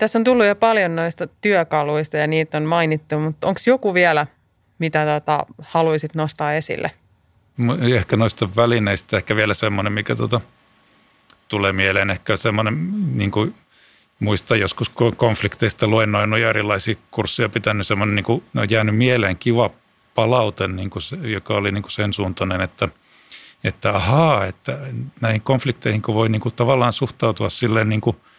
Tässä 0.00 0.18
on 0.18 0.24
tullut 0.24 0.46
jo 0.46 0.54
paljon 0.54 0.96
noista 0.96 1.26
työkaluista 1.26 2.16
ja 2.16 2.26
niitä 2.26 2.56
on 2.56 2.62
mainittu, 2.62 3.18
mutta 3.18 3.46
onko 3.46 3.60
joku 3.66 3.94
vielä, 3.94 4.26
mitä 4.78 5.20
tota, 5.20 5.46
haluaisit 5.62 6.14
nostaa 6.14 6.54
esille? 6.54 6.90
Ehkä 7.96 8.16
noista 8.16 8.48
välineistä 8.56 9.16
ehkä 9.16 9.36
vielä 9.36 9.54
semmoinen, 9.54 9.92
mikä 9.92 10.16
tota, 10.16 10.40
tulee 11.48 11.72
mieleen. 11.72 12.10
Ehkä 12.10 12.36
semmoinen, 12.36 12.90
niin 13.18 13.30
kuin 13.30 13.54
muista 14.20 14.56
joskus 14.56 14.92
konflikteista 15.16 15.86
luennoinut 15.86 16.38
ja 16.38 16.50
erilaisia 16.50 16.94
kursseja 17.10 17.48
pitänyt, 17.48 17.86
semmoinen 17.86 18.14
niin 18.14 18.24
kuin, 18.24 18.42
ne 18.52 18.60
on 18.60 18.70
jäänyt 18.70 18.96
mieleen 18.96 19.36
kiva 19.36 19.70
palaute, 20.14 20.68
niin 20.68 20.90
kuin 20.90 21.02
se, 21.02 21.16
joka 21.16 21.54
oli 21.54 21.72
niin 21.72 21.82
kuin 21.82 21.92
sen 21.92 22.12
suuntainen, 22.12 22.60
että, 22.60 22.88
että 23.64 23.90
ahaa, 23.90 24.46
että 24.46 24.78
näihin 25.20 25.40
konflikteihin 25.40 26.02
kun 26.02 26.14
voi 26.14 26.28
niin 26.28 26.40
kuin 26.40 26.54
tavallaan 26.54 26.92
suhtautua 26.92 27.50
silleen 27.50 27.88
niin 27.88 28.00
kuin– 28.00 28.16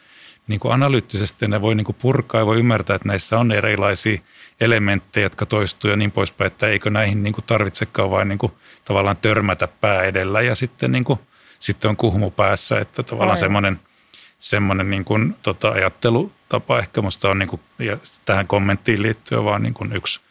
niin 0.52 0.60
kuin 0.60 0.74
analyyttisesti 0.74 1.48
ne 1.48 1.62
voi 1.62 1.76
niin 1.76 1.86
kuin 1.86 1.96
purkaa 2.02 2.42
ja 2.42 2.46
voi 2.46 2.60
ymmärtää, 2.60 2.96
että 2.96 3.08
näissä 3.08 3.38
on 3.38 3.52
erilaisia 3.52 4.20
elementtejä, 4.62 5.26
jotka 5.26 5.46
toistuu 5.46 5.92
ja 5.92 5.98
niin 5.98 6.12
poispäin, 6.12 6.48
että 6.48 6.68
eikö 6.68 6.90
näihin 6.90 7.24
niin 7.24 7.34
kuin 7.34 7.46
tarvitsekaan 7.46 8.12
vain 8.12 8.28
niin 8.28 8.38
kuin 8.38 8.52
tavallaan 8.86 9.18
törmätä 9.18 9.68
pää 9.68 10.04
edellä 10.04 10.42
ja 10.42 10.56
sitten, 10.56 10.92
niin 10.92 11.04
kuin, 11.04 11.20
sitten 11.60 11.90
on 11.90 11.98
kuhmu 11.98 12.32
päässä, 12.32 12.80
että 12.80 13.04
tavallaan 13.04 13.38
semmoinen, 13.38 13.80
semmoinen 14.40 14.90
niin 14.90 15.06
kuin, 15.06 15.36
tota, 15.44 15.70
ajattelutapa 15.70 16.80
ehkä 16.80 17.02
musta 17.02 17.30
on 17.30 17.40
niin 17.40 17.50
kuin, 17.50 17.62
ja 17.80 17.98
tähän 18.26 18.48
kommenttiin 18.48 19.02
liittyen 19.02 19.44
vaan 19.44 19.64
niin 19.64 19.74
kuin 19.74 19.96
yksi 19.96 20.22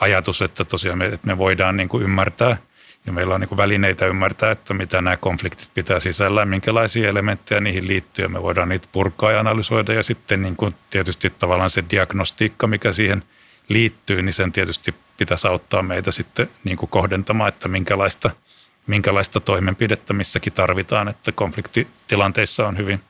ajatus, 0.00 0.42
että 0.42 0.64
tosiaan 0.64 0.98
me, 0.98 1.06
että 1.06 1.26
me 1.26 1.38
voidaan 1.38 1.76
niin 1.76 1.88
kuin 1.88 2.02
ymmärtää– 2.02 2.56
ja 3.06 3.12
meillä 3.12 3.34
on 3.34 3.40
niin 3.40 3.48
kuin 3.48 3.56
välineitä 3.56 4.06
ymmärtää, 4.06 4.50
että 4.50 4.74
mitä 4.74 5.02
nämä 5.02 5.16
konfliktit 5.16 5.70
pitää 5.74 6.00
sisällään, 6.00 6.48
minkälaisia 6.48 7.08
elementtejä 7.08 7.60
niihin 7.60 7.88
liittyy. 7.88 8.28
Me 8.28 8.42
voidaan 8.42 8.68
niitä 8.68 8.88
purkaa 8.92 9.32
ja 9.32 9.40
analysoida 9.40 9.92
ja 9.92 10.02
sitten 10.02 10.42
niin 10.42 10.56
kuin 10.56 10.74
tietysti 10.90 11.30
tavallaan 11.30 11.70
se 11.70 11.84
diagnostiikka, 11.90 12.66
mikä 12.66 12.92
siihen 12.92 13.22
liittyy, 13.68 14.22
niin 14.22 14.32
sen 14.32 14.52
tietysti 14.52 14.94
pitäisi 15.16 15.48
auttaa 15.48 15.82
meitä 15.82 16.10
sitten 16.10 16.50
niin 16.64 16.76
kuin 16.76 16.90
kohdentamaan, 16.90 17.48
että 17.48 17.68
minkälaista, 17.68 18.30
minkälaista 18.86 19.40
toimenpidettä 19.40 20.12
missäkin 20.12 20.52
tarvitaan, 20.52 21.08
että 21.08 21.32
konfliktitilanteissa 21.32 22.68
on 22.68 22.76
hyvin, 22.76 23.00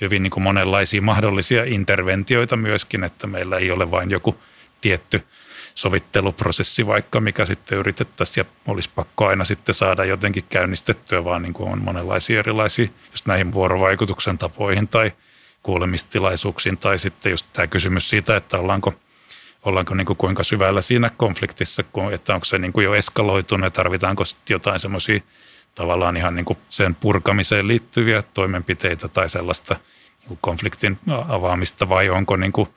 hyvin 0.00 0.22
niin 0.22 0.30
kuin 0.30 0.44
monenlaisia 0.44 1.02
mahdollisia 1.02 1.64
interventioita 1.64 2.56
myöskin, 2.56 3.04
että 3.04 3.26
meillä 3.26 3.58
ei 3.58 3.70
ole 3.70 3.90
vain 3.90 4.10
joku 4.10 4.38
tietty 4.80 5.22
sovitteluprosessi 5.74 6.86
vaikka, 6.86 7.20
mikä 7.20 7.44
sitten 7.44 7.78
yritettäisiin 7.78 8.46
ja 8.46 8.72
olisi 8.72 8.90
pakko 8.94 9.26
aina 9.26 9.44
sitten 9.44 9.74
saada 9.74 10.04
jotenkin 10.04 10.44
käynnistettyä, 10.48 11.24
vaan 11.24 11.42
niin 11.42 11.54
kuin 11.54 11.72
on 11.72 11.82
monenlaisia 11.82 12.38
erilaisia 12.38 12.88
just 13.10 13.26
näihin 13.26 13.52
vuorovaikutuksen 13.52 14.38
tapoihin 14.38 14.88
tai 14.88 15.12
kuulemistilaisuuksiin 15.62 16.78
tai 16.78 16.98
sitten 16.98 17.30
just 17.30 17.46
tämä 17.52 17.66
kysymys 17.66 18.10
siitä, 18.10 18.36
että 18.36 18.58
ollaanko– 18.58 18.92
ollaanko 19.64 19.94
niin 19.94 20.06
kuin 20.06 20.16
kuinka 20.16 20.44
syvällä 20.44 20.82
siinä 20.82 21.10
konfliktissa, 21.16 21.84
että 22.12 22.34
onko 22.34 22.44
se 22.44 22.58
niin 22.58 22.72
kuin 22.72 22.84
jo 22.84 22.94
eskaloitunut 22.94 23.64
ja 23.64 23.70
tarvitaanko 23.70 24.24
sitten 24.24 24.54
jotain 24.54 24.80
semmoisia 24.80 25.20
tavallaan 25.74 26.16
ihan 26.16 26.34
niin 26.34 26.44
kuin 26.44 26.58
sen 26.68 26.94
purkamiseen 26.94 27.68
liittyviä 27.68 28.22
toimenpiteitä 28.22 29.08
tai 29.08 29.28
sellaista 29.30 29.74
niin 30.20 30.28
kuin 30.28 30.38
konfliktin 30.40 30.98
avaamista 31.28 31.88
vai 31.88 32.10
onko 32.10 32.36
niin 32.36 32.52
kuin 32.52 32.68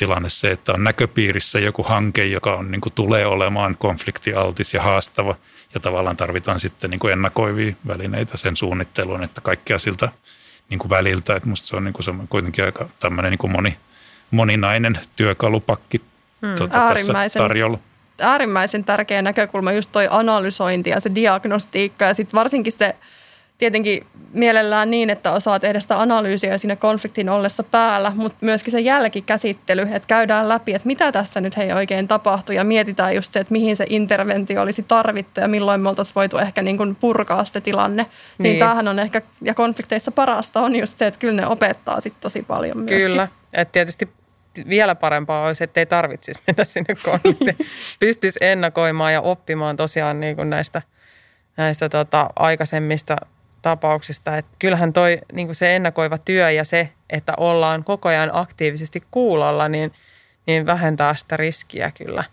tilanne 0.00 0.28
se, 0.28 0.50
että 0.50 0.72
on 0.72 0.84
näköpiirissä 0.84 1.60
joku 1.60 1.82
hanke, 1.82 2.24
joka 2.24 2.54
on, 2.54 2.70
niin 2.70 2.80
kuin 2.80 2.92
tulee 2.92 3.26
olemaan 3.26 3.76
konfliktialtis 3.76 4.74
ja 4.74 4.82
haastava 4.82 5.36
ja 5.74 5.80
tavallaan 5.80 6.16
tarvitaan 6.16 6.60
sitten 6.60 6.90
niin 6.90 6.98
kuin 6.98 7.12
ennakoivia 7.12 7.74
välineitä 7.86 8.36
sen 8.36 8.56
suunnitteluun, 8.56 9.22
että 9.22 9.40
kaikkea 9.40 9.78
siltä 9.78 10.08
niin 10.70 10.78
kuin 10.78 10.90
väliltä, 10.90 11.36
että 11.36 11.48
musta 11.48 11.68
se 11.68 11.76
on 11.76 11.84
niin 11.84 11.92
kuin 11.92 12.04
se 12.04 12.12
kuitenkin 12.28 12.64
aika 12.64 12.88
tämmöinen 12.98 13.30
niin 13.30 13.38
kuin 13.38 13.52
moni, 13.52 13.76
moninainen 14.30 14.98
työkalupakki 15.16 16.00
mm. 16.42 16.54
tuota, 16.58 16.78
äärimmäisen, 16.86 17.42
tarjolla. 17.42 17.78
Äärimmäisen 18.20 18.84
tärkeä 18.84 19.22
näkökulma 19.22 19.72
just 19.72 19.92
toi 19.92 20.08
analysointi 20.10 20.90
ja 20.90 21.00
se 21.00 21.10
diagnostiikka 21.14 22.04
ja 22.04 22.14
sitten 22.14 22.38
varsinkin 22.38 22.72
se 22.72 22.96
tietenkin 23.60 24.06
mielellään 24.32 24.90
niin, 24.90 25.10
että 25.10 25.32
osaa 25.32 25.60
tehdä 25.60 25.80
sitä 25.80 26.00
analyysiä 26.00 26.58
siinä 26.58 26.76
konfliktin 26.76 27.28
ollessa 27.28 27.62
päällä, 27.62 28.12
mutta 28.16 28.38
myöskin 28.40 28.70
se 28.70 28.80
jälkikäsittely, 28.80 29.82
että 29.82 30.06
käydään 30.06 30.48
läpi, 30.48 30.74
että 30.74 30.86
mitä 30.86 31.12
tässä 31.12 31.40
nyt 31.40 31.56
hei 31.56 31.72
oikein 31.72 32.08
tapahtui 32.08 32.54
ja 32.54 32.64
mietitään 32.64 33.14
just 33.14 33.32
se, 33.32 33.40
että 33.40 33.52
mihin 33.52 33.76
se 33.76 33.86
interventio 33.88 34.62
olisi 34.62 34.82
tarvittu 34.82 35.40
ja 35.40 35.48
milloin 35.48 35.80
me 35.80 35.88
oltaisiin 35.88 36.14
voitu 36.14 36.38
ehkä 36.38 36.62
niin 36.62 36.76
kuin 36.76 36.96
purkaa 36.96 37.44
se 37.44 37.60
tilanne. 37.60 38.02
Niin. 38.02 38.42
niin 38.42 38.58
tämähän 38.58 38.88
on 38.88 38.98
ehkä, 38.98 39.22
ja 39.42 39.54
konflikteissa 39.54 40.10
parasta 40.10 40.60
on 40.60 40.76
just 40.76 40.98
se, 40.98 41.06
että 41.06 41.20
kyllä 41.20 41.34
ne 41.34 41.46
opettaa 41.46 42.00
sitten 42.00 42.20
tosi 42.20 42.42
paljon 42.42 42.78
myöskin. 42.78 42.98
Kyllä, 42.98 43.28
että 43.52 43.72
tietysti 43.72 44.08
vielä 44.68 44.94
parempaa 44.94 45.46
olisi, 45.46 45.64
että 45.64 45.80
ei 45.80 45.86
tarvitsisi 45.86 46.40
mennä 46.46 46.64
sinne 46.64 46.94
konfliktiin. 47.04 47.56
Pystyisi 48.00 48.38
ennakoimaan 48.42 49.12
ja 49.12 49.20
oppimaan 49.20 49.76
tosiaan 49.76 50.20
niin 50.20 50.36
kuin 50.36 50.50
näistä, 50.50 50.82
näistä 51.56 51.88
tota, 51.88 52.30
aikaisemmista 52.36 53.16
tapauksista. 53.62 54.36
Et 54.36 54.46
kyllähän 54.58 54.92
toi 54.92 55.18
niin 55.32 55.46
kuin 55.46 55.54
se 55.54 55.76
ennakoiva 55.76 56.18
työ 56.18 56.50
ja 56.50 56.64
se, 56.64 56.92
että 57.10 57.32
ollaan 57.36 57.84
koko 57.84 58.08
ajan 58.08 58.30
aktiivisesti 58.32 59.02
kuulolla, 59.10 59.68
niin, 59.68 59.92
niin 60.46 60.66
vähentää 60.66 61.14
sitä 61.14 61.36
riskiä 61.36 61.90
kyllä. 61.90 62.24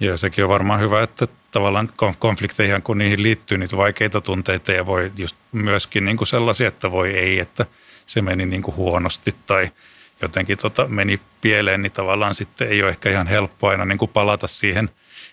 Joo, 0.00 0.16
sekin 0.16 0.44
on 0.44 0.50
varmaan 0.50 0.80
hyvä, 0.80 1.02
että 1.02 1.28
tavallaan 1.50 1.88
konflikteihin, 2.18 2.82
kun 2.82 2.98
niihin 2.98 3.22
liittyy 3.22 3.58
niitä 3.58 3.76
vaikeita 3.76 4.20
tunteita 4.20 4.72
ja 4.72 4.86
voi 4.86 5.12
just 5.16 5.36
myöskin 5.52 6.04
niin 6.04 6.16
kuin 6.16 6.28
sellaisia, 6.28 6.68
että 6.68 6.90
voi 6.90 7.10
ei, 7.10 7.38
että 7.38 7.66
se 8.06 8.22
meni 8.22 8.46
niin 8.46 8.62
kuin 8.62 8.76
huonosti 8.76 9.34
tai– 9.46 9.70
jotenkin 10.22 10.58
tota 10.58 10.88
meni 10.88 11.20
pieleen, 11.40 11.82
niin 11.82 11.92
tavallaan 11.92 12.34
sitten 12.34 12.68
ei 12.68 12.82
ole 12.82 12.90
ehkä 12.90 13.10
ihan 13.10 13.26
helppo 13.26 13.68
aina 13.68 13.84
niin 13.84 13.98
kuin 13.98 14.10
palata 14.10 14.46
siihen 14.46 14.90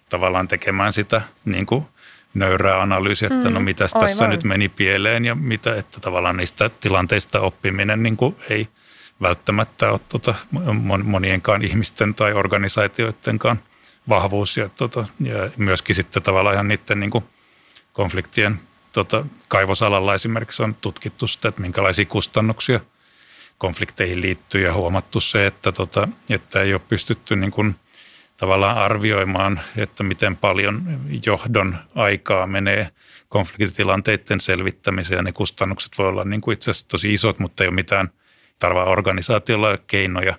tavallaan 0.09 0.47
tekemään 0.47 0.93
sitä 0.93 1.21
niin 1.45 1.65
kuin 1.65 1.85
nöyrää 2.33 2.81
analyysiä, 2.81 3.29
että 3.31 3.49
no 3.49 3.59
mm, 3.59 3.63
mitä 3.63 3.85
tässä 3.99 4.27
nyt 4.27 4.43
meni 4.43 4.69
pieleen 4.69 5.25
ja 5.25 5.35
mitä, 5.35 5.75
että 5.75 5.99
tavallaan 5.99 6.37
niistä 6.37 6.69
tilanteista 6.69 7.39
oppiminen 7.39 8.03
niin 8.03 8.17
kuin 8.17 8.35
ei 8.49 8.67
välttämättä 9.21 9.91
ole 9.91 9.99
tota 10.09 10.35
monienkaan 11.03 11.63
ihmisten 11.63 12.15
tai 12.15 12.33
organisaatioidenkaan 12.33 13.59
vahvuus 14.09 14.57
ja, 14.57 14.69
tota, 14.69 15.05
ja 15.19 15.51
myöskin 15.57 15.95
sitten 15.95 16.23
tavallaan 16.23 16.53
ihan 16.53 16.67
niiden 16.67 16.99
niin 16.99 17.11
kuin 17.11 17.23
konfliktien 17.93 18.59
tota, 18.93 19.25
kaivosalalla 19.47 20.13
esimerkiksi 20.13 20.63
on 20.63 20.75
tutkittu 20.75 21.27
sitä, 21.27 21.47
että 21.47 21.61
minkälaisia 21.61 22.05
kustannuksia– 22.05 22.79
konflikteihin 23.61 24.21
liittyy 24.21 24.61
ja 24.61 24.73
huomattu 24.73 25.21
se, 25.21 25.47
että, 25.47 25.71
tota, 25.71 26.07
että 26.29 26.61
ei 26.61 26.73
ole 26.73 26.81
pystytty 26.89 27.35
niin 27.35 27.51
kuin 27.51 27.75
tavallaan 28.41 28.77
arvioimaan, 28.77 29.61
että 29.77 30.03
miten 30.03 30.35
paljon 30.35 30.99
johdon 31.25 31.77
aikaa 31.95 32.47
menee 32.47 32.89
konfliktitilanteiden 33.27 34.41
selvittämiseen 34.41 35.17
ja 35.17 35.23
ne 35.23 35.31
kustannukset 35.31 35.97
voi 35.97 36.07
olla 36.07 36.23
niin 36.23 36.41
kuin 36.41 36.53
itse 36.53 36.71
asiassa 36.71 36.87
tosi 36.87 37.13
isot, 37.13 37.39
mutta 37.39 37.63
ei 37.63 37.67
ole 37.67 37.75
mitään 37.75 38.09
tarvaa 38.59 38.85
organisaatiolla 38.85 39.77
keinoja 39.77 40.35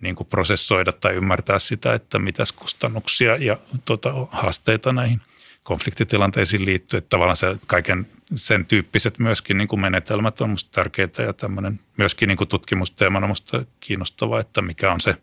niin 0.00 0.14
kuin 0.16 0.26
prosessoida 0.26 0.92
tai 0.92 1.14
ymmärtää 1.14 1.58
sitä, 1.58 1.94
että 1.94 2.18
mitäs 2.18 2.52
kustannuksia 2.52 3.36
ja 3.36 3.58
tota, 3.84 4.12
haasteita 4.30 4.92
näihin 4.92 5.20
konfliktitilanteisiin 5.62 6.64
liittyy. 6.64 6.98
Että 6.98 7.08
tavallaan 7.08 7.36
se 7.36 7.56
kaiken 7.66 8.06
sen 8.34 8.66
tyyppiset 8.66 9.18
myöskin 9.18 9.58
niin 9.58 9.68
kuin 9.68 9.80
menetelmät 9.80 10.40
on 10.40 10.48
minusta 10.48 10.70
tärkeitä 10.72 11.22
ja 11.22 11.32
tämmöinen 11.32 11.80
myöskin 11.96 12.28
niin 12.28 12.38
kuin 12.38 12.48
tutkimusteemana 12.48 13.26
minusta 13.26 13.64
kiinnostavaa, 13.80 14.40
että 14.40 14.62
mikä 14.62 14.92
on 14.92 15.00
se 15.00 15.16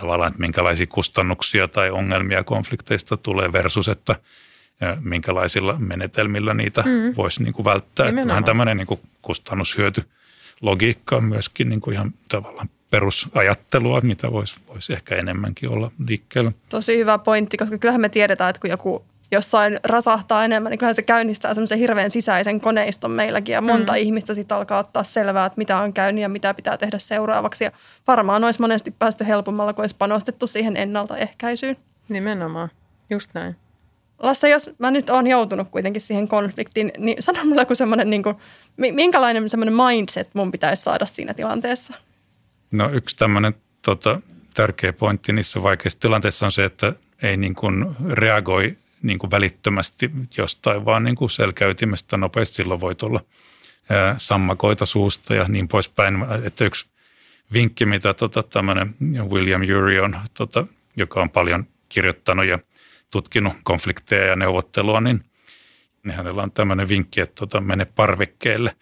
tavallaan, 0.00 0.28
että 0.28 0.40
minkälaisia 0.40 0.86
kustannuksia 0.86 1.68
tai 1.68 1.90
ongelmia 1.90 2.44
konflikteista 2.44 3.16
tulee 3.16 3.52
versus, 3.52 3.88
että 3.88 4.16
minkälaisilla 5.00 5.76
menetelmillä 5.78 6.54
niitä 6.54 6.82
mm. 6.82 7.14
voisi 7.16 7.42
niin 7.42 7.52
kuin 7.52 7.64
välttää. 7.64 8.08
Että 8.08 8.28
vähän 8.28 8.44
tämmöinen 8.44 8.76
niin 8.76 8.86
kuin 8.86 9.00
kustannushyöty 9.22 10.02
logiikka 10.60 11.16
on 11.16 11.24
myöskin 11.24 11.68
niin 11.68 11.80
kuin 11.80 11.94
ihan 11.94 12.14
tavallaan 12.28 12.68
perusajattelua, 12.90 14.00
mitä 14.00 14.32
voisi 14.32 14.60
vois 14.68 14.90
ehkä 14.90 15.16
enemmänkin 15.16 15.70
olla 15.70 15.90
liikkeellä. 16.06 16.52
Tosi 16.68 16.98
hyvä 16.98 17.18
pointti, 17.18 17.56
koska 17.56 17.78
kyllähän 17.78 18.00
me 18.00 18.08
tiedetään, 18.08 18.50
että 18.50 18.60
kun 18.60 18.70
joku 18.70 19.04
jossain 19.30 19.80
rasahtaa 19.84 20.44
enemmän, 20.44 20.70
niin 20.70 20.78
kyllähän 20.78 20.94
se 20.94 21.02
käynnistää 21.02 21.54
semmoisen 21.54 21.78
hirveän 21.78 22.10
sisäisen 22.10 22.60
koneiston 22.60 23.10
meilläkin 23.10 23.52
ja 23.52 23.60
monta 23.60 23.92
mm. 23.92 23.98
ihmistä 23.98 24.34
sitten 24.34 24.56
alkaa 24.56 24.78
ottaa 24.78 25.04
selvää, 25.04 25.46
että 25.46 25.58
mitä 25.58 25.82
on 25.82 25.92
käynyt 25.92 26.22
ja 26.22 26.28
mitä 26.28 26.54
pitää 26.54 26.76
tehdä 26.76 26.98
seuraavaksi. 26.98 27.64
Ja 27.64 27.70
varmaan 28.06 28.44
olisi 28.44 28.60
monesti 28.60 28.90
päästy 28.90 29.26
helpommalla, 29.26 29.72
kun 29.72 29.82
olisi 29.82 29.96
panostettu 29.98 30.46
siihen 30.46 30.76
ennaltaehkäisyyn. 30.76 31.76
Nimenomaan, 32.08 32.68
just 33.10 33.30
näin. 33.34 33.56
Lasse, 34.18 34.48
jos 34.48 34.70
mä 34.78 34.90
nyt 34.90 35.10
oon 35.10 35.26
joutunut 35.26 35.68
kuitenkin 35.70 36.02
siihen 36.02 36.28
konfliktiin, 36.28 36.92
niin 36.98 37.22
sano 37.22 37.44
mulle 37.44 37.62
joku 37.62 37.74
semmoinen, 37.74 38.10
niin 38.10 38.22
kuin, 38.22 38.36
minkälainen 38.76 39.50
semmoinen 39.50 39.74
mindset 39.74 40.28
mun 40.34 40.52
pitäisi 40.52 40.82
saada 40.82 41.06
siinä 41.06 41.34
tilanteessa? 41.34 41.94
No 42.70 42.90
yksi 42.90 43.16
tämmöinen 43.16 43.54
tota, 43.82 44.20
tärkeä 44.54 44.92
pointti 44.92 45.32
niissä 45.32 45.62
vaikeissa 45.62 46.00
tilanteissa 46.00 46.46
on 46.46 46.52
se, 46.52 46.64
että 46.64 46.92
ei 47.22 47.36
niin 47.36 47.54
kuin 47.54 47.96
reagoi 48.10 48.76
niin 49.02 49.18
kuin 49.18 49.30
välittömästi 49.30 50.10
jostain, 50.36 50.84
vaan 50.84 51.04
niin 51.04 51.16
kuin 51.16 51.30
selkäytimestä 51.30 52.16
nopeasti 52.16 52.54
silloin 52.54 52.80
voi 52.80 52.94
tulla 52.94 53.20
sammakoita 54.16 54.86
suusta 54.86 55.34
ja 55.34 55.44
niin 55.48 55.68
poispäin. 55.68 56.26
Että 56.44 56.64
yksi 56.64 56.86
vinkki, 57.52 57.86
mitä 57.86 58.14
tota, 58.14 58.42
tämmöinen 58.42 58.94
William 59.30 59.62
Ury 59.62 59.98
on, 59.98 60.16
tota, 60.34 60.66
joka 60.96 61.20
on 61.20 61.30
paljon 61.30 61.66
kirjoittanut 61.88 62.46
ja 62.46 62.58
tutkinut 63.10 63.52
konflikteja 63.62 64.26
ja 64.26 64.36
neuvottelua, 64.36 65.00
niin, 65.00 65.24
niin 66.04 66.14
hänellä 66.16 66.42
on 66.42 66.52
tämmöinen 66.52 66.88
vinkki, 66.88 67.20
että 67.20 67.34
tota, 67.34 67.60
mene 67.60 67.84
parvekkeelle. 67.84 68.76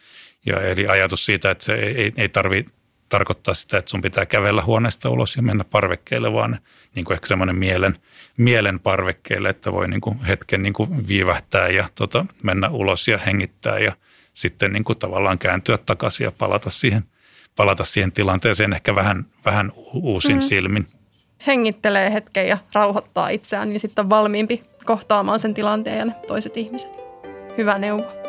Ja 0.46 0.60
eli 0.60 0.86
ajatus 0.86 1.26
siitä, 1.26 1.50
että 1.50 1.64
se 1.64 1.74
ei, 1.74 2.12
ei, 2.16 2.28
tarvitse 2.28 2.72
tarkoittaa 3.08 3.54
sitä, 3.54 3.78
että 3.78 3.90
sun 3.90 4.00
pitää 4.00 4.26
kävellä 4.26 4.62
huoneesta 4.62 5.10
ulos 5.10 5.36
ja 5.36 5.42
mennä 5.42 5.64
parvekkeelle, 5.64 6.32
vaan 6.32 6.60
niin 6.94 7.04
kuin 7.04 7.14
ehkä 7.14 7.26
semmoinen 7.26 7.56
mielen, 7.56 7.98
mielen 8.36 8.80
parvekkeelle, 8.80 9.48
että 9.48 9.72
voi 9.72 9.88
niin 9.88 10.00
kuin 10.00 10.18
hetken 10.18 10.62
niin 10.62 10.72
kuin 10.72 11.08
viivähtää 11.08 11.68
ja 11.68 11.88
tota, 11.94 12.26
mennä 12.42 12.68
ulos 12.68 13.08
ja 13.08 13.18
hengittää 13.18 13.78
ja 13.78 13.92
sitten 14.32 14.72
niin 14.72 14.84
kuin 14.84 14.98
tavallaan 14.98 15.38
kääntyä 15.38 15.78
takaisin 15.78 16.24
ja 16.24 16.32
palata 16.32 16.70
siihen, 16.70 17.04
palata 17.56 17.84
siihen 17.84 18.12
tilanteeseen 18.12 18.72
ehkä 18.72 18.94
vähän, 18.94 19.26
vähän 19.44 19.72
uusin 19.92 20.36
mm. 20.36 20.40
silmin. 20.40 20.86
Hengittelee 21.46 22.12
hetken 22.12 22.48
ja 22.48 22.58
rauhoittaa 22.72 23.28
itseään, 23.28 23.68
niin 23.68 23.80
sitten 23.80 24.04
on 24.04 24.10
valmiimpi 24.10 24.62
kohtaamaan 24.84 25.38
sen 25.38 25.54
tilanteen 25.54 25.98
ja 25.98 26.04
ne 26.04 26.14
toiset 26.26 26.56
ihmiset. 26.56 26.90
Hyvä 27.58 27.78
neuvo. 27.78 28.25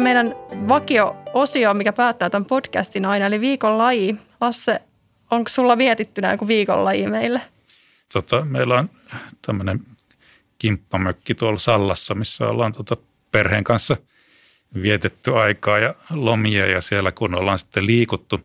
Mennä 0.00 0.22
meidän 0.22 0.36
vakio-osioon, 0.68 1.76
mikä 1.76 1.92
päättää 1.92 2.30
tämän 2.30 2.46
podcastin 2.46 3.04
aina, 3.04 3.26
eli 3.26 3.40
viikon 3.40 3.78
laji. 3.78 4.16
Lasse, 4.40 4.80
onko 5.30 5.48
sulla 5.48 5.76
mietittynä 5.76 6.32
joku 6.32 6.48
viikon 6.48 6.84
laji 6.84 7.06
meille? 7.06 7.40
Tota, 8.12 8.44
meillä 8.44 8.78
on 8.78 8.90
tämmöinen 9.46 9.80
kimppamökki 10.58 11.34
tuolla 11.34 11.58
Sallassa, 11.58 12.14
missä 12.14 12.48
ollaan 12.48 12.72
tota 12.72 12.96
perheen 13.32 13.64
kanssa 13.64 13.96
vietetty 14.82 15.38
aikaa 15.38 15.78
ja 15.78 15.94
lomia 16.10 16.66
ja 16.66 16.80
siellä 16.80 17.12
kun 17.12 17.34
ollaan 17.34 17.58
sitten 17.58 17.86
liikuttu 17.86 18.40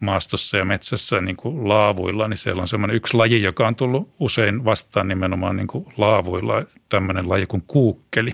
maastossa 0.00 0.56
ja 0.56 0.64
metsässä 0.64 1.20
niin 1.20 1.36
kuin 1.36 1.68
laavuilla, 1.68 2.28
niin 2.28 2.38
siellä 2.38 2.62
on 2.62 2.68
semmoinen 2.68 2.96
yksi 2.96 3.16
laji, 3.16 3.42
joka 3.42 3.66
on 3.66 3.76
tullut 3.76 4.08
usein 4.20 4.64
vastaan 4.64 5.08
nimenomaan 5.08 5.56
niin 5.56 5.66
kuin 5.66 5.86
laavuilla, 5.96 6.62
tämmöinen 6.88 7.28
laji 7.28 7.46
kuin 7.46 7.62
kuukkeli. 7.66 8.32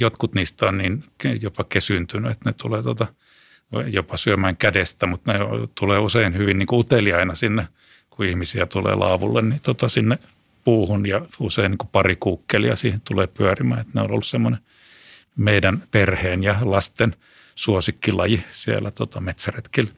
Jotkut 0.00 0.34
niistä 0.34 0.66
on 0.66 0.78
niin 0.78 1.04
jopa 1.42 1.64
kesyntynyt, 1.64 2.32
että 2.32 2.50
ne 2.50 2.54
tulee 2.62 2.82
tota, 2.82 3.06
jopa 3.86 4.16
syömään 4.16 4.56
kädestä, 4.56 5.06
mutta 5.06 5.32
ne 5.32 5.38
tulee 5.78 5.98
usein 5.98 6.36
hyvin 6.36 6.58
niin 6.58 6.66
kuin 6.66 6.80
uteliaina 6.80 7.34
sinne, 7.34 7.68
kun 8.10 8.26
ihmisiä 8.26 8.66
tulee 8.66 8.94
laavulle, 8.94 9.42
niin 9.42 9.60
tota 9.60 9.88
sinne 9.88 10.18
puuhun 10.64 11.06
ja 11.06 11.20
usein 11.40 11.70
niin 11.70 11.78
kuin 11.78 11.90
pari 11.92 12.16
kuukkelia 12.16 12.76
siihen 12.76 13.00
tulee 13.00 13.26
pyörimään. 13.26 13.80
Että 13.80 13.92
ne 13.94 14.00
on 14.00 14.10
ollut 14.10 14.26
semmoinen 14.26 14.60
meidän 15.36 15.82
perheen 15.90 16.42
ja 16.42 16.58
lasten 16.62 17.16
suosikkilaji 17.54 18.44
siellä 18.50 18.90
tota 18.90 19.20
metsäretkillä. 19.20 19.90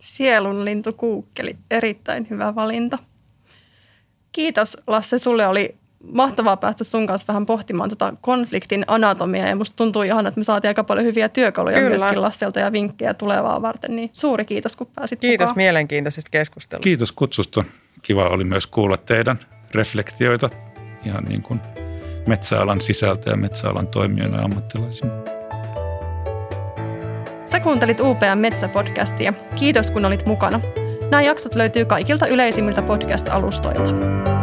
Sielunlintu 0.00 0.92
kuukkeli, 0.92 1.56
erittäin 1.70 2.26
hyvä 2.30 2.54
valinta. 2.54 2.98
Kiitos 4.32 4.76
Lasse, 4.86 5.18
sulle 5.18 5.46
oli 5.46 5.74
mahtavaa 6.12 6.56
päästä 6.56 6.84
sun 6.84 7.06
kanssa 7.06 7.28
vähän 7.28 7.46
pohtimaan 7.46 7.90
tota 7.90 8.14
konfliktin 8.20 8.84
anatomiaa 8.86 9.48
ja 9.48 9.56
musta 9.56 9.76
tuntuu 9.76 10.02
ihan, 10.02 10.26
että 10.26 10.40
me 10.40 10.44
saatiin 10.44 10.68
aika 10.68 10.84
paljon 10.84 11.06
hyviä 11.06 11.28
työkaluja 11.28 11.76
Kyllä. 11.76 11.88
myöskin 11.88 12.22
Lasselta 12.22 12.60
ja 12.60 12.72
vinkkejä 12.72 13.14
tulevaa 13.14 13.62
varten, 13.62 13.96
niin 13.96 14.10
suuri 14.12 14.44
kiitos 14.44 14.76
kun 14.76 14.86
pääsit 14.94 15.20
Kiitos 15.20 15.44
mukaan. 15.44 15.56
mielenkiintoisesta 15.56 16.30
keskustelusta. 16.30 16.84
Kiitos 16.84 17.12
kutsusta. 17.12 17.64
Kiva 18.02 18.28
oli 18.28 18.44
myös 18.44 18.66
kuulla 18.66 18.96
teidän 18.96 19.38
reflektioita 19.74 20.50
ihan 21.06 21.24
niin 21.24 21.42
kuin 21.42 21.60
metsäalan 22.26 22.80
sisältä 22.80 23.30
ja 23.30 23.36
metsäalan 23.36 23.86
toimijoina 23.86 24.36
ja 24.38 24.44
ammattilaisina. 24.44 25.10
Sä 27.44 27.60
kuuntelit 27.60 28.00
UPM 28.00 28.38
Metsäpodcastia. 28.38 29.32
Kiitos 29.56 29.90
kun 29.90 30.04
olit 30.04 30.26
mukana. 30.26 30.60
Nämä 31.10 31.22
jaksot 31.22 31.54
löytyy 31.54 31.84
kaikilta 31.84 32.26
yleisimmiltä 32.26 32.82
podcast-alustoilta. 32.82 34.33